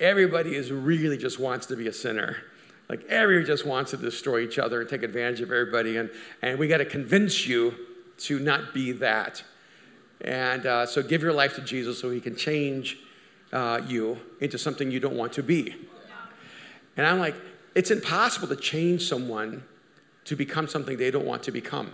everybody 0.00 0.54
is 0.54 0.70
really 0.70 1.16
just 1.16 1.40
wants 1.40 1.66
to 1.66 1.76
be 1.76 1.88
a 1.88 1.92
sinner. 1.92 2.36
Like 2.88 3.04
everybody 3.04 3.46
just 3.46 3.64
wants 3.64 3.92
to 3.92 3.96
destroy 3.96 4.40
each 4.40 4.58
other 4.58 4.80
and 4.80 4.90
take 4.90 5.02
advantage 5.02 5.40
of 5.40 5.50
everybody. 5.50 5.96
And, 5.96 6.10
and 6.42 6.58
we 6.58 6.68
got 6.68 6.78
to 6.78 6.84
convince 6.84 7.46
you 7.46 7.74
to 8.26 8.38
not 8.38 8.72
be 8.72 8.92
that. 8.92 9.42
And 10.20 10.66
uh, 10.66 10.86
so 10.86 11.02
give 11.02 11.22
your 11.22 11.32
life 11.32 11.54
to 11.56 11.60
Jesus 11.62 12.00
so 12.00 12.10
he 12.10 12.20
can 12.20 12.36
change 12.36 12.98
uh, 13.52 13.80
you 13.86 14.18
into 14.40 14.58
something 14.58 14.90
you 14.90 15.00
don't 15.00 15.16
want 15.16 15.32
to 15.34 15.42
be. 15.42 15.74
And 16.96 17.06
I'm 17.06 17.18
like, 17.18 17.34
it's 17.74 17.90
impossible 17.90 18.48
to 18.48 18.56
change 18.56 19.08
someone 19.08 19.64
to 20.24 20.36
become 20.36 20.68
something 20.68 20.96
they 20.96 21.10
don't 21.10 21.26
want 21.26 21.42
to 21.44 21.52
become. 21.52 21.90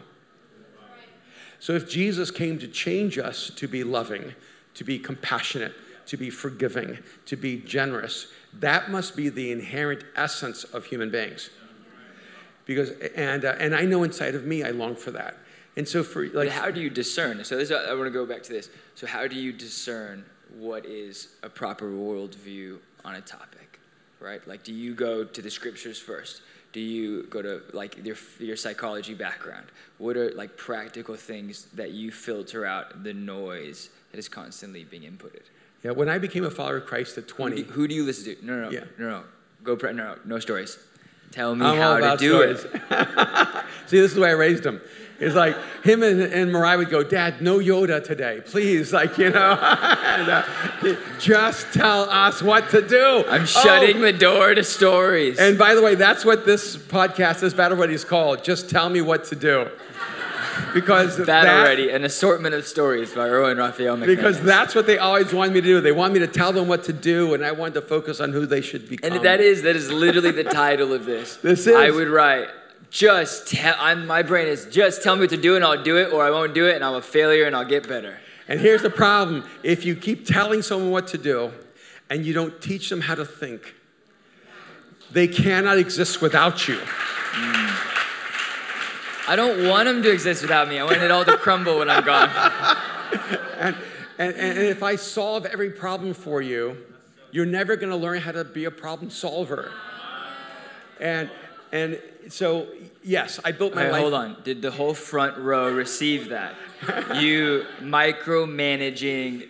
So 1.61 1.73
if 1.73 1.89
Jesus 1.89 2.31
came 2.31 2.59
to 2.59 2.69
change 2.69 3.19
us 3.19 3.51
to 3.57 3.67
be 3.67 3.83
loving, 3.83 4.35
to 4.75 4.85
be 4.85 4.99
compassionate, 4.99 5.75
to 6.07 6.17
be 6.17 6.31
forgiving, 6.31 6.99
to 7.27 7.37
be 7.37 7.59
generous, 7.59 8.29
that 8.55 8.91
must 8.91 9.17
be 9.17 9.29
the 9.29 9.51
inherent 9.53 10.05
essence 10.17 10.65
of 10.65 10.85
human 10.85 11.11
beings. 11.11 11.51
Because, 12.65 12.91
and, 13.17 13.45
uh, 13.45 13.57
and 13.59 13.75
I 13.75 13.85
know 13.85 14.03
inside 14.03 14.35
of 14.35 14.45
me, 14.45 14.63
I 14.63 14.71
long 14.71 14.95
for 14.95 15.11
that. 15.13 15.39
And 15.79 15.87
so 15.87 16.03
for 16.03 16.25
like, 16.25 16.33
but 16.33 16.49
how 16.49 16.73
do 16.73 16.81
you 16.81 16.91
discern? 16.91 17.45
So 17.45 17.57
this, 17.57 17.71
I 17.71 17.95
want 17.95 18.07
to 18.07 18.11
go 18.11 18.27
back 18.27 18.43
to 18.43 18.53
this. 18.53 18.69
So 18.97 19.07
how 19.07 19.29
do 19.29 19.37
you 19.37 19.53
discern 19.53 20.25
what 20.59 20.85
is 20.85 21.29
a 21.45 21.49
proper 21.49 21.89
worldview 21.89 22.79
on 23.05 23.15
a 23.15 23.21
topic, 23.21 23.79
right? 24.19 24.47
Like, 24.49 24.65
do 24.65 24.75
you 24.75 24.93
go 24.93 25.23
to 25.23 25.41
the 25.41 25.51
scriptures 25.51 26.01
first? 26.01 26.43
Do 26.73 26.81
you 26.81 27.23
go 27.31 27.43
to 27.43 27.63
like 27.73 28.05
your 28.05 28.17
your 28.41 28.57
psychology 28.57 29.15
background? 29.15 29.67
What 29.99 30.17
are 30.17 30.33
like 30.33 30.57
practical 30.57 31.15
things 31.15 31.67
that 31.75 31.93
you 31.93 32.11
filter 32.11 32.67
out 32.67 33.05
the 33.05 33.15
noise 33.15 33.91
that 34.11 34.19
is 34.19 34.29
constantly 34.29 34.83
being 34.83 35.05
inputted? 35.05 35.45
Yeah, 35.85 35.93
when 35.93 36.09
I 36.09 36.19
became 36.19 36.45
a 36.45 36.51
follower 36.51 36.79
of 36.79 36.87
Christ 36.87 37.17
at 37.19 37.29
20. 37.29 37.57
Who 37.57 37.63
do, 37.63 37.73
who 37.73 37.89
do 37.89 37.95
you 37.95 38.05
listen 38.05 38.35
to? 38.35 38.45
No, 38.45 38.57
no, 38.57 38.63
no, 38.65 38.71
yeah. 38.71 38.85
no, 38.99 39.11
no. 39.11 39.23
Go, 39.63 39.77
no, 39.77 39.93
no, 39.93 40.19
no 40.25 40.39
stories. 40.41 40.77
Tell 41.31 41.55
me 41.55 41.65
I'm 41.65 41.77
how 41.77 41.99
to 41.99 42.17
do 42.17 42.57
stories. 42.57 42.65
it. 42.65 42.83
See, 43.89 43.99
this 43.99 44.11
is 44.11 44.15
the 44.15 44.21
way 44.21 44.31
I 44.31 44.35
raised 44.35 44.65
him. 44.65 44.81
It's 45.21 45.35
like 45.35 45.57
him 45.83 46.05
and, 46.05 46.21
and 46.21 46.53
Mariah 46.53 46.79
would 46.79 46.91
go, 46.91 47.03
Dad, 47.03 47.43
no 47.43 47.59
Yoda 47.59 48.05
today, 48.05 48.41
please. 48.45 48.93
Like, 48.93 49.19
you 49.19 49.31
know, 49.31 49.53
and, 49.61 50.31
uh, 50.31 50.97
just 51.19 51.73
tell 51.73 52.09
us 52.09 52.41
what 52.41 52.71
to 52.71 52.87
do. 52.87 53.25
I'm 53.29 53.45
shutting 53.45 53.97
oh. 53.97 54.01
the 54.01 54.13
door 54.13 54.55
to 54.55 54.63
stories. 54.63 55.39
And 55.39 55.59
by 55.59 55.75
the 55.75 55.83
way, 55.83 55.97
that's 55.97 56.25
what 56.25 56.47
this 56.47 56.77
podcast, 56.77 57.41
this 57.41 57.53
Battle 57.53 57.77
Ready 57.77 57.95
is 57.95 58.05
called. 58.05 58.45
Just 58.45 58.71
tell 58.71 58.89
me 58.89 59.01
what 59.01 59.25
to 59.25 59.37
do. 59.37 59.69
Because 60.73 61.17
that, 61.17 61.27
that 61.27 61.47
already, 61.47 61.91
an 61.91 62.05
assortment 62.05 62.55
of 62.55 62.67
stories 62.67 63.15
by 63.15 63.29
Erwin 63.29 63.59
Raphael 63.59 63.97
McManus. 63.97 64.07
Because 64.07 64.41
that's 64.43 64.75
what 64.75 64.87
they 64.87 64.99
always 64.99 65.33
wanted 65.33 65.55
me 65.55 65.61
to 65.61 65.67
do. 65.67 65.81
They 65.81 65.93
want 65.93 66.13
me 66.13 66.21
to 66.21 66.27
tell 66.27 66.53
them 66.53 66.69
what 66.69 66.85
to 66.85 66.93
do, 66.93 67.35
and 67.35 67.45
I 67.45 67.53
wanted 67.53 67.75
to 67.75 67.83
focus 67.83 68.21
on 68.21 68.33
who 68.33 68.45
they 68.45 68.61
should 68.61 68.89
become. 68.89 69.13
And 69.13 69.25
that 69.25 69.41
is 69.41 69.63
that 69.63 69.77
is 69.77 69.91
literally 69.91 70.33
the 70.33 70.45
title 70.45 70.93
of 70.93 71.07
this. 71.07 71.37
This 71.37 71.67
is. 71.67 71.75
I 71.75 71.91
would 71.91 72.09
write 72.09 72.49
just 72.91 73.49
tell, 73.49 73.75
I'm, 73.79 74.07
my 74.07 74.23
brain 74.23 74.47
is 74.47 74.67
just 74.67 75.03
tell 75.03 75.15
me 75.17 75.23
what 75.23 75.31
to 75.31 75.37
do 75.37 75.57
and 75.57 75.65
I'll 75.65 75.83
do 75.83 75.99
it, 75.99 76.13
or 76.13 76.25
I 76.25 76.31
won't 76.31 76.55
do 76.55 76.67
it 76.67 76.75
and 76.75 76.85
I'm 76.85 76.95
a 76.95 77.03
failure 77.03 77.45
and 77.45 77.55
I'll 77.55 77.65
get 77.65 77.89
better. 77.89 78.19
And 78.49 78.59
here's 78.59 78.83
the 78.83 78.91
problem 78.91 79.45
if 79.63 79.85
you 79.85 79.95
keep 79.95 80.27
telling 80.27 80.63
someone 80.63 80.91
what 80.91 81.09
to 81.09 81.19
do 81.19 81.53
and 82.09 82.25
you 82.25 82.33
don't 82.33 82.61
teach 82.63 82.89
them 82.89 83.01
how 83.01 83.15
to 83.15 83.25
think, 83.25 83.75
they 85.13 85.29
cannot 85.29 85.79
exist 85.79 86.23
without 86.23 86.67
you. 86.67 86.77
Mm. 86.77 87.89
I 89.29 89.37
don't 89.37 89.69
want 89.69 89.87
them 89.87 90.03
to 90.03 90.11
exist 90.11 90.41
without 90.41 90.69
me. 90.69 90.79
I 90.79 90.85
want 90.85 90.97
it 90.97 91.11
all 91.11 91.25
to 91.25 91.37
crumble 91.37 91.81
when 91.81 91.91
I'm 91.91 92.03
gone. 92.03 92.31
and, 93.59 93.77
and, 94.19 94.35
and 94.35 94.59
if 94.59 94.83
I 94.83 94.97
solve 94.97 95.45
every 95.45 95.71
problem 95.71 96.15
for 96.15 96.41
you, 96.41 96.79
you're 97.31 97.47
never 97.47 97.77
going 97.77 97.91
to 97.91 97.97
learn 97.97 98.21
how 98.21 98.33
to 98.33 98.45
be 98.45 98.65
a 98.65 98.71
problem 98.71 99.11
solver. 99.11 99.71
And, 100.99 101.31
and 101.73 102.01
so 102.29 102.67
yes, 103.03 103.41
I 103.45 103.53
built 103.53 103.75
my 103.75 103.85
right, 103.85 103.93
life. 103.93 104.01
Hold 104.03 104.15
on. 104.15 104.37
Did 104.45 104.63
the 104.63 104.71
whole 104.71 104.95
front 104.95 105.39
row 105.39 105.73
receive 105.73 106.29
that? 106.31 106.55
you 107.17 107.65
micromanaging 107.81 109.49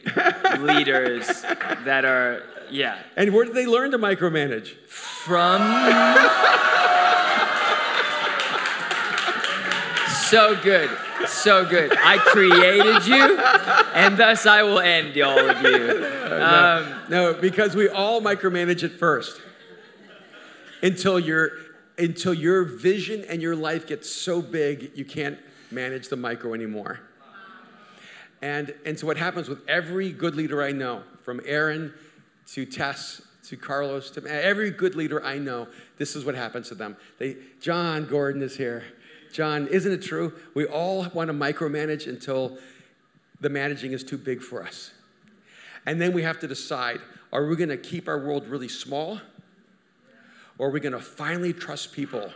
leaders 0.62 1.42
that 1.84 2.04
are 2.04 2.42
yeah. 2.70 2.98
And 3.16 3.32
where 3.34 3.44
did 3.44 3.54
they 3.54 3.66
learn 3.66 3.90
to 3.92 3.98
micromanage? 3.98 4.68
From. 4.86 5.60
so 10.28 10.56
good. 10.62 10.90
So 11.26 11.64
good. 11.64 11.96
I 11.98 12.18
created 12.18 13.06
you, 13.06 13.38
and 13.94 14.16
thus 14.16 14.46
I 14.46 14.62
will 14.62 14.78
end 14.80 15.20
all 15.20 15.38
of 15.38 15.62
you. 15.62 16.04
Um, 16.28 16.94
no, 17.08 17.32
no, 17.32 17.34
because 17.34 17.74
we 17.74 17.88
all 17.88 18.20
micromanage 18.20 18.82
it 18.82 18.92
first 18.92 19.40
until 20.82 21.18
you're 21.18 21.50
until 21.98 22.32
your 22.32 22.64
vision 22.64 23.24
and 23.28 23.42
your 23.42 23.56
life 23.56 23.86
gets 23.86 24.08
so 24.08 24.40
big 24.40 24.92
you 24.94 25.04
can't 25.04 25.38
manage 25.70 26.08
the 26.08 26.16
micro 26.16 26.54
anymore. 26.54 27.00
And, 28.40 28.72
and 28.86 28.98
so, 28.98 29.06
what 29.06 29.16
happens 29.16 29.48
with 29.48 29.68
every 29.68 30.12
good 30.12 30.36
leader 30.36 30.62
I 30.62 30.70
know, 30.70 31.02
from 31.24 31.40
Aaron 31.44 31.92
to 32.52 32.64
Tess 32.64 33.20
to 33.48 33.56
Carlos 33.56 34.10
to 34.10 34.24
every 34.26 34.70
good 34.70 34.94
leader 34.94 35.24
I 35.24 35.38
know, 35.38 35.66
this 35.96 36.14
is 36.14 36.24
what 36.24 36.34
happens 36.34 36.68
to 36.68 36.74
them. 36.74 36.96
They, 37.18 37.36
Jon 37.60 38.06
Gordon 38.06 38.42
is 38.42 38.56
here. 38.56 38.84
John, 39.32 39.66
isn't 39.68 39.90
it 39.90 40.02
true? 40.02 40.32
We 40.54 40.66
all 40.66 41.06
want 41.14 41.28
to 41.28 41.34
micromanage 41.34 42.06
until 42.06 42.58
the 43.40 43.48
managing 43.48 43.92
is 43.92 44.04
too 44.04 44.18
big 44.18 44.42
for 44.42 44.62
us. 44.62 44.92
And 45.86 46.00
then 46.00 46.12
we 46.12 46.22
have 46.22 46.38
to 46.40 46.48
decide 46.48 47.00
are 47.32 47.46
we 47.46 47.56
going 47.56 47.68
to 47.68 47.76
keep 47.76 48.08
our 48.08 48.18
world 48.18 48.46
really 48.46 48.68
small? 48.68 49.20
Or 50.58 50.68
are 50.68 50.70
we 50.70 50.80
going 50.80 50.92
to 50.92 51.00
finally 51.00 51.52
trust 51.52 51.92
people 51.92 52.32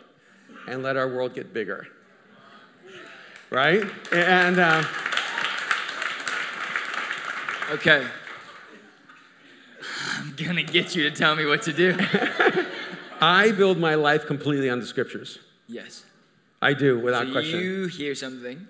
and 0.69 0.83
let 0.83 0.97
our 0.97 1.09
world 1.09 1.35
get 1.35 1.53
bigger? 1.53 1.89
Right? 3.51 3.85
And. 4.13 4.59
Uh, 4.59 4.85
okay. 7.73 8.07
I'm 10.19 10.35
going 10.37 10.57
to 10.57 10.63
get 10.63 10.95
you 10.95 11.03
to 11.03 11.11
tell 11.11 11.35
me 11.35 11.45
what 11.45 11.63
to 11.63 11.73
do. 11.73 11.99
I 13.21 13.53
build 13.53 13.79
my 13.79 13.97
life 13.97 14.27
completely 14.27 14.71
on 14.71 14.81
the 14.81 14.87
scriptures. 14.87 15.39
Yes. 15.69 16.05
I 16.61 16.75
do, 16.75 16.99
without 17.01 17.27
so 17.27 17.33
question. 17.33 17.59
You 17.59 17.87
hear 17.87 18.15
something 18.15 18.67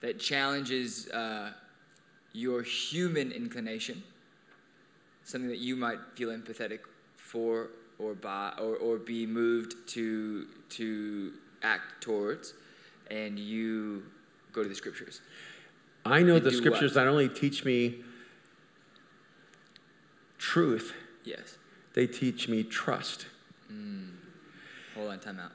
that 0.00 0.18
challenges 0.18 1.08
uh, 1.10 1.52
your 2.32 2.62
human 2.62 3.32
inclination, 3.32 4.02
something 5.24 5.48
that 5.48 5.58
you 5.58 5.76
might 5.76 5.98
feel 6.14 6.30
empathetic 6.30 6.80
for 7.16 7.68
or 7.98 8.14
by 8.14 8.52
or, 8.58 8.76
or 8.76 8.98
be 8.98 9.26
moved 9.26 9.74
to 9.88 10.46
to 10.70 11.32
act 11.62 12.00
towards 12.00 12.54
and 13.10 13.38
you 13.38 14.04
go 14.52 14.62
to 14.62 14.68
the 14.68 14.74
scriptures. 14.74 15.20
I 16.04 16.22
know 16.22 16.38
the 16.38 16.50
scriptures 16.50 16.94
what? 16.94 17.04
not 17.04 17.10
only 17.10 17.28
teach 17.28 17.64
me 17.64 18.02
truth. 20.38 20.94
Yes. 21.24 21.58
They 21.94 22.06
teach 22.06 22.48
me 22.48 22.62
trust. 22.62 23.26
Mm. 23.70 24.10
hold 24.94 25.10
on 25.10 25.18
time 25.18 25.40
out. 25.40 25.52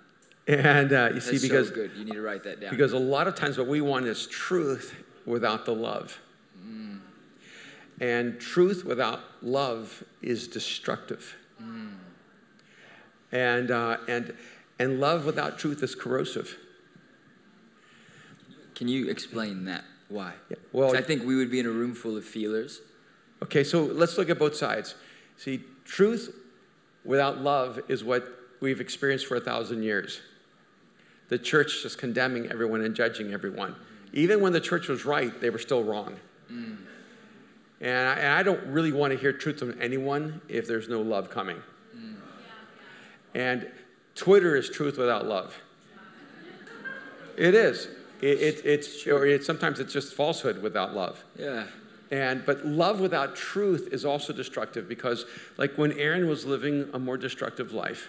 And 0.48 0.92
uh, 0.92 1.08
you 1.08 1.14
That's 1.14 1.26
see 1.26 1.48
because 1.48 1.70
so 1.70 1.76
good. 1.76 1.92
You 1.96 2.06
need 2.06 2.14
to 2.14 2.22
write 2.22 2.44
that 2.44 2.60
down. 2.60 2.70
because 2.72 2.92
a 2.92 3.00
lot 3.00 3.28
of 3.28 3.36
times 3.36 3.58
what 3.58 3.68
we 3.68 3.82
want 3.82 4.06
is 4.06 4.28
truth 4.28 5.04
without 5.26 5.66
the 5.66 5.74
love. 5.74 6.20
Mm. 6.66 7.00
and 8.00 8.40
truth 8.40 8.86
without 8.86 9.22
love 9.42 10.04
is 10.22 10.48
destructive. 10.48 11.36
Mm. 11.62 11.96
And, 13.34 13.72
uh, 13.72 13.98
and, 14.08 14.34
and 14.80 15.00
love 15.02 15.26
without 15.26 15.58
truth 15.58 15.84
is 15.84 15.96
corrosive. 15.96 16.56
Can 18.76 18.88
you 18.88 19.10
explain 19.10 19.66
that? 19.66 19.84
Why? 20.08 20.34
Yeah, 20.50 20.58
well, 20.72 20.96
I 20.96 21.02
think 21.02 21.26
we 21.26 21.36
would 21.36 21.50
be 21.50 21.60
in 21.60 21.66
a 21.66 21.72
room 21.72 21.96
full 21.96 22.16
of 22.16 22.24
feelers. 22.24 22.82
Okay, 23.42 23.64
so 23.64 23.84
let's 23.84 24.18
look 24.18 24.30
at 24.30 24.38
both 24.38 24.56
sides. 24.56 24.96
See, 25.38 25.64
truth 25.84 26.34
without 27.04 27.40
love 27.40 27.80
is 27.90 28.04
what 28.04 28.28
we've 28.60 28.80
experienced 28.80 29.26
for 29.26 29.36
a 29.36 29.42
thousand 29.42 29.84
years. 29.84 30.22
The 31.30 31.40
church 31.40 31.82
just 31.82 31.98
condemning 31.98 32.52
everyone 32.52 32.82
and 32.82 32.96
judging 32.96 33.34
everyone. 33.34 33.76
Even 34.14 34.42
when 34.42 34.54
the 34.54 34.62
church 34.62 34.88
was 34.88 35.06
right, 35.06 35.42
they 35.42 35.50
were 35.50 35.58
still 35.58 35.84
wrong. 35.84 36.16
Mm. 36.52 36.78
And, 37.82 38.08
I, 38.08 38.14
and 38.14 38.28
I 38.28 38.44
don't 38.44 38.64
really 38.68 38.92
want 38.92 39.12
to 39.12 39.20
hear 39.20 39.34
truth 39.34 39.60
from 39.60 39.76
anyone 39.82 40.42
if 40.48 40.68
there's 40.68 40.88
no 40.88 41.02
love 41.02 41.32
coming. 41.32 41.62
And 43.34 43.70
Twitter 44.16 44.56
is 44.56 44.70
truth 44.70 44.98
without 44.98 45.26
love. 45.26 45.56
It 47.38 47.56
is. 47.56 47.88
It, 48.22 48.40
it, 48.40 48.66
it's, 48.66 49.08
or 49.08 49.26
it, 49.26 49.44
sometimes 49.44 49.80
it's 49.80 49.92
just 49.92 50.14
falsehood 50.14 50.62
without 50.62 50.94
love. 50.94 51.24
Yeah. 51.38 51.66
And, 52.12 52.46
but 52.46 52.66
love 52.66 53.00
without 53.00 53.36
truth 53.36 53.90
is 53.92 54.06
also 54.06 54.34
destructive 54.34 54.88
because, 54.88 55.26
like 55.58 55.78
when 55.78 55.94
Aaron 55.94 56.28
was 56.30 56.46
living 56.46 56.88
a 56.94 57.00
more 57.00 57.18
destructive 57.18 57.74
life, 57.74 58.08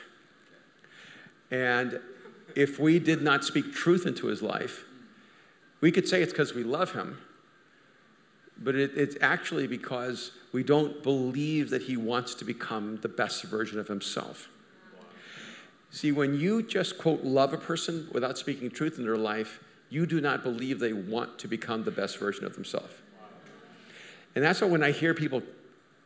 and 1.50 1.98
if 2.54 2.78
we 2.78 2.98
did 2.98 3.22
not 3.22 3.44
speak 3.44 3.72
truth 3.72 4.06
into 4.06 4.26
his 4.26 4.42
life, 4.42 4.84
we 5.80 5.90
could 5.90 6.06
say 6.06 6.22
it's 6.22 6.32
because 6.32 6.54
we 6.54 6.64
love 6.64 6.92
him, 6.92 7.18
but 8.58 8.74
it, 8.74 8.92
it's 8.96 9.16
actually 9.20 9.66
because 9.66 10.32
we 10.52 10.62
don't 10.62 11.02
believe 11.02 11.70
that 11.70 11.82
he 11.82 11.96
wants 11.96 12.34
to 12.36 12.44
become 12.44 12.98
the 13.02 13.08
best 13.08 13.42
version 13.44 13.78
of 13.78 13.88
himself. 13.88 14.48
See, 15.94 16.10
when 16.10 16.34
you 16.34 16.60
just 16.60 16.98
quote 16.98 17.22
love 17.22 17.52
a 17.52 17.56
person 17.56 18.08
without 18.10 18.36
speaking 18.36 18.68
truth 18.68 18.98
in 18.98 19.04
their 19.04 19.16
life, 19.16 19.60
you 19.90 20.06
do 20.06 20.20
not 20.20 20.42
believe 20.42 20.80
they 20.80 20.92
want 20.92 21.38
to 21.38 21.46
become 21.46 21.84
the 21.84 21.92
best 21.92 22.18
version 22.18 22.44
of 22.44 22.52
themselves. 22.56 22.92
And 24.34 24.42
that's 24.42 24.60
why 24.60 24.66
when 24.66 24.82
I 24.82 24.90
hear 24.90 25.14
people 25.14 25.40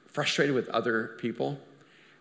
frustrated 0.08 0.54
with 0.54 0.68
other 0.68 1.16
people, 1.16 1.58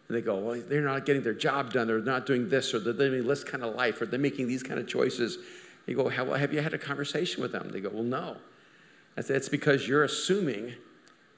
and 0.07 0.15
they 0.15 0.21
go, 0.21 0.37
well, 0.37 0.61
they're 0.69 0.79
not 0.79 1.05
getting 1.05 1.23
their 1.23 1.33
job 1.33 1.73
done, 1.73 1.87
they're 1.87 1.99
not 1.99 2.25
doing 2.25 2.47
this, 2.47 2.73
or 2.73 2.79
they're 2.79 2.93
living 2.93 3.27
this 3.27 3.43
kind 3.43 3.65
of 3.65 3.75
life, 3.75 4.01
or 4.01 4.05
they're 4.05 4.17
making 4.17 4.47
these 4.47 4.63
kind 4.63 4.79
of 4.79 4.87
choices. 4.87 5.37
You 5.87 5.95
go, 5.97 6.03
well, 6.03 6.35
have 6.35 6.53
you 6.53 6.61
had 6.61 6.73
a 6.73 6.77
conversation 6.77 7.41
with 7.41 7.51
them? 7.51 7.67
They 7.69 7.81
go, 7.81 7.89
well, 7.89 8.01
no. 8.01 8.37
I 9.17 9.21
said, 9.21 9.35
it's 9.35 9.49
because 9.49 9.85
you're 9.89 10.05
assuming 10.05 10.71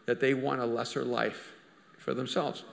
that 0.06 0.20
they 0.20 0.36
want 0.36 0.62
a 0.62 0.66
lesser 0.68 1.04
life 1.04 1.54
for 1.98 2.14
themselves. 2.14 2.66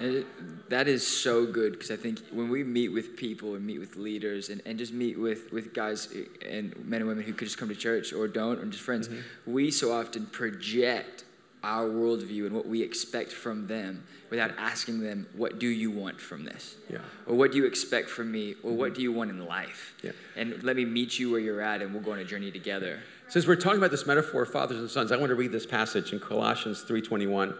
It, 0.00 0.26
that 0.70 0.86
is 0.86 1.06
so 1.06 1.44
good 1.46 1.72
because 1.72 1.90
I 1.90 1.96
think 1.96 2.20
when 2.30 2.48
we 2.48 2.62
meet 2.62 2.88
with 2.88 3.16
people 3.16 3.54
and 3.54 3.66
meet 3.66 3.78
with 3.78 3.96
leaders 3.96 4.48
and, 4.48 4.62
and 4.64 4.78
just 4.78 4.92
meet 4.92 5.18
with, 5.18 5.52
with 5.52 5.74
guys 5.74 6.08
and 6.46 6.76
men 6.86 7.00
and 7.00 7.08
women 7.08 7.24
who 7.24 7.32
could 7.32 7.46
just 7.46 7.58
come 7.58 7.68
to 7.68 7.74
church 7.74 8.12
or 8.12 8.28
don't, 8.28 8.58
or 8.58 8.66
just 8.66 8.82
friends, 8.82 9.08
mm-hmm. 9.08 9.52
we 9.52 9.70
so 9.70 9.92
often 9.92 10.26
project 10.26 11.24
our 11.62 11.86
worldview 11.86 12.46
and 12.46 12.52
what 12.54 12.66
we 12.66 12.82
expect 12.82 13.32
from 13.32 13.66
them 13.66 14.04
without 14.30 14.52
asking 14.58 15.00
them, 15.00 15.26
What 15.34 15.58
do 15.58 15.66
you 15.66 15.90
want 15.90 16.20
from 16.20 16.44
this? 16.44 16.76
Yeah. 16.88 16.98
Or 17.26 17.34
what 17.34 17.52
do 17.52 17.58
you 17.58 17.66
expect 17.66 18.08
from 18.08 18.30
me? 18.30 18.54
Or 18.62 18.72
what 18.72 18.94
do 18.94 19.02
you 19.02 19.12
want 19.12 19.30
in 19.30 19.44
life? 19.44 19.94
Yeah. 20.02 20.12
And 20.36 20.62
let 20.62 20.76
me 20.76 20.84
meet 20.84 21.18
you 21.18 21.30
where 21.30 21.40
you're 21.40 21.60
at 21.60 21.82
and 21.82 21.92
we'll 21.92 22.02
go 22.02 22.12
on 22.12 22.18
a 22.20 22.24
journey 22.24 22.50
together. 22.50 23.00
Since 23.28 23.46
we're 23.46 23.56
talking 23.56 23.78
about 23.78 23.90
this 23.90 24.06
metaphor 24.06 24.42
of 24.42 24.52
fathers 24.52 24.78
and 24.78 24.88
sons, 24.88 25.12
I 25.12 25.16
want 25.16 25.30
to 25.30 25.34
read 25.34 25.52
this 25.52 25.66
passage 25.66 26.12
in 26.12 26.20
Colossians 26.20 26.84
3.21. 26.88 27.56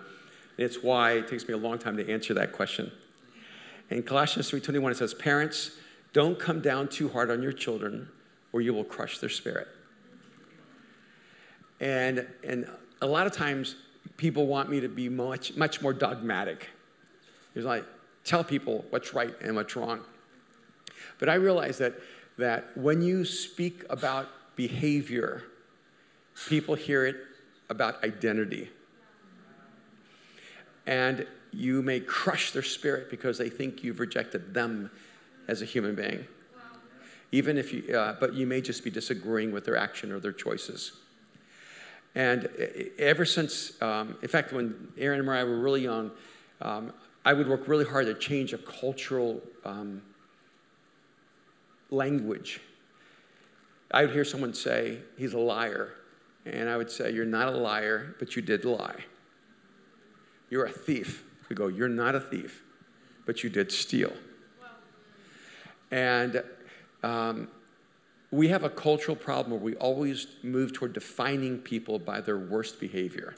It's 0.58 0.82
why 0.82 1.12
it 1.12 1.28
takes 1.28 1.46
me 1.48 1.54
a 1.54 1.58
long 1.58 1.78
time 1.78 1.96
to 1.96 2.10
answer 2.10 2.34
that 2.34 2.52
question. 2.52 2.90
In 3.90 4.02
Colossians 4.02 4.50
3.21, 4.50 4.90
it 4.90 4.96
says, 4.98 5.14
Parents, 5.14 5.70
don't 6.12 6.38
come 6.38 6.60
down 6.60 6.88
too 6.88 7.08
hard 7.08 7.30
on 7.30 7.42
your 7.42 7.52
children 7.52 8.08
or 8.52 8.60
you 8.60 8.74
will 8.74 8.84
crush 8.84 9.18
their 9.18 9.28
spirit. 9.28 9.68
And, 11.80 12.26
and 12.44 12.68
a 13.00 13.06
lot 13.06 13.26
of 13.26 13.32
times 13.32 13.76
people 14.16 14.46
want 14.46 14.68
me 14.68 14.80
to 14.80 14.88
be 14.88 15.08
much, 15.08 15.56
much 15.56 15.80
more 15.80 15.92
dogmatic. 15.92 16.68
It's 17.54 17.64
like, 17.64 17.84
tell 18.24 18.42
people 18.42 18.84
what's 18.90 19.14
right 19.14 19.34
and 19.40 19.54
what's 19.54 19.76
wrong. 19.76 20.00
But 21.18 21.28
I 21.28 21.34
realize 21.34 21.78
that, 21.78 21.94
that 22.36 22.76
when 22.76 23.00
you 23.00 23.24
speak 23.24 23.84
about 23.90 24.28
behavior, 24.56 25.44
people 26.48 26.74
hear 26.74 27.06
it 27.06 27.16
about 27.70 28.02
identity. 28.02 28.70
And 30.88 31.26
you 31.52 31.82
may 31.82 32.00
crush 32.00 32.52
their 32.52 32.62
spirit 32.62 33.10
because 33.10 33.36
they 33.36 33.50
think 33.50 33.84
you've 33.84 34.00
rejected 34.00 34.54
them 34.54 34.90
as 35.46 35.60
a 35.60 35.66
human 35.66 35.94
being. 35.94 36.26
Even 37.30 37.58
if 37.58 37.74
you, 37.74 37.94
uh, 37.94 38.16
but 38.18 38.32
you 38.32 38.46
may 38.46 38.62
just 38.62 38.82
be 38.82 38.90
disagreeing 38.90 39.52
with 39.52 39.66
their 39.66 39.76
action 39.76 40.10
or 40.10 40.18
their 40.18 40.32
choices. 40.32 40.92
And 42.14 42.48
ever 42.98 43.26
since, 43.26 43.80
um, 43.82 44.16
in 44.22 44.28
fact, 44.28 44.54
when 44.54 44.88
Aaron 44.96 45.18
and 45.18 45.26
Mariah 45.26 45.44
were 45.44 45.60
really 45.60 45.82
young, 45.82 46.10
um, 46.62 46.94
I 47.22 47.34
would 47.34 47.48
work 47.48 47.68
really 47.68 47.84
hard 47.84 48.06
to 48.06 48.14
change 48.14 48.54
a 48.54 48.58
cultural 48.58 49.42
um, 49.66 50.00
language. 51.90 52.62
I 53.90 54.06
would 54.06 54.14
hear 54.14 54.24
someone 54.24 54.54
say, 54.54 55.00
he's 55.18 55.34
a 55.34 55.38
liar. 55.38 55.92
And 56.46 56.66
I 56.66 56.78
would 56.78 56.90
say, 56.90 57.10
You're 57.12 57.26
not 57.26 57.48
a 57.48 57.56
liar, 57.56 58.14
but 58.18 58.36
you 58.36 58.40
did 58.40 58.64
lie. 58.64 59.04
You're 60.50 60.66
a 60.66 60.72
thief. 60.72 61.24
We 61.48 61.56
go, 61.56 61.68
You're 61.68 61.88
not 61.88 62.14
a 62.14 62.20
thief, 62.20 62.62
but 63.26 63.42
you 63.42 63.50
did 63.50 63.72
steal. 63.72 64.12
And 65.90 66.42
um, 67.02 67.48
we 68.30 68.48
have 68.48 68.64
a 68.64 68.70
cultural 68.70 69.16
problem 69.16 69.52
where 69.52 69.60
we 69.60 69.74
always 69.76 70.26
move 70.42 70.74
toward 70.74 70.92
defining 70.92 71.58
people 71.58 71.98
by 71.98 72.20
their 72.20 72.38
worst 72.38 72.78
behavior. 72.78 73.34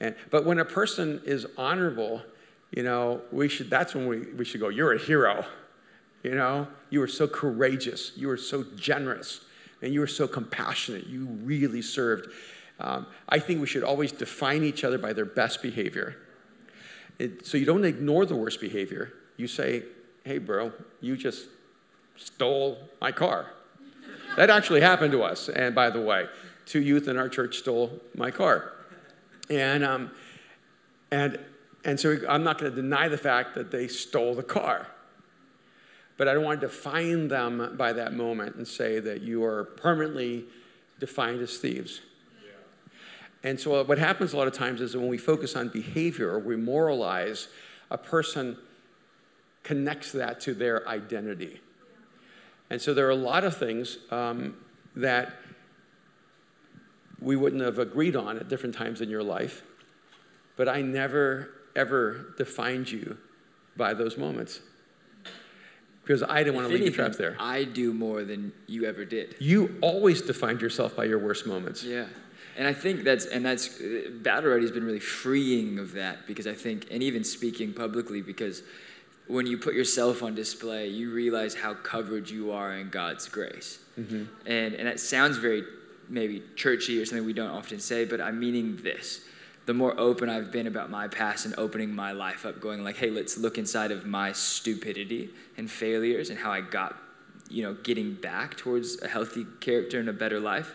And, 0.00 0.14
but 0.30 0.44
when 0.44 0.58
a 0.58 0.64
person 0.64 1.22
is 1.24 1.46
honorable, 1.56 2.22
you 2.72 2.82
know, 2.82 3.22
we 3.30 3.48
should, 3.48 3.70
that's 3.70 3.94
when 3.94 4.06
we, 4.06 4.18
we 4.32 4.44
should 4.44 4.60
go, 4.60 4.68
You're 4.68 4.94
a 4.94 4.98
hero. 4.98 5.44
You 6.22 6.34
know, 6.34 6.66
you 6.88 7.00
were 7.00 7.08
so 7.08 7.28
courageous, 7.28 8.12
you 8.16 8.28
were 8.28 8.38
so 8.38 8.64
generous, 8.76 9.42
and 9.82 9.92
you 9.92 10.00
were 10.00 10.06
so 10.06 10.26
compassionate. 10.26 11.06
You 11.06 11.26
really 11.26 11.82
served. 11.82 12.32
Um, 12.80 13.06
I 13.28 13.38
think 13.38 13.60
we 13.60 13.66
should 13.66 13.84
always 13.84 14.12
define 14.12 14.64
each 14.64 14.84
other 14.84 14.98
by 14.98 15.12
their 15.12 15.24
best 15.24 15.62
behavior. 15.62 16.16
It, 17.18 17.46
so 17.46 17.56
you 17.56 17.64
don't 17.64 17.84
ignore 17.84 18.26
the 18.26 18.34
worst 18.34 18.60
behavior. 18.60 19.12
You 19.36 19.46
say, 19.46 19.84
Hey, 20.24 20.38
bro, 20.38 20.72
you 21.00 21.16
just 21.16 21.48
stole 22.16 22.78
my 23.00 23.12
car. 23.12 23.50
That 24.36 24.50
actually 24.50 24.80
happened 24.80 25.12
to 25.12 25.22
us. 25.22 25.48
And 25.48 25.74
by 25.74 25.90
the 25.90 26.00
way, 26.00 26.26
two 26.66 26.80
youth 26.80 27.08
in 27.08 27.16
our 27.16 27.28
church 27.28 27.58
stole 27.58 28.00
my 28.16 28.30
car. 28.30 28.72
And, 29.50 29.84
um, 29.84 30.10
and, 31.10 31.38
and 31.84 32.00
so 32.00 32.16
I'm 32.28 32.42
not 32.42 32.58
going 32.58 32.72
to 32.72 32.76
deny 32.76 33.08
the 33.08 33.18
fact 33.18 33.54
that 33.54 33.70
they 33.70 33.86
stole 33.86 34.34
the 34.34 34.42
car. 34.42 34.88
But 36.16 36.28
I 36.28 36.34
don't 36.34 36.44
want 36.44 36.60
to 36.60 36.66
define 36.68 37.28
them 37.28 37.74
by 37.76 37.92
that 37.92 38.14
moment 38.14 38.56
and 38.56 38.66
say 38.66 39.00
that 39.00 39.20
you 39.20 39.44
are 39.44 39.64
permanently 39.64 40.44
defined 41.00 41.42
as 41.42 41.58
thieves. 41.58 42.00
And 43.44 43.60
so 43.60 43.84
what 43.84 43.98
happens 43.98 44.32
a 44.32 44.38
lot 44.38 44.48
of 44.48 44.54
times 44.54 44.80
is 44.80 44.92
that 44.92 44.98
when 44.98 45.08
we 45.08 45.18
focus 45.18 45.54
on 45.54 45.68
behavior 45.68 46.30
or 46.30 46.38
we 46.38 46.56
moralize, 46.56 47.48
a 47.90 47.98
person 47.98 48.56
connects 49.62 50.12
that 50.12 50.40
to 50.40 50.54
their 50.54 50.88
identity. 50.88 51.60
And 52.70 52.80
so 52.80 52.94
there 52.94 53.06
are 53.06 53.10
a 53.10 53.14
lot 53.14 53.44
of 53.44 53.56
things 53.56 53.98
um, 54.10 54.56
that 54.96 55.34
we 57.20 57.36
wouldn't 57.36 57.62
have 57.62 57.78
agreed 57.78 58.16
on 58.16 58.38
at 58.38 58.48
different 58.48 58.74
times 58.74 59.02
in 59.02 59.10
your 59.10 59.22
life, 59.22 59.62
but 60.56 60.68
I 60.68 60.80
never, 60.80 61.50
ever 61.76 62.34
defined 62.38 62.90
you 62.90 63.18
by 63.76 63.92
those 63.92 64.16
moments. 64.16 64.60
Because 66.02 66.22
I 66.22 66.42
didn't 66.42 66.54
want 66.54 66.68
to 66.68 66.74
leave 66.74 66.84
you 66.84 66.90
trapped 66.90 67.16
there. 67.16 67.34
I 67.38 67.64
do 67.64 67.94
more 67.94 68.24
than 68.24 68.52
you 68.66 68.84
ever 68.84 69.06
did. 69.06 69.36
You 69.38 69.76
always 69.80 70.20
defined 70.20 70.60
yourself 70.60 70.94
by 70.94 71.04
your 71.04 71.18
worst 71.18 71.46
moments. 71.46 71.82
Yeah. 71.82 72.06
And 72.56 72.68
I 72.68 72.72
think 72.72 73.04
that's, 73.04 73.26
and 73.26 73.44
that's, 73.44 73.80
Battle 74.22 74.50
Ready 74.50 74.62
has 74.62 74.70
been 74.70 74.84
really 74.84 75.00
freeing 75.00 75.78
of 75.78 75.92
that 75.92 76.26
because 76.26 76.46
I 76.46 76.54
think, 76.54 76.86
and 76.90 77.02
even 77.02 77.24
speaking 77.24 77.72
publicly, 77.72 78.22
because 78.22 78.62
when 79.26 79.46
you 79.46 79.58
put 79.58 79.74
yourself 79.74 80.22
on 80.22 80.34
display, 80.34 80.88
you 80.88 81.12
realize 81.12 81.54
how 81.54 81.74
covered 81.74 82.28
you 82.28 82.52
are 82.52 82.74
in 82.74 82.90
God's 82.90 83.28
grace. 83.28 83.78
Mm-hmm. 83.98 84.24
And, 84.46 84.74
and 84.74 84.86
it 84.86 85.00
sounds 85.00 85.38
very 85.38 85.64
maybe 86.08 86.42
churchy 86.56 87.00
or 87.00 87.06
something 87.06 87.24
we 87.24 87.32
don't 87.32 87.50
often 87.50 87.80
say, 87.80 88.04
but 88.04 88.20
I'm 88.20 88.38
meaning 88.38 88.78
this. 88.82 89.22
The 89.66 89.72
more 89.72 89.98
open 89.98 90.28
I've 90.28 90.52
been 90.52 90.66
about 90.66 90.90
my 90.90 91.08
past 91.08 91.46
and 91.46 91.54
opening 91.56 91.94
my 91.94 92.12
life 92.12 92.44
up, 92.44 92.60
going 92.60 92.84
like, 92.84 92.96
hey, 92.96 93.08
let's 93.08 93.38
look 93.38 93.56
inside 93.56 93.90
of 93.90 94.04
my 94.04 94.32
stupidity 94.32 95.30
and 95.56 95.70
failures 95.70 96.28
and 96.28 96.38
how 96.38 96.52
I 96.52 96.60
got, 96.60 96.94
you 97.48 97.62
know, 97.62 97.72
getting 97.82 98.12
back 98.12 98.58
towards 98.58 99.00
a 99.02 99.08
healthy 99.08 99.46
character 99.60 99.98
and 99.98 100.08
a 100.10 100.12
better 100.12 100.38
life. 100.38 100.74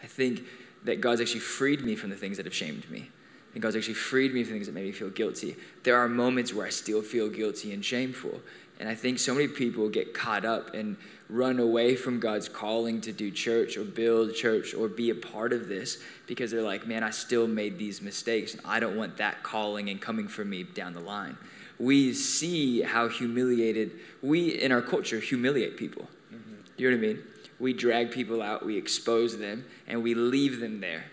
I 0.00 0.06
think 0.06 0.44
that 0.84 1.00
God's 1.00 1.20
actually 1.20 1.40
freed 1.40 1.82
me 1.82 1.96
from 1.96 2.10
the 2.10 2.16
things 2.16 2.36
that 2.36 2.46
have 2.46 2.54
shamed 2.54 2.88
me 2.90 3.10
and 3.54 3.62
God's 3.62 3.76
actually 3.76 3.94
freed 3.94 4.34
me 4.34 4.44
from 4.44 4.54
things 4.54 4.66
that 4.66 4.72
made 4.72 4.84
me 4.84 4.92
feel 4.92 5.10
guilty. 5.10 5.56
There 5.82 5.96
are 5.96 6.08
moments 6.08 6.52
where 6.52 6.66
I 6.66 6.70
still 6.70 7.02
feel 7.02 7.28
guilty 7.28 7.72
and 7.72 7.84
shameful. 7.84 8.40
And 8.78 8.88
I 8.88 8.94
think 8.94 9.18
so 9.18 9.34
many 9.34 9.48
people 9.48 9.88
get 9.88 10.14
caught 10.14 10.44
up 10.44 10.74
and 10.74 10.96
run 11.28 11.58
away 11.58 11.96
from 11.96 12.20
God's 12.20 12.48
calling 12.48 13.00
to 13.00 13.12
do 13.12 13.30
church 13.30 13.76
or 13.76 13.82
build 13.82 14.34
church 14.34 14.74
or 14.74 14.86
be 14.88 15.10
a 15.10 15.14
part 15.14 15.52
of 15.52 15.66
this 15.66 15.98
because 16.26 16.52
they're 16.52 16.62
like, 16.62 16.86
man, 16.86 17.02
I 17.02 17.10
still 17.10 17.48
made 17.48 17.78
these 17.78 18.00
mistakes 18.00 18.54
and 18.54 18.62
I 18.64 18.78
don't 18.78 18.96
want 18.96 19.16
that 19.16 19.42
calling 19.42 19.90
and 19.90 20.00
coming 20.00 20.28
for 20.28 20.44
me 20.44 20.62
down 20.62 20.92
the 20.92 21.00
line. 21.00 21.36
We 21.80 22.14
see 22.14 22.82
how 22.82 23.08
humiliated, 23.08 23.92
we 24.22 24.50
in 24.50 24.70
our 24.70 24.82
culture 24.82 25.18
humiliate 25.18 25.76
people. 25.76 26.08
Mm-hmm. 26.32 26.54
You 26.76 26.90
know 26.90 26.96
what 26.96 27.04
I 27.04 27.08
mean? 27.08 27.22
We 27.58 27.72
drag 27.72 28.10
people 28.10 28.40
out, 28.40 28.64
we 28.64 28.76
expose 28.76 29.38
them, 29.38 29.64
and 29.86 30.02
we 30.02 30.14
leave 30.14 30.60
them 30.60 30.80
there. 30.80 31.04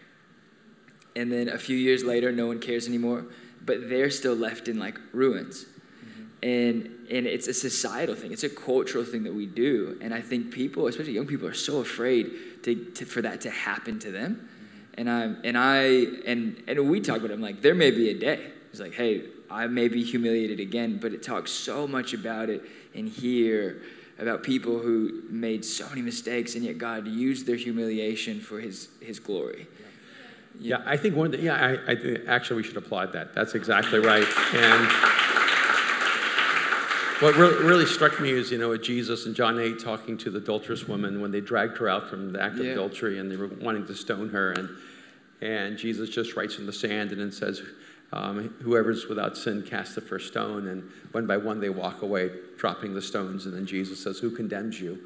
And 1.16 1.32
then 1.32 1.50
a 1.50 1.58
few 1.58 1.78
years 1.78 2.04
later, 2.04 2.32
no 2.32 2.48
one 2.48 2.60
cares 2.60 2.88
anymore, 2.88 3.26
but 3.66 3.90
they're 3.90 4.10
still 4.10 4.36
left 4.36 4.68
in 4.68 4.78
like 4.80 5.00
ruins. 5.14 5.66
Mm-hmm. 5.66 6.24
and 6.44 6.90
and 7.10 7.28
it's 7.28 7.48
a 7.48 7.54
societal 7.54 8.16
thing 8.16 8.32
it's 8.32 8.44
a 8.44 8.50
cultural 8.50 9.04
thing 9.04 9.24
that 9.24 9.34
we 9.34 9.46
do. 9.46 9.98
And 10.02 10.14
i 10.14 10.22
think 10.22 10.52
people 10.52 10.88
especially 10.88 11.14
young 11.14 11.28
people 11.28 11.48
are 11.48 11.54
so 11.54 11.80
afraid 11.80 12.32
to, 12.64 12.76
to 12.76 13.06
for 13.06 13.22
that 13.22 13.42
to 13.42 13.50
happen 13.50 14.00
to 14.00 14.12
them. 14.12 14.50
And 14.98 15.10
i 15.10 15.22
and 15.44 15.58
i 15.58 15.78
and 16.26 16.62
and 16.68 16.90
we 16.90 17.00
talk 17.00 17.18
about 17.18 17.32
it 17.32 17.34
i'm 17.34 17.42
like 17.42 17.62
there 17.62 17.76
may 17.76 17.92
be 17.92 18.10
a 18.10 18.18
day. 18.18 18.52
It's 18.72 18.80
like 18.80 18.94
hey 18.94 19.24
i 19.50 19.68
may 19.68 19.88
be 19.88 20.04
humiliated 20.04 20.60
again 20.60 21.00
but 21.02 21.14
it 21.14 21.24
talks 21.24 21.52
so 21.52 21.88
much 21.88 22.14
about 22.14 22.50
it 22.50 22.62
in 22.94 23.08
here 23.08 23.82
about 24.20 24.44
people 24.44 24.80
who 24.80 25.24
made 25.30 25.66
so 25.66 25.88
many 25.90 26.02
mistakes 26.02 26.56
and 26.56 26.64
yet 26.64 26.78
god 26.78 27.08
used 27.08 27.46
their 27.46 27.56
humiliation 27.56 28.40
for 28.40 28.60
his 28.60 28.90
his 29.02 29.20
glory 29.20 29.68
yeah, 30.60 30.82
I 30.86 30.98
think 30.98 31.16
one. 31.16 31.32
The, 31.32 31.40
yeah, 31.40 31.56
I, 31.56 31.92
I 31.92 31.96
think 31.96 32.22
actually 32.28 32.58
we 32.58 32.64
should 32.64 32.78
applaud 32.78 33.14
that. 33.14 33.34
That's 33.34 33.56
exactly 33.56 34.00
right. 34.00 34.28
And 34.54 34.88
what 37.22 37.36
really, 37.36 37.64
really 37.64 37.86
struck 37.86 38.20
me 38.20 38.32
is, 38.32 38.52
you 38.52 38.58
know, 38.58 38.76
Jesus 38.78 39.26
and 39.26 39.36
John 39.36 39.60
8 39.60 39.80
talking 39.80 40.18
to 40.20 40.30
the 40.30 40.38
adulterous 40.38 40.88
woman 40.88 41.22
when 41.22 41.32
they 41.32 41.42
dragged 41.42 41.78
her 41.78 41.90
out 41.90 42.10
from 42.10 42.32
the 42.32 42.42
act 42.42 42.58
of 42.58 42.66
yeah. 42.66 42.72
adultery 42.74 43.20
and 43.20 43.32
they 43.32 43.38
were 43.38 43.48
wanting 43.48 43.86
to 43.88 43.96
stone 43.96 44.30
her. 44.30 44.52
And, 44.52 44.70
and 45.42 45.78
Jesus 45.78 46.10
just 46.10 46.36
writes 46.36 46.58
in 46.58 46.66
the 46.66 46.74
sand 46.74 47.12
and 47.12 47.22
then 47.22 47.32
says, 47.32 47.62
um, 48.14 48.56
whoever's 48.62 49.08
without 49.08 49.38
sin 49.38 49.64
cast 49.64 49.96
the 49.96 50.02
first 50.02 50.28
stone. 50.28 50.68
And 50.68 50.90
one 51.12 51.28
by 51.28 51.38
one 51.38 51.60
they 51.60 51.70
walk 51.70 52.02
away, 52.02 52.30
dropping 52.58 52.94
the 52.94 53.02
stones. 53.02 53.46
And 53.46 53.56
then 53.56 53.66
Jesus 53.66 54.02
says, 54.02 54.20
Who 54.20 54.32
condemns 54.32 54.80
you? 54.80 55.00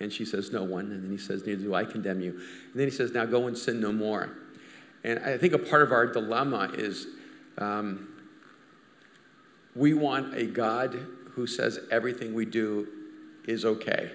And 0.00 0.12
she 0.12 0.24
says, 0.24 0.52
No 0.52 0.62
one. 0.62 0.86
And 0.92 1.04
then 1.04 1.10
he 1.10 1.18
says, 1.18 1.46
Neither 1.46 1.62
do 1.62 1.74
I 1.74 1.84
condemn 1.84 2.20
you. 2.20 2.30
And 2.32 2.74
then 2.74 2.86
he 2.86 2.94
says, 2.94 3.12
Now 3.12 3.24
go 3.24 3.46
and 3.46 3.56
sin 3.56 3.80
no 3.80 3.92
more. 3.92 4.30
And 5.04 5.18
I 5.18 5.36
think 5.36 5.52
a 5.52 5.58
part 5.58 5.82
of 5.82 5.92
our 5.92 6.06
dilemma 6.06 6.70
is 6.74 7.06
um, 7.58 8.08
we 9.74 9.94
want 9.94 10.34
a 10.34 10.46
God 10.46 10.94
who 11.32 11.46
says 11.46 11.80
everything 11.90 12.34
we 12.34 12.44
do 12.44 12.86
is 13.46 13.64
okay. 13.64 14.12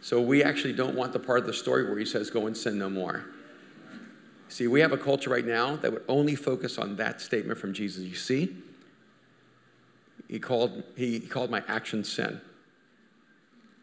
So 0.00 0.20
we 0.20 0.42
actually 0.42 0.72
don't 0.72 0.96
want 0.96 1.12
the 1.12 1.18
part 1.18 1.40
of 1.40 1.46
the 1.46 1.52
story 1.52 1.84
where 1.84 1.98
he 1.98 2.06
says, 2.06 2.30
go 2.30 2.46
and 2.46 2.56
sin 2.56 2.78
no 2.78 2.88
more. 2.88 3.26
See, 4.50 4.66
we 4.66 4.80
have 4.80 4.90
a 4.90 4.98
culture 4.98 5.30
right 5.30 5.46
now 5.46 5.76
that 5.76 5.92
would 5.92 6.02
only 6.08 6.34
focus 6.34 6.76
on 6.76 6.96
that 6.96 7.20
statement 7.20 7.56
from 7.58 7.72
Jesus. 7.72 8.02
You 8.02 8.16
see, 8.16 8.56
he 10.28 10.40
called, 10.40 10.82
he 10.96 11.20
called 11.20 11.50
my 11.50 11.62
action 11.68 12.02
sin. 12.02 12.40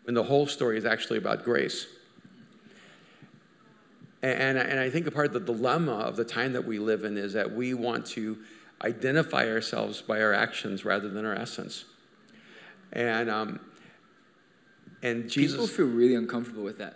And 0.07 0.15
the 0.15 0.23
whole 0.23 0.45
story 0.45 0.77
is 0.77 0.83
actually 0.83 1.19
about 1.19 1.45
grace. 1.45 1.87
And, 4.21 4.57
and 4.57 4.77
I 4.77 4.89
think 4.89 5.07
a 5.07 5.11
part 5.11 5.27
of 5.27 5.33
the 5.33 5.39
dilemma 5.39 5.93
of 5.93 6.17
the 6.17 6.25
time 6.25 6.51
that 6.51 6.65
we 6.65 6.79
live 6.79 7.05
in 7.05 7.17
is 7.17 7.31
that 7.31 7.53
we 7.53 7.73
want 7.73 8.05
to 8.07 8.37
identify 8.83 9.49
ourselves 9.49 10.01
by 10.01 10.21
our 10.21 10.33
actions 10.33 10.83
rather 10.83 11.07
than 11.07 11.25
our 11.25 11.35
essence. 11.35 11.85
And, 12.91 13.29
um, 13.29 13.61
and 15.01 15.29
Jesus. 15.29 15.53
People 15.53 15.67
feel 15.67 15.87
really 15.87 16.15
uncomfortable 16.15 16.63
with 16.63 16.79
that. 16.79 16.95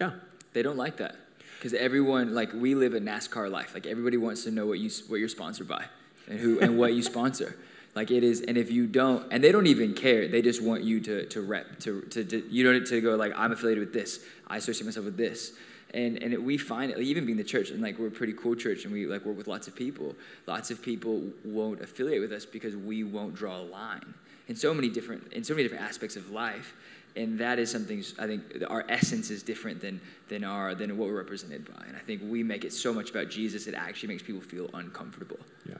Yeah. 0.00 0.12
They 0.54 0.62
don't 0.62 0.78
like 0.78 0.96
that. 0.96 1.16
Because 1.62 1.74
everyone, 1.74 2.34
like, 2.34 2.52
we 2.52 2.74
live 2.74 2.92
a 2.92 2.98
NASCAR 2.98 3.48
life. 3.48 3.72
Like, 3.72 3.86
everybody 3.86 4.16
wants 4.16 4.42
to 4.42 4.50
know 4.50 4.66
what, 4.66 4.80
you, 4.80 4.90
what 5.06 5.20
you're 5.20 5.28
sponsored 5.28 5.68
by 5.68 5.84
and, 6.26 6.40
who, 6.40 6.58
and 6.58 6.76
what 6.76 6.92
you 6.92 7.02
sponsor. 7.02 7.56
Like 7.94 8.10
it 8.10 8.24
is, 8.24 8.40
and 8.40 8.56
if 8.56 8.70
you 8.70 8.86
don't, 8.86 9.30
and 9.30 9.44
they 9.44 9.52
don't 9.52 9.66
even 9.66 9.92
care, 9.92 10.26
they 10.26 10.40
just 10.40 10.62
want 10.62 10.82
you 10.82 10.98
to 11.00 11.26
to 11.26 11.42
rep, 11.42 11.78
to, 11.80 12.00
to, 12.00 12.24
to 12.24 12.42
you 12.48 12.64
don't 12.64 12.86
to 12.86 13.00
go 13.02 13.16
like 13.16 13.34
I'm 13.36 13.52
affiliated 13.52 13.84
with 13.84 13.92
this, 13.92 14.24
I 14.46 14.56
associate 14.56 14.86
myself 14.86 15.04
with 15.04 15.18
this, 15.18 15.52
and 15.92 16.22
and 16.22 16.32
it, 16.32 16.42
we 16.42 16.56
find 16.56 16.90
it 16.90 16.98
even 16.98 17.26
being 17.26 17.36
the 17.36 17.44
church 17.44 17.70
and 17.70 17.82
like 17.82 17.98
we're 17.98 18.06
a 18.06 18.10
pretty 18.10 18.32
cool 18.32 18.54
church 18.54 18.84
and 18.84 18.92
we 18.92 19.06
like 19.06 19.24
work 19.24 19.36
with 19.36 19.46
lots 19.46 19.68
of 19.68 19.74
people 19.74 20.14
lots 20.46 20.70
of 20.70 20.80
people 20.80 21.22
won't 21.44 21.82
affiliate 21.82 22.20
with 22.20 22.32
us 22.32 22.46
because 22.46 22.74
we 22.76 23.04
won't 23.04 23.34
draw 23.34 23.58
a 23.58 23.62
line 23.62 24.14
in 24.48 24.56
so 24.56 24.72
many 24.72 24.88
different 24.88 25.30
in 25.32 25.44
so 25.44 25.52
many 25.52 25.62
different 25.62 25.84
aspects 25.84 26.16
of 26.16 26.30
life 26.30 26.74
and 27.16 27.38
that 27.38 27.58
is 27.58 27.70
something 27.70 28.02
i 28.18 28.26
think 28.26 28.42
our 28.68 28.84
essence 28.88 29.30
is 29.30 29.42
different 29.42 29.80
than 29.80 30.00
than 30.28 30.44
our 30.44 30.74
than 30.74 30.96
what 30.96 31.08
we're 31.08 31.16
represented 31.16 31.64
by 31.74 31.84
and 31.86 31.96
i 31.96 32.00
think 32.00 32.20
we 32.24 32.42
make 32.42 32.64
it 32.64 32.72
so 32.72 32.92
much 32.92 33.10
about 33.10 33.28
jesus 33.28 33.66
it 33.66 33.74
actually 33.74 34.08
makes 34.08 34.22
people 34.22 34.40
feel 34.40 34.70
uncomfortable 34.74 35.38
yeah 35.68 35.74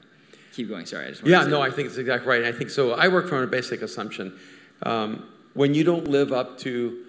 keep 0.52 0.68
going 0.68 0.84
sorry 0.84 1.06
i 1.06 1.08
just 1.08 1.24
yeah 1.26 1.44
no 1.44 1.60
that. 1.60 1.60
i 1.60 1.70
think 1.70 1.88
it's 1.88 1.98
exactly 1.98 2.28
right 2.28 2.44
i 2.44 2.52
think 2.52 2.70
so 2.70 2.92
i 2.92 3.08
work 3.08 3.28
from 3.28 3.38
a 3.38 3.46
basic 3.46 3.82
assumption 3.82 4.38
um, 4.84 5.28
when 5.54 5.74
you 5.74 5.84
don't 5.84 6.08
live 6.08 6.32
up 6.32 6.58
to 6.58 7.04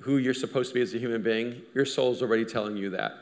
who 0.00 0.16
you're 0.16 0.34
supposed 0.34 0.70
to 0.70 0.74
be 0.74 0.80
as 0.80 0.94
a 0.94 0.98
human 0.98 1.22
being, 1.22 1.62
your 1.74 1.84
soul's 1.84 2.22
already 2.22 2.44
telling 2.44 2.76
you 2.76 2.90
that. 2.90 3.18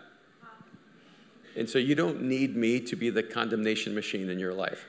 And 1.57 1.69
so 1.69 1.79
you 1.79 1.95
don't 1.95 2.23
need 2.23 2.57
me 2.57 2.79
to 2.81 2.95
be 2.95 3.11
the 3.11 3.23
condemnation 3.23 3.95
machine 3.95 4.31
in 4.31 4.39
your 4.39 4.55
life. 4.55 4.87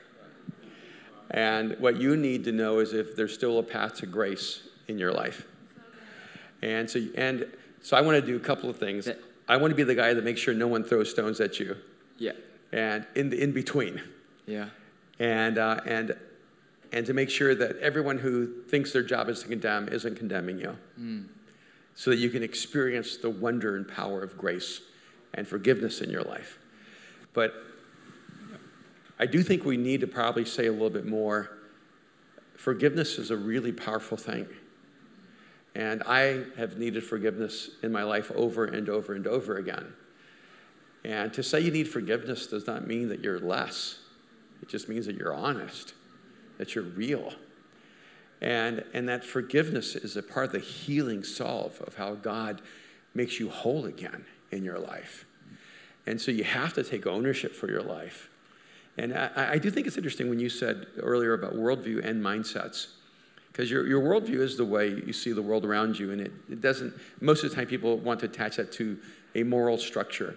And 1.32 1.76
what 1.78 1.96
you 2.00 2.16
need 2.16 2.44
to 2.44 2.52
know 2.52 2.78
is 2.78 2.92
if 2.92 3.16
there's 3.16 3.34
still 3.34 3.58
a 3.58 3.62
path 3.62 3.94
to 3.96 4.06
grace 4.06 4.62
in 4.90 4.98
your 4.98 5.12
life. 5.12 5.46
And 6.62 6.88
so, 6.90 7.00
and 7.14 7.46
so 7.80 7.96
I 7.96 8.02
want 8.02 8.20
to 8.20 8.26
do 8.26 8.36
a 8.36 8.40
couple 8.40 8.68
of 8.68 8.78
things. 8.78 9.08
I 9.48 9.56
want 9.56 9.70
to 9.70 9.74
be 9.74 9.82
the 9.82 9.94
guy 9.94 10.12
that 10.12 10.24
makes 10.24 10.40
sure 10.40 10.52
no 10.52 10.68
one 10.68 10.84
throws 10.84 11.10
stones 11.10 11.40
at 11.40 11.58
you. 11.58 11.76
Yeah. 12.18 12.32
And 12.72 13.06
in 13.14 13.30
the 13.30 13.42
in 13.42 13.52
between. 13.52 14.02
Yeah. 14.46 14.68
And 15.18 15.56
uh, 15.56 15.80
and 15.86 16.14
and 16.92 17.06
to 17.06 17.14
make 17.14 17.30
sure 17.30 17.54
that 17.54 17.78
everyone 17.78 18.18
who 18.18 18.62
thinks 18.68 18.92
their 18.92 19.02
job 19.02 19.28
is 19.28 19.42
to 19.42 19.48
condemn 19.48 19.88
isn't 19.88 20.16
condemning 20.16 20.58
you. 20.58 20.76
Mm 21.00 21.24
so 22.00 22.10
that 22.10 22.16
you 22.16 22.30
can 22.30 22.42
experience 22.42 23.18
the 23.18 23.28
wonder 23.28 23.76
and 23.76 23.86
power 23.86 24.22
of 24.22 24.38
grace 24.38 24.80
and 25.34 25.46
forgiveness 25.46 26.00
in 26.00 26.08
your 26.08 26.22
life. 26.22 26.58
But 27.34 27.52
I 29.18 29.26
do 29.26 29.42
think 29.42 29.66
we 29.66 29.76
need 29.76 30.00
to 30.00 30.06
probably 30.06 30.46
say 30.46 30.66
a 30.66 30.72
little 30.72 30.88
bit 30.88 31.04
more. 31.04 31.58
Forgiveness 32.56 33.18
is 33.18 33.30
a 33.30 33.36
really 33.36 33.70
powerful 33.70 34.16
thing. 34.16 34.48
And 35.74 36.02
I 36.02 36.44
have 36.56 36.78
needed 36.78 37.04
forgiveness 37.04 37.70
in 37.82 37.92
my 37.92 38.02
life 38.02 38.30
over 38.34 38.64
and 38.64 38.88
over 38.88 39.14
and 39.14 39.26
over 39.26 39.56
again. 39.56 39.92
And 41.04 41.32
to 41.34 41.42
say 41.42 41.60
you 41.60 41.70
need 41.70 41.88
forgiveness 41.88 42.46
does 42.46 42.66
not 42.66 42.86
mean 42.86 43.08
that 43.08 43.20
you're 43.20 43.38
less, 43.38 43.98
it 44.62 44.68
just 44.68 44.88
means 44.88 45.06
that 45.06 45.16
you're 45.16 45.34
honest, 45.34 45.94
that 46.58 46.74
you're 46.74 46.84
real. 46.84 47.32
And, 48.42 48.84
and 48.94 49.08
that 49.08 49.24
forgiveness 49.24 49.96
is 49.96 50.16
a 50.16 50.22
part 50.22 50.46
of 50.46 50.52
the 50.52 50.58
healing 50.58 51.22
solve 51.24 51.80
of 51.82 51.94
how 51.94 52.14
God 52.14 52.62
makes 53.14 53.38
you 53.38 53.48
whole 53.50 53.86
again 53.86 54.24
in 54.50 54.64
your 54.64 54.78
life. 54.78 55.24
And 56.06 56.20
so 56.20 56.30
you 56.30 56.44
have 56.44 56.72
to 56.74 56.82
take 56.82 57.06
ownership 57.06 57.54
for 57.54 57.68
your 57.70 57.82
life. 57.82 58.28
And 58.96 59.14
I, 59.14 59.52
I 59.52 59.58
do 59.58 59.70
think 59.70 59.86
it's 59.86 59.96
interesting 59.96 60.28
when 60.28 60.40
you 60.40 60.48
said 60.48 60.86
earlier 60.98 61.34
about 61.34 61.54
worldview 61.54 62.04
and 62.04 62.22
mindsets, 62.22 62.88
because 63.60 63.70
your, 63.70 63.86
your 63.86 64.00
worldview 64.00 64.40
is 64.40 64.56
the 64.56 64.64
way 64.64 64.88
you 64.88 65.12
see 65.12 65.32
the 65.32 65.42
world 65.42 65.66
around 65.66 65.98
you. 65.98 66.12
And 66.12 66.20
it, 66.22 66.32
it 66.48 66.62
doesn't, 66.62 66.94
most 67.20 67.44
of 67.44 67.50
the 67.50 67.56
time, 67.56 67.66
people 67.66 67.98
want 67.98 68.20
to 68.20 68.26
attach 68.26 68.56
that 68.56 68.72
to 68.72 68.98
a 69.34 69.42
moral 69.42 69.76
structure. 69.76 70.34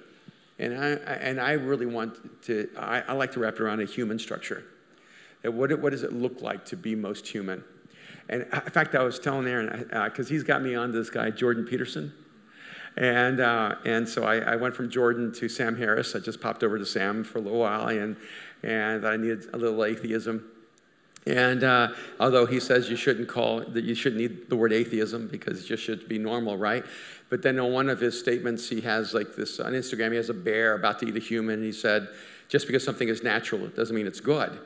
And 0.60 0.74
I, 0.74 0.88
and 0.90 1.40
I 1.40 1.54
really 1.54 1.86
want 1.86 2.44
to, 2.44 2.70
I, 2.78 3.00
I 3.00 3.14
like 3.14 3.32
to 3.32 3.40
wrap 3.40 3.54
it 3.54 3.62
around 3.62 3.80
a 3.80 3.86
human 3.86 4.20
structure. 4.20 4.66
What, 5.42 5.80
what 5.80 5.92
does 5.92 6.04
it 6.04 6.12
look 6.12 6.42
like 6.42 6.66
to 6.66 6.76
be 6.76 6.96
most 6.96 7.26
human? 7.26 7.64
And 8.28 8.42
in 8.42 8.72
fact, 8.72 8.94
I 8.94 9.04
was 9.04 9.20
telling 9.20 9.48
Aaron, 9.48 9.88
because 9.88 10.28
uh, 10.28 10.30
he's 10.30 10.44
got 10.44 10.62
me 10.62 10.76
on 10.76 10.92
this 10.92 11.10
guy, 11.10 11.30
Jordan 11.30 11.64
Peterson. 11.64 12.12
And, 12.98 13.40
uh, 13.40 13.76
and 13.86 14.08
so 14.08 14.26
I, 14.26 14.40
I, 14.40 14.56
went 14.58 14.76
from 14.76 14.90
Jordan 14.90 15.32
to 15.36 15.48
Sam 15.48 15.78
Harris. 15.78 16.14
I 16.14 16.20
just 16.20 16.42
popped 16.42 16.62
over 16.62 16.78
to 16.78 16.86
Sam 16.86 17.24
for 17.24 17.38
a 17.38 17.42
little 17.42 17.60
while, 17.60 17.88
and, 17.88 18.18
and 18.64 19.08
I 19.08 19.16
needed 19.16 19.48
a 19.54 19.58
little 19.58 19.86
atheism. 19.86 20.50
And 21.26 21.64
uh, 21.64 21.90
although 22.20 22.46
he 22.46 22.60
says 22.60 22.90
you 22.90 22.98
shouldn't 22.98 23.30
call 23.30 23.62
that 23.62 23.84
you 23.84 23.96
shouldn't 23.96 24.22
need 24.22 24.50
the 24.50 24.56
word 24.56 24.74
atheism 24.74 25.28
because 25.28 25.64
it 25.64 25.66
just 25.66 25.84
should 25.84 26.10
be 26.10 26.18
normal, 26.18 26.58
right? 26.58 26.84
But 27.30 27.42
then 27.42 27.60
on 27.60 27.72
one 27.72 27.90
of 27.90 28.00
his 28.00 28.20
statements, 28.20 28.68
he 28.68 28.82
has 28.82 29.14
like 29.14 29.36
this 29.36 29.60
on 29.60 29.74
Instagram. 29.74 30.12
He 30.12 30.18
has 30.18 30.30
a 30.30 30.34
bear 30.34 30.76
about 30.76 31.00
to 31.00 31.08
eat 31.08 31.16
a 31.16 31.20
human. 31.20 31.56
And 31.56 31.64
he 31.64 31.72
said, 31.72 32.10
"Just 32.50 32.68
because 32.68 32.84
something 32.84 33.08
is 33.08 33.24
natural, 33.24 33.64
it 33.66 33.76
doesn't 33.76 33.96
mean 33.96 34.08
it's 34.08 34.20
good." 34.20 34.60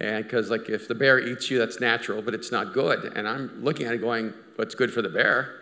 And 0.00 0.24
because, 0.24 0.50
like, 0.50 0.70
if 0.70 0.88
the 0.88 0.94
bear 0.94 1.18
eats 1.18 1.50
you, 1.50 1.58
that's 1.58 1.78
natural, 1.78 2.22
but 2.22 2.32
it's 2.32 2.50
not 2.50 2.72
good. 2.72 3.12
And 3.14 3.28
I'm 3.28 3.62
looking 3.62 3.86
at 3.86 3.92
it 3.92 3.98
going, 3.98 4.32
what's 4.56 4.74
good 4.74 4.90
for 4.90 5.02
the 5.02 5.10
bear? 5.10 5.56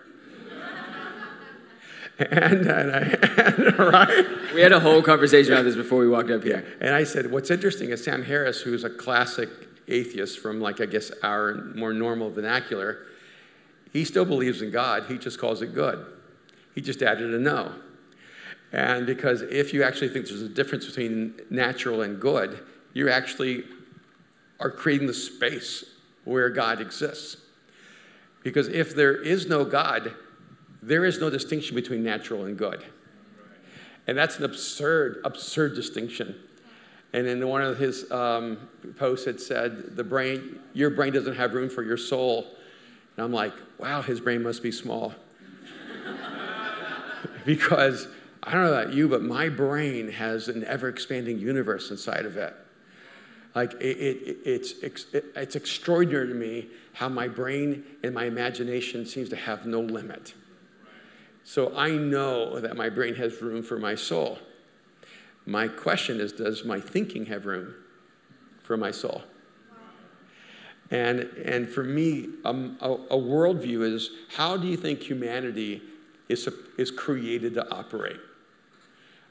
and, 2.21 2.67
and, 2.67 2.93
I, 2.93 2.99
and, 3.57 3.79
right? 3.79 4.27
We 4.55 4.61
had 4.61 4.73
a 4.73 4.79
whole 4.79 5.03
conversation 5.03 5.53
about 5.53 5.65
this 5.65 5.75
before 5.75 5.99
we 5.99 6.09
walked 6.09 6.31
up 6.31 6.45
here. 6.45 6.65
Yeah. 6.65 6.87
And 6.87 6.95
I 6.95 7.03
said, 7.03 7.33
what's 7.33 7.51
interesting 7.51 7.91
is 7.91 8.03
Sam 8.03 8.23
Harris, 8.23 8.61
who's 8.61 8.85
a 8.85 8.91
classic 8.91 9.49
atheist 9.91 10.39
from, 10.39 10.61
like, 10.61 10.81
I 10.81 10.87
guess, 10.87 11.11
our 11.23 11.55
more 11.75 11.93
normal 11.93 12.31
vernacular, 12.31 13.07
he 13.93 14.05
still 14.05 14.25
believes 14.25 14.63
in 14.63 14.71
God. 14.71 15.05
He 15.09 15.19
just 15.19 15.39
calls 15.39 15.63
it 15.63 15.75
good. 15.75 16.05
He 16.75 16.81
just 16.81 17.03
added 17.03 17.33
a 17.35 17.39
no. 17.39 17.73
And 18.73 19.07
because 19.07 19.43
if 19.43 19.73
you 19.73 19.83
actually 19.83 20.09
think 20.09 20.27
there's 20.27 20.43
a 20.43 20.49
difference 20.49 20.87
between 20.87 21.35
natural 21.51 22.03
and 22.03 22.21
good, 22.21 22.65
you're 22.93 23.11
actually 23.11 23.65
are 24.61 24.71
creating 24.71 25.07
the 25.07 25.15
space 25.15 25.85
where 26.25 26.51
God 26.51 26.81
exists. 26.81 27.37
Because 28.43 28.69
if 28.69 28.95
there 28.95 29.17
is 29.17 29.47
no 29.47 29.65
God, 29.65 30.15
there 30.83 31.05
is 31.05 31.21
no 31.21 31.31
distinction 31.31 31.75
between 31.75 32.03
natural 32.03 32.45
and 32.45 32.57
good. 32.57 32.85
And 34.07 34.17
that's 34.17 34.39
an 34.39 34.45
absurd, 34.45 35.21
absurd 35.25 35.75
distinction. 35.75 36.35
And 37.13 37.27
in 37.27 37.47
one 37.47 37.63
of 37.63 37.79
his 37.79 38.11
um, 38.11 38.69
posts, 38.99 39.27
it 39.27 39.41
said, 39.41 39.97
"The 39.97 40.05
brain, 40.05 40.59
your 40.75 40.91
brain 40.91 41.13
doesn't 41.13 41.35
have 41.35 41.55
room 41.55 41.71
for 41.71 41.83
your 41.83 41.97
soul." 41.97 42.47
And 43.17 43.25
I'm 43.25 43.33
like, 43.33 43.55
"Wow, 43.79 44.03
his 44.03 44.21
brain 44.21 44.43
must 44.43 44.63
be 44.63 44.73
small." 44.73 45.15
because 47.47 48.09
I 48.43 48.53
don't 48.53 48.65
know 48.65 48.73
about 48.73 48.93
you, 48.93 49.09
but 49.09 49.23
my 49.23 49.49
brain 49.49 50.11
has 50.11 50.49
an 50.49 50.65
ever-expanding 50.65 51.39
universe 51.39 51.91
inside 51.91 52.27
of 52.27 52.37
it. 52.37 52.55
Like 53.55 53.75
it, 53.75 53.97
it, 53.97 54.37
it's, 54.45 54.75
it's 55.13 55.57
extraordinary 55.57 56.29
to 56.29 56.35
me 56.35 56.69
how 56.93 57.09
my 57.09 57.29
brain 57.29 57.85
and 58.03 58.15
my 58.15 58.25
imagination 58.25 59.05
seems 59.05 59.29
to 59.31 59.37
have 59.37 59.67
no 59.67 59.81
limit. 59.81 60.35
So 61.45 61.77
I 61.77 61.91
know 61.91 62.61
that 62.61 62.77
my 62.77 62.89
brain 62.89 63.15
has 63.15 63.41
room 63.41 63.63
for 63.63 63.79
my 63.79 63.95
soul. 63.95 64.39
My 65.49 65.67
question 65.67 66.21
is, 66.21 66.35
does 66.35 66.63
my 66.67 66.79
thinking 66.79 67.25
have 67.25 67.47
room 67.47 67.75
for 68.63 68.77
my 68.77 68.91
soul? 68.91 69.23
And, 70.91 71.21
and 71.21 71.67
for 71.67 71.83
me, 71.83 72.29
um, 72.45 72.77
a, 72.83 72.91
a 72.91 73.17
worldview 73.17 73.83
is 73.83 74.11
how 74.37 74.59
do 74.59 74.67
you 74.67 74.77
think 74.77 75.03
humanity 75.03 75.81
is, 76.29 76.47
is 76.77 76.91
created 76.91 77.55
to 77.55 77.67
operate? 77.75 78.21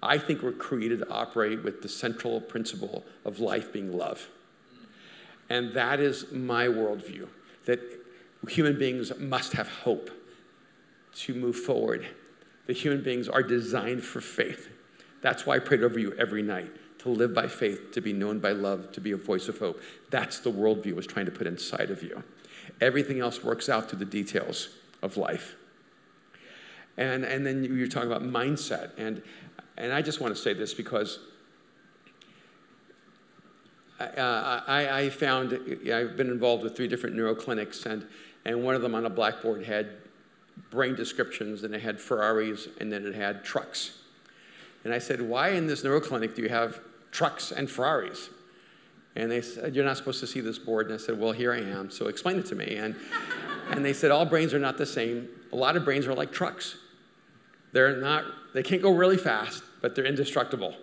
I 0.02 0.18
think 0.18 0.42
we're 0.42 0.54
created 0.54 1.00
to 1.02 1.10
operate 1.12 1.64
with 1.64 1.84
the 1.84 1.90
central 1.90 2.42
principle 2.42 3.06
of 3.24 3.40
life 3.40 3.72
being 3.72 3.96
love. 3.96 4.28
And 5.52 5.72
that 5.74 6.00
is 6.00 6.32
my 6.32 6.66
worldview 6.66 7.28
that 7.66 7.80
human 8.50 8.80
beings 8.80 9.12
must 9.20 9.54
have 9.54 9.68
hope 9.68 10.10
to 11.18 11.36
move 11.36 11.58
forward. 11.58 12.08
The 12.66 12.74
human 12.74 13.04
beings 13.04 13.30
are 13.30 13.44
designed 13.44 14.04
for 14.04 14.20
faith. 14.20 14.70
That's 15.22 15.46
why 15.46 15.56
I 15.56 15.60
prayed 15.60 15.84
over 15.84 16.00
you 16.00 16.14
every 16.14 16.44
night 16.44 16.72
to 17.00 17.10
live 17.10 17.34
by 17.34 17.48
faith, 17.48 17.92
to 17.92 18.02
be 18.02 18.14
known 18.14 18.40
by 18.40 18.52
love, 18.52 18.92
to 18.94 19.02
be 19.02 19.12
a 19.12 19.18
voice 19.18 19.48
of 19.48 19.58
hope. 19.58 19.82
That's 20.10 20.40
the 20.40 20.52
worldview 20.52 20.94
I 20.94 20.96
was 20.96 21.08
trying 21.08 21.26
to 21.26 21.32
put 21.32 21.48
inside 21.48 21.92
of 21.92 22.04
you. 22.04 22.24
Everything 22.82 23.20
else 23.20 23.44
works 23.44 23.70
out 23.70 23.90
through 23.90 24.00
the 24.00 24.06
details 24.06 24.70
of 25.02 25.18
life. 25.18 25.56
And, 26.98 27.24
and 27.24 27.46
then 27.46 27.64
you're 27.64 27.88
talking 27.88 28.12
about 28.12 28.24
mindset. 28.24 28.92
And, 28.98 29.22
and 29.78 29.94
I 29.94 30.02
just 30.02 30.20
want 30.20 30.36
to 30.36 30.42
say 30.42 30.54
this 30.54 30.74
because 30.74 31.20
uh, 34.00 34.62
I, 34.68 35.00
I, 35.00 35.10
found 35.10 35.54
I've 35.92 36.18
been 36.18 36.30
involved 36.30 36.64
with 36.64 36.76
three 36.76 36.88
different 36.88 37.16
neuroclinics, 37.16 37.86
and, 37.86 38.06
and 38.46 38.64
one 38.64 38.76
of 38.76 38.82
them 38.84 38.94
on 38.94 39.06
a 39.06 39.10
blackboard 39.10 39.64
had 39.66 39.90
brain 40.70 40.96
descriptions, 40.96 41.64
and 41.64 41.74
it 41.74 41.82
had 41.82 42.00
Ferraris, 42.00 42.68
and 42.80 42.92
then 42.92 43.06
it 43.06 43.16
had 43.16 43.44
trucks. 43.44 44.00
And 44.88 44.94
I 44.94 45.00
said, 45.00 45.22
Why 45.22 45.50
in 45.50 45.68
this 45.68 45.84
neuroclinic 45.84 46.34
do 46.34 46.42
you 46.42 46.48
have 46.48 46.80
trucks 47.12 47.52
and 47.52 47.70
Ferraris? 47.70 48.30
And 49.18 49.30
they 49.30 49.42
said, 49.42 49.76
You're 49.76 49.84
not 49.84 49.98
supposed 49.98 50.22
to 50.22 50.28
see 50.28 50.40
this 50.40 50.58
board. 50.58 50.86
And 50.86 50.96
I 50.96 50.98
said, 50.98 51.20
Well, 51.20 51.34
here 51.34 51.52
I 51.52 51.60
am, 51.60 51.92
so 51.92 52.08
explain 52.08 52.40
it 52.40 52.46
to 52.46 52.56
me. 52.56 52.78
And, 52.78 52.96
and 53.70 53.84
they 53.84 53.92
said, 53.92 54.12
All 54.12 54.26
brains 54.26 54.54
are 54.54 54.60
not 54.60 54.78
the 54.78 54.86
same. 54.86 55.28
A 55.52 55.58
lot 55.58 55.76
of 55.76 55.84
brains 55.84 56.08
are 56.08 56.14
like 56.14 56.32
trucks. 56.32 56.78
They're 57.74 57.98
not, 57.98 58.24
they 58.54 58.64
can't 58.64 58.82
go 58.82 58.92
really 58.94 59.18
fast, 59.18 59.62
but 59.82 59.94
they're 59.94 60.06
indestructible. 60.06 60.74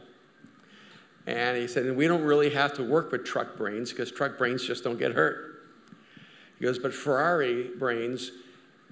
And 1.26 1.56
he 1.56 1.66
said, 1.66 1.86
and 1.86 1.96
we 1.96 2.06
don't 2.06 2.24
really 2.24 2.50
have 2.50 2.74
to 2.74 2.82
work 2.82 3.10
with 3.10 3.24
truck 3.24 3.56
brains 3.56 3.88
because 3.88 4.12
truck 4.12 4.36
brains 4.36 4.66
just 4.66 4.84
don't 4.84 4.98
get 4.98 5.12
hurt. 5.12 5.62
He 6.58 6.66
goes, 6.66 6.78
but 6.78 6.92
Ferrari 6.92 7.70
brains 7.78 8.32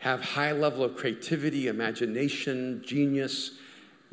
have 0.00 0.22
high 0.22 0.52
level 0.52 0.82
of 0.82 0.96
creativity, 0.96 1.68
imagination, 1.68 2.82
genius, 2.82 3.58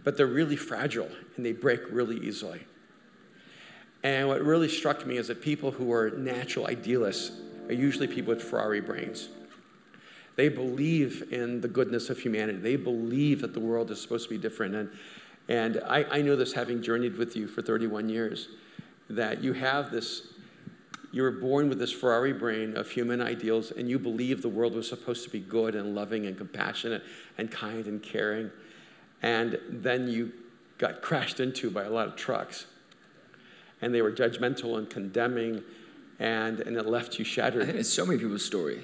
but 0.09 0.17
they're 0.17 0.25
really 0.25 0.55
fragile 0.55 1.07
and 1.37 1.45
they 1.45 1.51
break 1.51 1.81
really 1.91 2.17
easily. 2.17 2.59
And 4.01 4.27
what 4.27 4.41
really 4.41 4.67
struck 4.67 5.05
me 5.05 5.17
is 5.17 5.27
that 5.27 5.39
people 5.39 5.69
who 5.69 5.93
are 5.93 6.09
natural 6.09 6.65
idealists 6.65 7.39
are 7.67 7.73
usually 7.73 8.07
people 8.07 8.33
with 8.33 8.41
Ferrari 8.43 8.81
brains. 8.81 9.29
They 10.35 10.49
believe 10.49 11.31
in 11.31 11.61
the 11.61 11.67
goodness 11.67 12.09
of 12.09 12.17
humanity. 12.17 12.57
They 12.57 12.75
believe 12.75 13.39
that 13.41 13.53
the 13.53 13.59
world 13.59 13.91
is 13.91 14.01
supposed 14.01 14.23
to 14.23 14.31
be 14.31 14.39
different. 14.39 14.73
And 14.73 14.89
and 15.47 15.79
I, 15.85 16.03
I 16.05 16.21
know 16.23 16.35
this 16.35 16.53
having 16.53 16.81
journeyed 16.81 17.15
with 17.15 17.35
you 17.35 17.45
for 17.45 17.61
31 17.61 18.09
years, 18.09 18.47
that 19.11 19.43
you 19.43 19.53
have 19.53 19.91
this, 19.91 20.33
you 21.11 21.21
were 21.21 21.29
born 21.29 21.69
with 21.69 21.77
this 21.77 21.91
Ferrari 21.91 22.33
brain 22.33 22.75
of 22.75 22.89
human 22.89 23.21
ideals, 23.21 23.69
and 23.69 23.87
you 23.87 23.99
believe 23.99 24.41
the 24.41 24.49
world 24.49 24.73
was 24.73 24.89
supposed 24.89 25.23
to 25.25 25.29
be 25.29 25.39
good 25.39 25.75
and 25.75 25.93
loving 25.93 26.25
and 26.25 26.35
compassionate 26.35 27.03
and 27.37 27.51
kind 27.51 27.85
and 27.85 28.01
caring. 28.01 28.49
And 29.21 29.59
then 29.69 30.07
you 30.07 30.31
got 30.77 31.01
crashed 31.01 31.39
into 31.39 31.69
by 31.69 31.83
a 31.83 31.89
lot 31.89 32.07
of 32.07 32.15
trucks. 32.15 32.65
And 33.81 33.93
they 33.93 34.01
were 34.01 34.11
judgmental 34.11 34.77
and 34.77 34.89
condemning, 34.89 35.63
and, 36.19 36.59
and 36.59 36.75
it 36.75 36.85
left 36.85 37.19
you 37.19 37.25
shattered. 37.25 37.65
Think 37.65 37.77
it's 37.77 37.89
so 37.89 38.05
many 38.05 38.19
people's 38.19 38.45
story. 38.45 38.83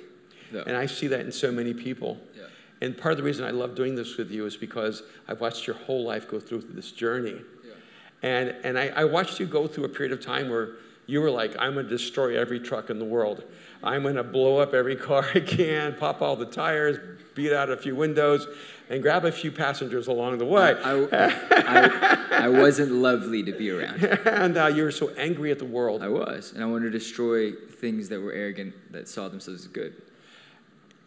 Though. 0.52 0.64
And 0.66 0.76
I 0.76 0.86
see 0.86 1.08
that 1.08 1.22
in 1.22 1.32
so 1.32 1.52
many 1.52 1.74
people. 1.74 2.18
Yeah. 2.36 2.44
And 2.82 2.98
part 2.98 3.12
of 3.12 3.18
the 3.18 3.24
reason 3.24 3.46
I 3.46 3.52
love 3.52 3.76
doing 3.76 3.96
this 3.96 4.18
with 4.18 4.32
you 4.32 4.46
is 4.46 4.56
because 4.56 5.04
I've 5.28 5.42
watched 5.42 5.68
your 5.68 5.76
whole 5.76 6.04
life 6.04 6.30
go 6.30 6.40
through 6.40 6.66
this 6.70 6.92
journey. 6.92 7.42
Yeah. 7.66 7.74
And, 8.22 8.50
and 8.64 8.78
I, 8.78 8.88
I 8.90 9.04
watched 9.06 9.40
you 9.40 9.46
go 9.46 9.68
through 9.68 9.86
a 9.86 9.90
period 9.90 10.12
of 10.12 10.24
time 10.24 10.50
where 10.50 10.76
you 11.08 11.22
were 11.22 11.30
like, 11.30 11.56
I'm 11.60 11.74
going 11.74 11.86
to 11.86 11.90
destroy 11.90 12.38
every 12.38 12.60
truck 12.60 12.90
in 12.90 13.00
the 13.00 13.06
world. 13.06 13.44
I'm 13.84 14.02
going 14.02 14.16
to 14.16 14.24
blow 14.24 14.58
up 14.58 14.74
every 14.74 14.96
car 14.96 15.26
I 15.36 15.40
can, 15.40 15.96
pop 15.96 16.22
all 16.22 16.36
the 16.36 16.46
tires, 16.46 16.98
beat 17.36 17.54
out 17.54 17.70
a 17.70 17.78
few 17.78 17.96
windows, 17.96 18.48
and 18.90 19.02
grab 19.02 19.26
a 19.26 19.32
few 19.32 19.52
passengers 19.52 20.08
along 20.08 20.38
the 20.38 20.46
way. 20.46 20.76
I, 20.84 20.94
I, 20.94 21.34
I, 21.52 22.44
I 22.46 22.50
wasn't 22.50 22.92
lovely 22.92 23.44
to 23.44 23.52
be 23.52 23.70
around. 23.70 24.04
and 24.26 24.58
uh, 24.58 24.68
you 24.68 24.84
were 24.84 24.92
so 24.92 25.10
angry 25.18 25.52
at 25.52 25.60
the 25.60 25.66
world. 25.66 26.02
I 26.02 26.10
was. 26.10 26.54
And 26.54 26.64
I 26.64 26.66
wanted 26.66 26.92
to 26.92 26.92
destroy 26.92 27.52
things 27.52 28.10
that 28.10 28.20
were 28.20 28.34
arrogant, 28.34 28.74
that 28.92 29.08
saw 29.08 29.28
themselves 29.28 29.62
as 29.62 29.68
good. 29.68 30.02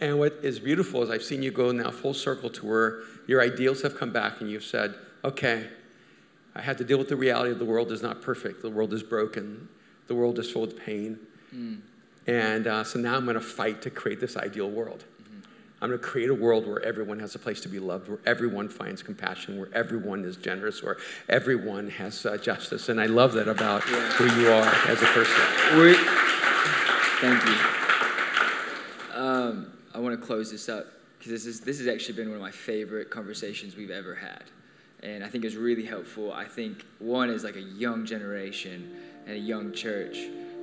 And 0.01 0.19
what 0.19 0.39
is 0.43 0.61
beautiful 0.61 1.03
is 1.03 1.11
I've 1.11 1.25
seen 1.25 1.43
you 1.43 1.51
go 1.51 1.73
now 1.73 1.91
full 1.91 2.15
circle 2.15 2.51
to 2.51 2.67
where 2.67 3.01
your 3.27 3.43
ideals 3.43 3.83
have 3.83 3.99
come 3.99 4.13
back 4.13 4.41
and 4.41 4.49
you've 4.49 4.65
said, 4.65 4.95
okay, 5.25 5.69
I 6.55 6.63
had 6.63 6.79
to 6.79 6.85
deal 6.85 6.99
with 6.99 7.09
the 7.09 7.17
reality 7.17 7.51
of 7.51 7.59
the 7.59 7.65
world 7.65 7.91
is 7.91 8.03
not 8.03 8.23
perfect. 8.23 8.63
The 8.63 8.71
world 8.71 8.93
is 8.93 9.03
broken. 9.03 9.69
The 10.09 10.15
world 10.15 10.39
is 10.39 10.51
full 10.51 10.65
of 10.65 10.77
pain. 10.77 11.19
Mm. 11.55 11.81
And 12.27 12.67
uh, 12.67 12.85
so 12.85 12.99
now 12.99 13.17
I'm 13.17 13.25
going 13.25 13.35
to 13.35 13.41
fight 13.41 13.81
to 13.83 13.91
create 13.91 14.21
this 14.21 14.37
ideal 14.37 14.71
world. 14.71 15.05
Mm-hmm. 15.23 15.41
I'm 15.81 15.89
going 15.89 16.01
to 16.01 16.07
create 16.07 16.29
a 16.29 16.35
world 16.35 16.67
where 16.67 16.83
everyone 16.83 17.19
has 17.21 17.35
a 17.35 17.39
place 17.39 17.61
to 17.63 17.69
be 17.69 17.79
loved, 17.79 18.09
where 18.09 18.19
everyone 18.27 18.69
finds 18.69 19.03
compassion, 19.03 19.59
where 19.59 19.71
everyone 19.73 20.25
is 20.25 20.37
generous, 20.37 20.83
where 20.83 20.99
everyone 21.31 21.89
has 21.89 22.27
uh, 22.27 22.37
justice. 22.37 22.91
And 22.91 23.01
I 23.01 23.07
love 23.07 23.33
that 23.33 23.49
about 23.49 23.83
yeah. 23.91 24.13
who 24.13 24.25
you 24.41 24.51
are 24.51 24.67
as 24.89 25.01
a 25.01 25.07
person. 25.07 25.43
We're, 25.79 25.95
thank 27.21 27.43
you. 27.47 27.57
Um, 29.15 29.73
I 29.95 29.99
want 29.99 30.21
to 30.21 30.27
close 30.27 30.51
this 30.51 30.69
up 30.69 30.87
because 31.19 31.33
this, 31.33 31.47
is, 31.47 31.61
this 31.61 31.79
has 31.79 31.89
actually 31.89 32.15
been 32.15 32.29
one 32.29 32.37
of 32.37 32.43
my 32.43 32.51
favorite 32.51 33.09
conversations 33.09 33.75
we've 33.75 33.91
ever 33.91 34.15
had. 34.15 34.45
And 35.03 35.25
I 35.25 35.29
think 35.29 35.45
it's 35.45 35.55
really 35.55 35.85
helpful. 35.85 36.33
I 36.33 36.45
think 36.45 36.85
one 36.99 37.31
is 37.31 37.43
like 37.43 37.57
a 37.57 37.63
young 37.63 38.05
generation 38.05 38.97
and 39.29 39.37
a 39.37 39.41
young 39.41 39.73
church 39.73 40.19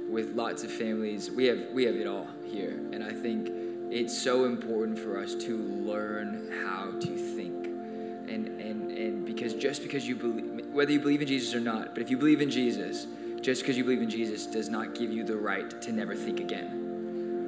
with 0.09 0.35
lots 0.35 0.63
of 0.63 0.71
families. 0.71 1.31
We 1.31 1.45
have, 1.45 1.59
we 1.71 1.85
have 1.85 1.95
it 1.95 2.07
all 2.07 2.27
here. 2.45 2.79
And 2.91 3.03
I 3.03 3.13
think 3.13 3.49
it's 3.91 4.17
so 4.17 4.45
important 4.45 4.99
for 4.99 5.17
us 5.17 5.35
to 5.35 5.57
learn 5.57 6.51
how 6.65 6.91
to 6.99 7.17
think. 7.35 7.67
And, 8.27 8.59
and, 8.59 8.91
and 8.91 9.25
because 9.25 9.53
just 9.53 9.83
because 9.83 10.07
you 10.07 10.15
believe, 10.15 10.65
whether 10.71 10.91
you 10.91 10.99
believe 10.99 11.21
in 11.21 11.27
Jesus 11.27 11.53
or 11.53 11.61
not, 11.61 11.93
but 11.93 12.01
if 12.01 12.09
you 12.09 12.17
believe 12.17 12.41
in 12.41 12.49
Jesus, 12.49 13.07
just 13.41 13.61
because 13.61 13.77
you 13.77 13.83
believe 13.83 14.01
in 14.01 14.09
Jesus 14.09 14.47
does 14.47 14.67
not 14.67 14.95
give 14.95 15.11
you 15.11 15.23
the 15.23 15.37
right 15.37 15.81
to 15.81 15.91
never 15.91 16.15
think 16.15 16.39
again 16.39 16.85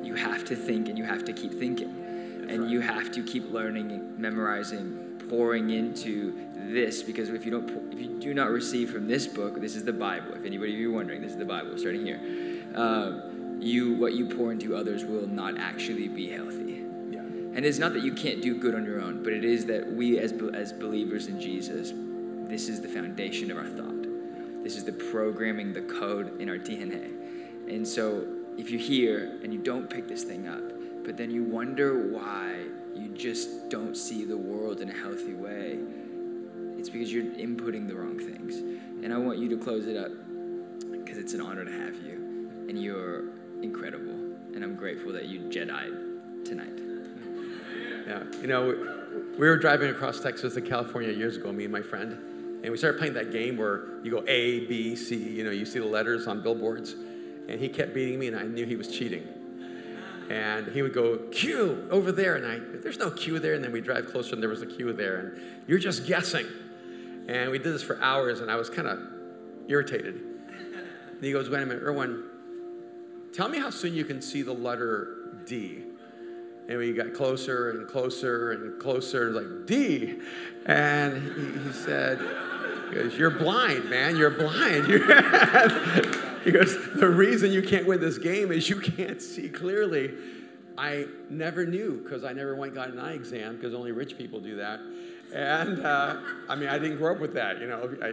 you 0.08 0.16
have 0.16 0.46
to 0.46 0.56
think 0.56 0.88
and 0.88 0.98
you 0.98 1.04
have 1.04 1.26
to 1.26 1.34
keep 1.34 1.54
thinking. 1.54 1.94
That's 2.40 2.54
and 2.54 2.62
right. 2.64 2.72
you 2.72 2.80
have 2.80 3.12
to 3.12 3.24
keep 3.24 3.52
learning, 3.52 4.16
memorizing, 4.18 5.22
pouring 5.30 5.72
into 5.72 6.47
this 6.74 7.04
because 7.04 7.30
if 7.30 7.46
you 7.46 7.52
don't 7.52 7.94
if 7.94 8.00
you 8.00 8.20
do 8.20 8.34
not 8.34 8.50
receive 8.50 8.92
from 8.92 9.08
this 9.08 9.28
book, 9.28 9.60
this 9.62 9.76
is 9.76 9.84
the 9.84 9.94
Bible. 9.94 10.34
If 10.34 10.46
anybody 10.46 10.74
of 10.74 10.80
you 10.80 10.92
are 10.92 10.96
wondering, 10.96 11.22
this 11.22 11.32
is 11.32 11.38
the 11.38 11.46
Bible 11.46 11.78
starting 11.78 12.06
here. 12.06 12.20
Um, 12.76 13.58
you 13.60 13.96
what 13.96 14.14
you 14.14 14.28
pour 14.28 14.52
into 14.52 14.76
others 14.76 15.04
will 15.04 15.28
not 15.28 15.58
actually 15.58 16.08
be 16.08 16.30
healthy. 16.30 16.84
Yeah. 17.10 17.20
And 17.20 17.66
it's 17.66 17.80
not 17.80 17.94
that 17.94 18.04
you 18.04 18.14
can't 18.14 18.42
do 18.42 18.56
good 18.56 18.76
on 18.76 18.86
your 18.86 19.02
own, 19.02 19.24
but 19.24 19.34
it 19.34 19.44
is 19.44 19.66
that 19.68 19.92
we 19.92 20.20
as 20.20 20.34
as 20.54 20.74
believers 20.74 21.28
in 21.28 21.40
Jesus, 21.40 21.94
this 22.50 22.70
is 22.70 22.82
the 22.82 22.88
foundation 22.88 23.52
of 23.52 23.58
our 23.58 23.70
thought. 23.70 24.04
This 24.64 24.76
is 24.76 24.84
the 24.84 24.94
programming, 24.94 25.74
the 25.74 25.82
code 25.82 26.40
in 26.42 26.50
our 26.50 26.58
DNA. 26.58 27.14
And 27.70 27.88
so 27.88 28.26
if 28.58 28.70
you're 28.70 28.82
here 28.82 29.40
and 29.44 29.54
you 29.54 29.60
don't 29.60 29.90
pick 29.90 30.08
this 30.08 30.24
thing 30.24 30.48
up, 30.48 30.64
but 31.04 31.16
then 31.16 31.32
you 31.32 31.44
wonder 31.44 32.10
why 32.10 32.66
you 32.96 33.10
just 33.10 33.70
don't 33.70 33.96
see 33.96 34.26
the 34.26 34.38
world 34.38 34.82
in 34.82 34.90
a 34.90 34.94
healthy 34.94 35.34
way, 35.34 35.80
it's 36.88 36.94
because 36.94 37.12
you're 37.12 37.24
inputting 37.24 37.86
the 37.86 37.96
wrong 37.96 38.18
things. 38.18 38.56
And 39.04 39.14
I 39.14 39.18
want 39.18 39.40
you 39.40 39.50
to 39.50 39.58
close 39.58 39.88
it 39.88 39.98
up 39.98 40.12
because 40.90 41.18
it's 41.18 41.34
an 41.34 41.42
honor 41.42 41.66
to 41.66 41.72
have 41.72 41.96
you. 41.96 42.50
And 42.70 42.82
you're 42.82 43.26
incredible. 43.62 44.14
And 44.56 44.64
I'm 44.64 44.76
grateful 44.76 45.12
that 45.12 45.26
you 45.26 45.42
Jedi'd 45.42 46.46
tonight. 46.46 46.80
Yeah, 48.08 48.24
you 48.40 48.48
know, 48.48 48.68
we 49.38 49.48
were 49.48 49.58
driving 49.58 49.90
across 49.90 50.22
Texas 50.22 50.54
to 50.54 50.62
California 50.62 51.12
years 51.12 51.36
ago, 51.36 51.52
me 51.52 51.66
and 51.66 51.74
my 51.74 51.82
friend. 51.82 52.14
And 52.64 52.72
we 52.72 52.78
started 52.78 53.00
playing 53.00 53.16
that 53.16 53.34
game 53.34 53.58
where 53.58 54.02
you 54.02 54.12
go 54.12 54.24
A, 54.26 54.66
B, 54.68 54.96
C, 54.96 55.18
you 55.18 55.44
know, 55.44 55.52
you 55.52 55.66
see 55.66 55.80
the 55.80 55.86
letters 55.86 56.26
on 56.26 56.42
billboards. 56.42 56.94
And 57.50 57.60
he 57.60 57.68
kept 57.68 57.94
beating 57.94 58.18
me, 58.18 58.28
and 58.28 58.38
I 58.38 58.44
knew 58.44 58.66
he 58.66 58.78
was 58.78 58.88
cheating. 58.88 59.28
And 60.30 60.68
he 60.68 60.82
would 60.82 60.94
go, 60.94 61.18
Q, 61.32 61.88
over 61.92 62.14
there. 62.14 62.36
And 62.36 62.46
I, 62.46 62.80
there's 62.80 62.98
no 62.98 63.12
Q 63.12 63.40
there. 63.40 63.56
And 63.56 63.64
then 63.64 63.74
we 63.74 63.82
drive 63.82 64.08
closer, 64.08 64.34
and 64.34 64.42
there 64.42 64.50
was 64.50 64.62
a 64.62 64.66
Q 64.66 64.94
there. 64.94 65.18
And 65.18 65.42
you're 65.68 65.80
just 65.80 66.08
guessing. 66.08 66.46
And 67.28 67.52
we 67.52 67.58
did 67.58 67.74
this 67.74 67.84
for 67.84 68.02
hours, 68.02 68.40
and 68.40 68.50
I 68.50 68.56
was 68.56 68.70
kind 68.70 68.88
of 68.88 69.00
irritated. 69.68 70.16
And 70.16 71.24
he 71.24 71.32
goes, 71.32 71.50
wait 71.50 71.62
a 71.62 71.66
minute, 71.66 71.84
Erwin, 71.84 72.24
tell 73.34 73.50
me 73.50 73.60
how 73.60 73.70
soon 73.70 73.94
you 73.94 74.06
can 74.06 74.22
see 74.22 74.42
the 74.42 74.54
letter 74.54 75.42
D. 75.46 75.84
And 76.70 76.78
we 76.78 76.94
got 76.94 77.14
closer 77.14 77.72
and 77.72 77.88
closer 77.88 78.52
and 78.52 78.80
closer, 78.82 79.32
like 79.32 79.66
D. 79.66 80.20
And 80.66 81.24
he, 81.24 81.60
he 81.64 81.72
said, 81.72 82.20
he 82.90 82.96
goes, 82.96 83.18
You're 83.18 83.32
blind, 83.32 83.90
man. 83.90 84.16
You're 84.18 84.32
blind. 84.32 84.86
he 86.44 86.52
goes, 86.52 86.78
The 86.96 87.10
reason 87.10 87.52
you 87.52 87.62
can't 87.62 87.86
win 87.86 88.00
this 88.00 88.18
game 88.18 88.52
is 88.52 88.70
you 88.70 88.80
can't 88.80 89.22
see 89.22 89.50
clearly. 89.50 90.14
I 90.78 91.06
never 91.30 91.66
knew 91.66 92.02
because 92.04 92.24
I 92.24 92.34
never 92.34 92.56
went 92.56 92.76
got 92.76 92.90
an 92.90 93.00
eye 93.00 93.14
exam 93.14 93.56
because 93.56 93.74
only 93.74 93.92
rich 93.92 94.18
people 94.18 94.40
do 94.40 94.58
that. 94.58 94.80
And 95.38 95.86
uh, 95.86 96.18
I 96.50 96.56
mean, 96.56 96.68
I 96.68 96.80
didn't 96.80 96.98
grow 96.98 97.14
up 97.14 97.20
with 97.20 97.36
that. 97.36 97.62
You 97.62 97.68
know, 97.68 97.96
I, 98.02 98.08
I, 98.08 98.12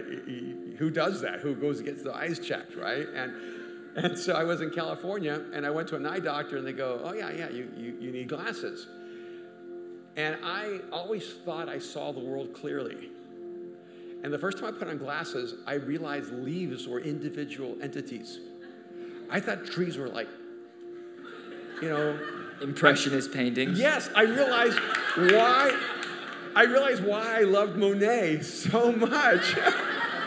who 0.76 0.90
does 0.90 1.22
that? 1.22 1.40
Who 1.40 1.54
goes 1.54 1.78
and 1.78 1.86
gets 1.86 2.02
the 2.02 2.14
eyes 2.14 2.38
checked, 2.38 2.76
right? 2.76 3.06
And 3.14 3.32
and 3.96 4.18
so 4.18 4.34
I 4.34 4.44
was 4.44 4.60
in 4.60 4.70
California 4.70 5.40
and 5.54 5.64
I 5.64 5.70
went 5.70 5.88
to 5.88 5.96
an 5.96 6.04
eye 6.04 6.18
doctor 6.18 6.58
and 6.58 6.66
they 6.66 6.72
go, 6.72 7.00
oh, 7.02 7.14
yeah, 7.14 7.30
yeah, 7.30 7.48
you, 7.48 7.70
you, 7.76 7.96
you 8.00 8.10
need 8.10 8.28
glasses. 8.28 8.88
And 10.16 10.36
I 10.42 10.80
always 10.92 11.32
thought 11.44 11.68
I 11.68 11.78
saw 11.78 12.12
the 12.12 12.20
world 12.20 12.52
clearly. 12.52 13.10
And 14.24 14.32
the 14.32 14.38
first 14.38 14.58
time 14.58 14.74
I 14.74 14.78
put 14.78 14.88
on 14.88 14.98
glasses, 14.98 15.54
I 15.64 15.74
realized 15.74 16.32
leaves 16.32 16.88
were 16.88 17.00
individual 17.00 17.76
entities. 17.80 18.40
I 19.30 19.38
thought 19.38 19.64
trees 19.64 19.96
were 19.96 20.08
like, 20.08 20.28
you 21.80 21.88
know, 21.88 22.18
impressionist 22.62 23.32
paintings. 23.32 23.78
Yes, 23.78 24.10
I 24.14 24.22
realized 24.22 24.78
why. 25.16 25.93
I 26.56 26.64
realized 26.64 27.04
why 27.04 27.40
I 27.40 27.42
loved 27.42 27.76
Monet 27.76 28.42
so 28.42 28.92
much. 28.92 29.56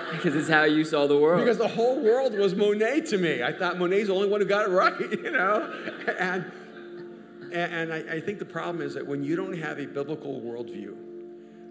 Because 0.09 0.37
it's 0.37 0.47
how 0.47 0.63
you 0.63 0.85
saw 0.85 1.05
the 1.05 1.17
world. 1.17 1.41
Because 1.41 1.57
the 1.57 1.67
whole 1.67 1.99
world 1.99 2.33
was 2.33 2.55
Monet 2.55 3.01
to 3.07 3.17
me. 3.17 3.43
I 3.43 3.51
thought 3.51 3.77
Monet's 3.77 4.07
the 4.07 4.13
only 4.13 4.29
one 4.29 4.39
who 4.39 4.47
got 4.47 4.65
it 4.65 4.71
right, 4.71 4.97
you 5.11 5.31
know? 5.31 5.69
And, 6.17 6.49
and 7.51 7.93
I, 7.93 7.97
I 7.97 8.21
think 8.21 8.39
the 8.39 8.45
problem 8.45 8.81
is 8.81 8.93
that 8.93 9.05
when 9.05 9.21
you 9.21 9.35
don't 9.35 9.57
have 9.57 9.79
a 9.79 9.85
biblical 9.85 10.39
worldview, 10.39 10.95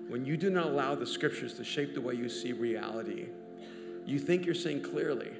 when 0.09 0.24
you 0.24 0.36
do 0.36 0.50
not 0.50 0.66
allow 0.66 0.94
the 0.94 1.07
scriptures 1.07 1.54
to 1.54 1.64
shape 1.64 1.94
the 1.94 2.00
way 2.00 2.14
you 2.14 2.28
see 2.28 2.52
reality, 2.52 3.26
you 4.04 4.18
think 4.18 4.44
you're 4.44 4.54
seeing 4.54 4.82
clearly, 4.82 5.32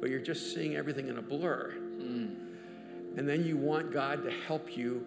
but 0.00 0.10
you're 0.10 0.20
just 0.20 0.54
seeing 0.54 0.76
everything 0.76 1.08
in 1.08 1.18
a 1.18 1.22
blur. 1.22 1.74
Mm. 1.98 2.34
And 3.16 3.28
then 3.28 3.44
you 3.44 3.56
want 3.56 3.90
God 3.90 4.22
to 4.24 4.30
help 4.30 4.76
you 4.76 5.06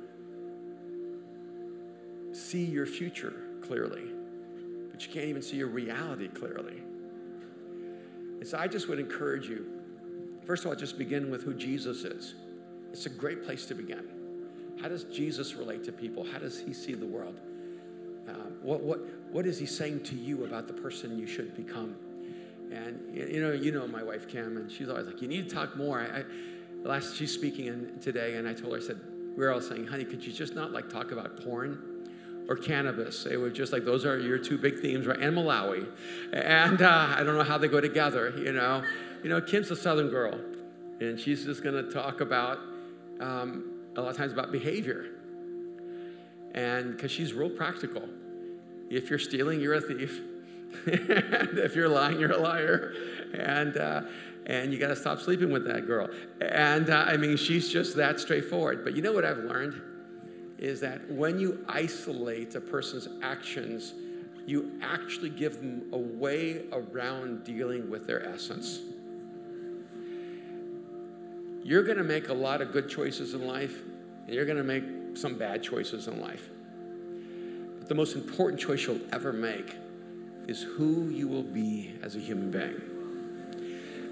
see 2.35 2.63
your 2.63 2.85
future 2.85 3.33
clearly, 3.61 4.03
but 4.91 5.05
you 5.05 5.13
can't 5.13 5.25
even 5.25 5.41
see 5.41 5.57
your 5.57 5.67
reality 5.67 6.27
clearly. 6.27 6.81
And 8.39 8.47
so 8.47 8.57
I 8.57 8.67
just 8.67 8.89
would 8.89 8.99
encourage 8.99 9.47
you, 9.47 9.65
first 10.45 10.65
of 10.65 10.69
all, 10.69 10.75
just 10.75 10.97
begin 10.97 11.31
with 11.31 11.43
who 11.43 11.53
Jesus 11.53 12.03
is. 12.03 12.35
It's 12.91 13.05
a 13.05 13.09
great 13.09 13.43
place 13.43 13.65
to 13.67 13.75
begin. 13.75 14.07
How 14.81 14.89
does 14.89 15.05
Jesus 15.05 15.55
relate 15.55 15.83
to 15.85 15.91
people? 15.91 16.25
How 16.25 16.39
does 16.39 16.59
he 16.59 16.73
see 16.73 16.93
the 16.93 17.05
world? 17.05 17.39
Uh, 18.27 18.33
what, 18.61 18.81
what, 18.81 18.99
what 19.31 19.45
is 19.45 19.57
he 19.57 19.65
saying 19.65 20.03
to 20.03 20.15
you 20.15 20.45
about 20.45 20.67
the 20.67 20.73
person 20.73 21.17
you 21.17 21.27
should 21.27 21.55
become? 21.55 21.95
And 22.71 22.99
you 23.15 23.41
know, 23.41 23.51
you 23.51 23.71
know 23.71 23.87
my 23.87 24.03
wife 24.03 24.27
Kim, 24.27 24.57
and 24.57 24.71
she's 24.71 24.89
always 24.89 25.05
like, 25.05 25.21
"You 25.21 25.27
need 25.27 25.47
to 25.47 25.55
talk 25.55 25.77
more." 25.77 25.99
I, 25.99 26.19
I 26.19 26.23
last 26.83 27.15
she's 27.15 27.31
speaking 27.31 27.67
in, 27.67 27.99
today, 28.01 28.37
and 28.37 28.47
I 28.47 28.53
told 28.53 28.73
her, 28.73 28.79
I 28.79 28.81
said, 28.81 28.99
we 29.37 29.45
are 29.45 29.51
all 29.51 29.61
saying, 29.61 29.85
"Honey, 29.85 30.03
could 30.03 30.25
you 30.25 30.33
just 30.33 30.55
not 30.55 30.71
like 30.71 30.89
talk 30.89 31.11
about 31.11 31.43
porn?" 31.43 31.94
Or 32.49 32.55
cannabis. 32.55 33.25
It 33.25 33.37
was 33.37 33.53
just 33.53 33.71
like, 33.71 33.85
those 33.85 34.05
are 34.05 34.19
your 34.19 34.37
two 34.37 34.57
big 34.57 34.79
themes, 34.79 35.07
right? 35.07 35.19
And 35.19 35.35
Malawi. 35.35 35.87
And 36.33 36.81
uh, 36.81 37.15
I 37.17 37.23
don't 37.23 37.35
know 37.35 37.43
how 37.43 37.57
they 37.57 37.67
go 37.67 37.81
together, 37.81 38.33
you 38.37 38.51
know. 38.51 38.83
You 39.23 39.29
know, 39.29 39.41
Kim's 39.41 39.71
a 39.71 39.75
Southern 39.75 40.09
girl, 40.09 40.39
and 40.99 41.19
she's 41.19 41.45
just 41.45 41.63
going 41.63 41.75
to 41.75 41.91
talk 41.91 42.21
about, 42.21 42.59
um, 43.19 43.81
a 43.95 44.01
lot 44.01 44.09
of 44.09 44.17
times, 44.17 44.31
about 44.31 44.51
behavior. 44.51 45.07
And 46.53 46.95
because 46.95 47.11
she's 47.11 47.33
real 47.33 47.49
practical. 47.49 48.03
If 48.89 49.09
you're 49.09 49.19
stealing, 49.19 49.59
you're 49.59 49.73
a 49.73 49.81
thief. 49.81 50.21
if 50.85 51.75
you're 51.75 51.89
lying, 51.89 52.19
you're 52.19 52.31
a 52.31 52.37
liar. 52.37 52.93
And, 53.33 53.77
uh, 53.77 54.01
and 54.45 54.71
you 54.71 54.79
got 54.79 54.89
to 54.89 54.95
stop 54.95 55.19
sleeping 55.19 55.51
with 55.51 55.65
that 55.65 55.87
girl. 55.87 56.09
And 56.39 56.89
uh, 56.89 57.05
I 57.07 57.17
mean, 57.17 57.35
she's 57.35 57.69
just 57.69 57.95
that 57.97 58.19
straightforward. 58.19 58.83
But 58.83 58.95
you 58.95 59.01
know 59.01 59.11
what 59.11 59.25
I've 59.25 59.39
learned? 59.39 59.81
Is 60.57 60.79
that 60.79 61.09
when 61.11 61.39
you 61.39 61.65
isolate 61.67 62.55
a 62.55 62.61
person's 62.61 63.09
actions, 63.21 63.93
you 64.45 64.79
actually 64.81 65.29
give 65.29 65.57
them 65.57 65.83
a 65.91 65.97
way 65.97 66.63
around 66.71 67.43
dealing 67.43 67.89
with 67.89 68.07
their 68.07 68.25
essence. 68.27 68.79
You're 71.63 71.83
going 71.83 71.97
to 71.97 72.03
make 72.03 72.29
a 72.29 72.33
lot 72.33 72.61
of 72.61 72.71
good 72.71 72.87
choices 72.87 73.33
in 73.33 73.47
life, 73.47 73.81
and 74.25 74.35
you're 74.35 74.45
going 74.45 74.57
to 74.57 74.63
make 74.63 75.17
some 75.17 75.35
bad 75.35 75.63
choices 75.63 76.07
in 76.07 76.21
life. 76.21 76.49
But 77.79 77.89
the 77.89 77.95
most 77.95 78.15
important 78.15 78.61
choice 78.61 78.85
you'll 78.85 79.01
ever 79.11 79.33
make 79.33 79.75
is 80.47 80.61
who 80.61 81.09
you 81.09 81.27
will 81.27 81.43
be 81.43 81.93
as 82.03 82.15
a 82.15 82.19
human 82.19 82.51
being. 82.51 82.81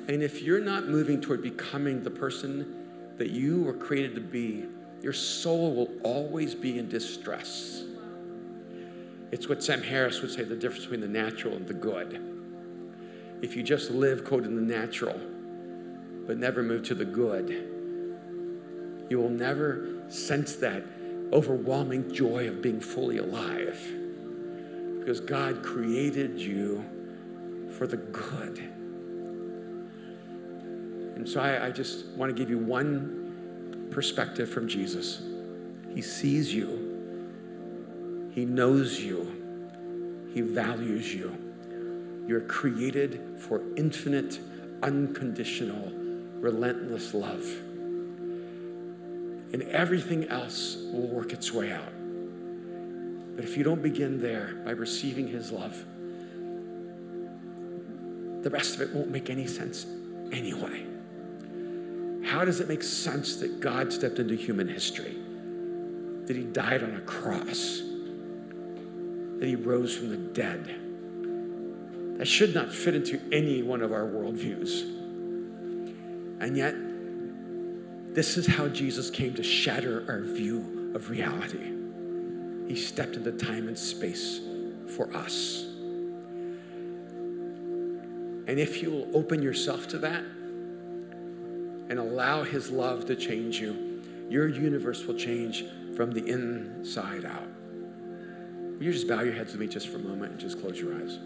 And 0.08 0.22
if 0.24 0.42
you're 0.42 0.62
not 0.62 0.88
moving 0.88 1.22
toward 1.22 1.42
becoming 1.44 2.04
the 2.04 2.10
person 2.10 2.88
that 3.18 3.30
you 3.30 3.62
were 3.62 3.74
created 3.74 4.16
to 4.16 4.22
be, 4.22 4.66
your 5.04 5.14
soul 5.14 5.76
will 5.76 5.90
always 6.04 6.56
be 6.56 6.80
in 6.80 6.88
distress. 6.88 7.84
It's 9.34 9.50
what 9.50 9.62
Sam 9.62 9.84
Harris 9.84 10.22
would 10.22 10.32
say 10.32 10.44
the 10.44 10.56
difference 10.56 10.86
between 10.86 11.02
the 11.02 11.08
natural 11.08 11.56
and 11.56 11.68
the 11.68 11.74
good. 11.74 12.22
If 13.42 13.58
you 13.58 13.64
just 13.64 13.92
live, 13.92 14.24
quote, 14.24 14.46
in 14.46 14.56
the 14.56 14.62
natural, 14.62 15.20
but 16.26 16.38
never 16.38 16.64
move 16.64 16.84
to 16.84 16.96
the 16.96 17.04
good, 17.04 17.50
you 19.10 19.20
will 19.20 19.30
never 19.30 20.04
sense 20.08 20.56
that 20.58 20.84
overwhelming 21.34 22.14
joy 22.14 22.48
of 22.48 22.62
being 22.62 22.80
fully 22.80 23.18
alive. 23.18 23.78
Because 25.00 25.20
God 25.20 25.64
created 25.64 26.40
you 26.40 26.86
for 27.78 27.88
the 27.88 27.98
good. 27.98 28.60
And 31.18 31.28
so 31.28 31.42
I, 31.42 31.68
I 31.68 31.72
just 31.72 32.06
want 32.10 32.34
to 32.34 32.36
give 32.40 32.50
you 32.50 32.58
one 32.58 33.23
perspective 33.94 34.50
from 34.50 34.68
Jesus. 34.68 35.22
He 35.94 36.02
sees 36.02 36.54
you, 36.54 38.30
He 38.34 38.46
knows 38.46 39.00
you, 39.00 40.30
He 40.34 40.42
values 40.42 41.14
you. 41.14 41.38
You're 42.28 42.42
created 42.42 43.22
for 43.38 43.62
infinite, 43.76 44.40
unconditional, 44.82 45.92
relentless 46.40 47.14
love. 47.14 47.44
And 49.54 49.64
everything 49.64 50.30
else 50.30 50.78
will 50.92 51.08
work 51.08 51.32
its 51.32 51.52
way 51.52 51.72
out. 51.72 51.92
But 53.36 53.46
if 53.46 53.58
you 53.58 53.64
don't 53.64 53.82
begin 53.84 54.22
there 54.22 54.56
by 54.66 54.72
receiving 54.72 55.28
His 55.28 55.52
love, 55.52 55.86
the 58.44 58.50
rest 58.50 58.76
of 58.76 58.82
it 58.82 58.94
won't 58.94 59.10
make 59.10 59.30
any 59.30 59.48
sense 59.48 59.86
anyway. 60.32 60.93
How 62.26 62.46
does 62.46 62.60
it 62.60 62.68
make 62.68 62.84
sense 62.84 63.38
that 63.38 63.60
God 63.60 63.92
stepped 63.92 64.20
into 64.20 64.36
human 64.36 64.68
history? 64.68 65.18
That 66.26 66.36
he 66.36 66.44
died 66.44 66.84
on 66.84 66.96
a 66.96 67.02
cross? 67.02 67.82
That 69.40 69.48
he 69.48 69.56
rose 69.56 69.96
from 69.96 70.10
the 70.10 70.18
dead? 70.18 70.76
That 72.18 72.26
should 72.28 72.56
not 72.56 72.72
fit 72.72 72.96
into 72.96 73.20
any 73.32 73.62
one 73.62 73.82
of 73.82 73.92
our 73.92 74.06
worldviews. 74.06 74.82
And 76.40 76.56
yet, 76.56 76.76
this 78.14 78.38
is 78.38 78.46
how 78.46 78.68
Jesus 78.68 79.10
came 79.10 79.34
to 79.34 79.44
shatter 79.44 80.06
our 80.08 80.22
view 80.22 80.92
of 80.94 81.10
reality. 81.10 81.72
He 82.68 82.76
stepped 82.76 83.16
into 83.16 83.32
time 83.32 83.68
and 83.68 83.78
space 83.78 84.40
for 84.96 85.14
us. 85.16 85.64
And 88.46 88.60
if 88.60 88.82
you 88.84 88.92
will 88.92 89.10
open 89.14 89.42
yourself 89.42 89.88
to 89.90 89.98
that, 90.00 90.24
and 91.90 92.00
allow 92.00 92.44
His 92.44 92.70
love 92.70 93.06
to 93.08 93.16
change 93.16 93.60
you, 93.60 94.02
your 94.30 94.48
universe 94.48 95.06
will 95.06 95.16
change 95.16 95.66
from 95.96 96.12
the 96.12 96.26
inside 96.28 97.26
out. 97.26 97.48
Will 98.78 98.84
you 98.84 98.94
just 98.94 99.08
bow 99.08 99.22
your 99.22 99.34
heads 99.34 99.52
with 99.52 99.62
me 99.62 99.68
just 99.68 99.90
for 99.90 99.98
a 99.98 100.00
moment 100.00 100.32
and 100.32 100.40
just 100.40 100.60
close 100.60 100.80
your 100.80 100.96
eyes? 100.96 101.20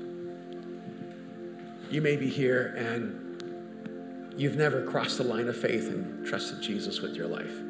You 1.90 2.02
may 2.02 2.18
be 2.18 2.28
here 2.28 2.76
and 2.78 4.34
you've 4.38 4.58
never 4.58 4.84
crossed 4.84 5.18
the 5.18 5.24
line 5.24 5.48
of 5.48 5.58
faith 5.58 5.88
and 5.88 6.26
trusted 6.26 6.62
Jesus 6.62 7.02
with 7.02 7.16
your 7.16 7.28
life. 7.28 7.62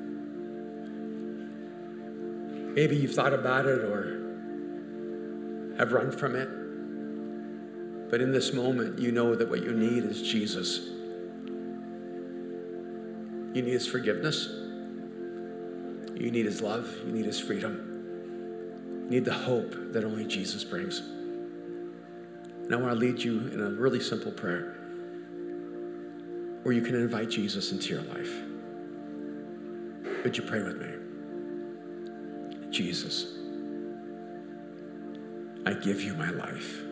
Maybe 2.76 2.96
you've 2.96 3.14
thought 3.14 3.34
about 3.34 3.66
it 3.66 3.80
or 3.80 4.26
have 5.78 5.94
run 5.94 6.12
from 6.12 6.36
it. 6.36 6.50
But 8.10 8.22
in 8.22 8.32
this 8.32 8.54
moment, 8.54 9.00
you 9.00 9.12
know 9.12 9.36
that 9.36 9.50
what 9.50 9.64
you 9.64 9.74
need 9.74 10.04
is 10.04 10.22
Jesus. 10.22 10.90
You 13.58 13.64
need 13.64 13.74
his 13.74 13.88
forgiveness. 13.88 14.50
You 16.16 16.30
need 16.30 16.46
his 16.46 16.62
love. 16.62 16.88
You 17.04 17.12
need 17.12 17.26
his 17.26 17.40
freedom. 17.40 19.00
You 19.06 19.10
need 19.10 19.26
the 19.26 19.34
hope 19.34 19.94
that 19.94 20.04
only 20.04 20.28
Jesus 20.28 20.64
brings. 20.64 21.00
And 21.00 22.72
I 22.72 22.76
want 22.78 22.94
to 22.94 23.00
lead 23.00 23.18
you 23.18 23.48
in 23.48 23.60
a 23.60 23.72
really 23.72 24.00
simple 24.00 24.32
prayer 24.32 24.76
where 26.62 26.76
you 26.76 26.84
can 26.84 26.94
invite 26.94 27.32
Jesus 27.32 27.72
into 27.72 27.96
your 27.96 28.04
life. 28.04 28.30
Would 30.24 30.38
you 30.38 30.44
pray 30.44 30.62
with 30.62 30.78
me? 30.78 30.94
Jesus, 32.70 33.40
I 35.66 35.74
give 35.74 36.04
you 36.04 36.14
my 36.14 36.30
life. 36.30 36.84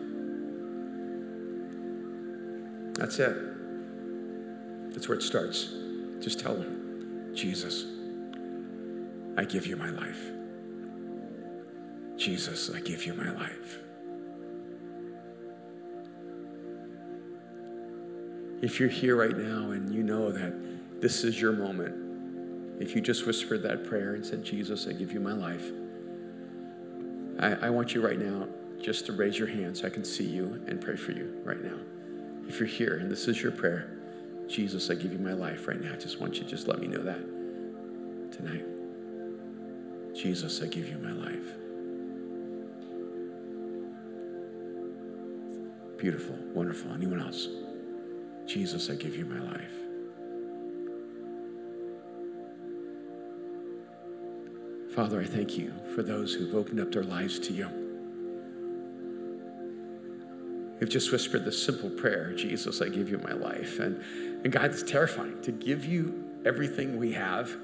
That's 2.98 3.20
it. 3.20 3.36
That's 4.92 5.08
where 5.08 5.16
it 5.16 5.22
starts. 5.22 5.72
Just 6.20 6.40
tell 6.40 6.56
him, 6.56 7.32
Jesus, 7.34 7.84
I 9.36 9.44
give 9.44 9.66
you 9.66 9.76
my 9.76 9.90
life. 9.90 10.20
Jesus, 12.16 12.70
I 12.74 12.80
give 12.80 13.04
you 13.04 13.14
my 13.14 13.30
life. 13.32 13.78
If 18.62 18.80
you're 18.80 18.88
here 18.88 19.16
right 19.16 19.36
now 19.36 19.70
and 19.72 19.94
you 19.94 20.02
know 20.02 20.32
that 20.32 21.00
this 21.02 21.24
is 21.24 21.40
your 21.40 21.52
moment, 21.52 22.80
if 22.80 22.94
you 22.94 23.02
just 23.02 23.26
whispered 23.26 23.62
that 23.62 23.84
prayer 23.84 24.14
and 24.14 24.24
said, 24.24 24.42
Jesus, 24.42 24.86
I 24.86 24.92
give 24.92 25.12
you 25.12 25.20
my 25.20 25.32
life, 25.32 25.70
I, 27.38 27.66
I 27.66 27.70
want 27.70 27.94
you 27.94 28.04
right 28.04 28.18
now 28.18 28.48
just 28.80 29.06
to 29.06 29.12
raise 29.12 29.38
your 29.38 29.48
hand 29.48 29.76
so 29.76 29.86
I 29.86 29.90
can 29.90 30.04
see 30.04 30.24
you 30.24 30.62
and 30.66 30.80
pray 30.80 30.96
for 30.96 31.12
you 31.12 31.40
right 31.44 31.62
now. 31.62 31.76
If 32.48 32.58
you're 32.58 32.68
here 32.68 32.96
and 32.96 33.10
this 33.10 33.28
is 33.28 33.42
your 33.42 33.52
prayer, 33.52 33.90
Jesus, 34.48 34.90
I 34.90 34.94
give 34.94 35.12
you 35.12 35.18
my 35.18 35.32
life 35.32 35.66
right 35.66 35.80
now. 35.80 35.92
I 35.92 35.96
just 35.96 36.20
want 36.20 36.36
you 36.36 36.44
to 36.44 36.48
just 36.48 36.68
let 36.68 36.78
me 36.78 36.86
know 36.86 37.02
that 37.02 37.20
tonight. 38.32 38.64
Jesus, 40.14 40.62
I 40.62 40.66
give 40.66 40.88
you 40.88 40.98
my 40.98 41.12
life. 41.12 41.56
Beautiful, 45.98 46.36
wonderful. 46.54 46.92
Anyone 46.92 47.20
else? 47.20 47.48
Jesus, 48.46 48.88
I 48.90 48.94
give 48.94 49.16
you 49.16 49.24
my 49.24 49.40
life. 49.40 49.72
Father, 54.94 55.20
I 55.20 55.24
thank 55.24 55.58
you 55.58 55.72
for 55.94 56.02
those 56.02 56.32
who've 56.32 56.54
opened 56.54 56.80
up 56.80 56.92
their 56.92 57.04
lives 57.04 57.38
to 57.40 57.52
you. 57.52 57.85
Who've 60.78 60.88
just 60.88 61.10
whispered 61.10 61.44
this 61.44 61.62
simple 61.62 61.88
prayer 61.88 62.32
Jesus, 62.34 62.82
I 62.82 62.88
give 62.88 63.08
you 63.08 63.18
my 63.18 63.32
life. 63.32 63.78
And, 63.78 64.02
and 64.44 64.52
God, 64.52 64.66
it's 64.66 64.82
terrifying 64.82 65.40
to 65.42 65.52
give 65.52 65.84
you 65.84 66.24
everything 66.44 66.98
we 66.98 67.12
have, 67.12 67.56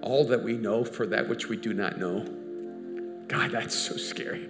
all 0.00 0.24
that 0.26 0.42
we 0.42 0.54
know 0.54 0.84
for 0.84 1.06
that 1.06 1.28
which 1.28 1.48
we 1.48 1.56
do 1.56 1.74
not 1.74 1.98
know. 1.98 2.26
God, 3.28 3.50
that's 3.50 3.74
so 3.74 3.96
scary. 3.96 4.48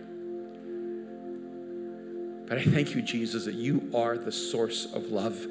But 2.47 2.59
I 2.59 2.65
thank 2.65 2.95
you, 2.95 3.03
Jesus, 3.03 3.45
that 3.45 3.55
you 3.55 3.91
are 3.95 4.17
the 4.17 4.33
source 4.33 4.87
of 4.95 5.11
love. 5.11 5.47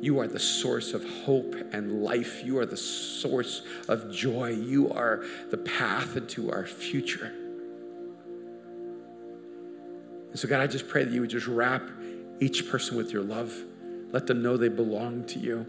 You 0.00 0.20
are 0.20 0.26
the 0.26 0.38
source 0.38 0.94
of 0.94 1.04
hope 1.24 1.54
and 1.72 2.02
life. 2.02 2.42
You 2.44 2.58
are 2.58 2.66
the 2.66 2.76
source 2.76 3.62
of 3.88 4.10
joy. 4.10 4.50
You 4.50 4.90
are 4.92 5.24
the 5.50 5.58
path 5.58 6.16
into 6.16 6.50
our 6.50 6.64
future. 6.64 7.32
And 10.34 10.40
so, 10.40 10.48
God, 10.48 10.60
I 10.60 10.66
just 10.66 10.88
pray 10.88 11.04
that 11.04 11.12
you 11.12 11.20
would 11.20 11.30
just 11.30 11.46
wrap 11.46 11.88
each 12.40 12.68
person 12.68 12.96
with 12.96 13.12
your 13.12 13.22
love. 13.22 13.54
Let 14.10 14.26
them 14.26 14.42
know 14.42 14.56
they 14.56 14.68
belong 14.68 15.24
to 15.26 15.38
you. 15.38 15.64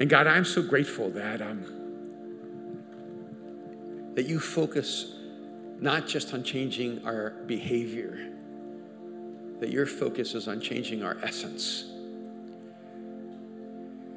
And 0.00 0.10
God, 0.10 0.26
I'm 0.26 0.44
so 0.44 0.60
grateful 0.60 1.08
that, 1.10 1.40
um, 1.40 1.62
that 4.16 4.26
you 4.26 4.40
focus 4.40 5.14
not 5.78 6.08
just 6.08 6.34
on 6.34 6.42
changing 6.42 7.06
our 7.06 7.30
behavior, 7.46 8.32
that 9.60 9.70
your 9.70 9.86
focus 9.86 10.34
is 10.34 10.48
on 10.48 10.60
changing 10.60 11.04
our 11.04 11.18
essence. 11.22 11.84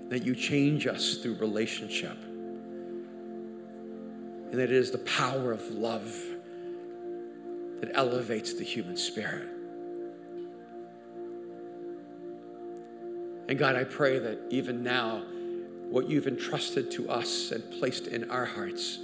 That 0.08 0.24
you 0.26 0.34
change 0.34 0.88
us 0.88 1.18
through 1.18 1.36
relationship. 1.36 2.18
And 4.50 4.54
that 4.54 4.64
it 4.64 4.72
is 4.72 4.90
the 4.90 4.98
power 4.98 5.52
of 5.52 5.62
love 5.70 6.12
that 7.80 7.92
elevates 7.94 8.54
the 8.54 8.64
human 8.64 8.98
spirit. 8.98 9.48
And 13.48 13.58
God, 13.58 13.76
I 13.76 13.84
pray 13.84 14.20
that 14.20 14.40
even 14.50 14.84
now, 14.84 15.24
what 15.90 16.08
you've 16.08 16.28
entrusted 16.28 16.92
to 16.92 17.10
us 17.10 17.52
and 17.52 17.64
placed 17.80 18.08
in 18.08 18.30
our 18.30 18.46
hearts 18.46 19.00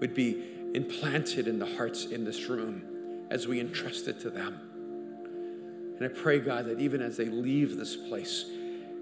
would 0.00 0.14
be 0.14 0.44
implanted 0.74 1.48
in 1.48 1.58
the 1.58 1.66
hearts 1.66 2.06
in 2.06 2.24
this 2.24 2.48
room 2.48 3.26
as 3.30 3.48
we 3.48 3.58
entrust 3.58 4.06
it 4.06 4.20
to 4.20 4.30
them. 4.30 4.60
And 5.98 6.04
I 6.04 6.08
pray, 6.08 6.38
God, 6.38 6.66
that 6.66 6.80
even 6.80 7.02
as 7.02 7.16
they 7.16 7.26
leave 7.26 7.76
this 7.76 7.96
place, 7.96 8.46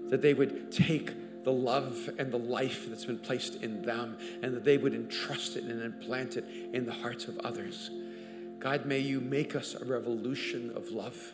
that 0.07 0.21
they 0.21 0.33
would 0.33 0.71
take 0.71 1.13
the 1.43 1.51
love 1.51 2.09
and 2.17 2.31
the 2.31 2.37
life 2.37 2.87
that's 2.89 3.05
been 3.05 3.19
placed 3.19 3.55
in 3.63 3.81
them 3.81 4.17
and 4.41 4.55
that 4.55 4.63
they 4.63 4.77
would 4.77 4.93
entrust 4.93 5.55
it 5.55 5.63
and 5.63 5.81
implant 5.81 6.37
it 6.37 6.45
in 6.73 6.85
the 6.85 6.93
hearts 6.93 7.27
of 7.27 7.37
others. 7.39 7.89
God, 8.59 8.85
may 8.85 8.99
you 8.99 9.21
make 9.21 9.55
us 9.55 9.75
a 9.75 9.85
revolution 9.85 10.71
of 10.75 10.91
love. 10.91 11.33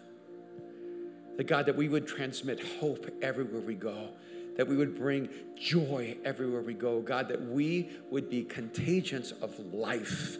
That 1.38 1.47
God, 1.47 1.66
that 1.66 1.76
we 1.76 1.89
would 1.89 2.08
transmit 2.08 2.62
hope 2.80 3.10
everywhere 3.22 3.62
we 3.62 3.76
go 3.76 4.10
that 4.56 4.68
we 4.68 4.76
would 4.76 4.97
bring 4.97 5.30
joy 5.56 6.18
everywhere 6.24 6.62
we 6.62 6.74
go. 6.74 7.01
God, 7.01 7.28
that 7.28 7.41
we 7.41 7.89
would 8.10 8.30
be 8.30 8.43
contagions 8.43 9.32
of 9.41 9.58
life 9.74 10.38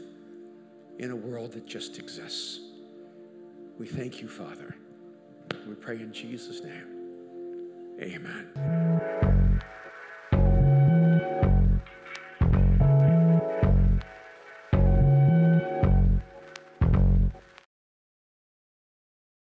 in 1.00 1.12
a 1.12 1.16
world 1.16 1.54
that 1.54 1.66
just 1.66 2.00
exists. 2.00 2.60
We 3.78 3.88
thank 3.88 4.22
you, 4.22 4.30
Father. 4.30 4.76
We 5.68 5.76
pray 5.76 5.96
in 5.96 6.14
Jesus' 6.14 6.64
name. 6.64 6.95
Amen. 8.02 9.62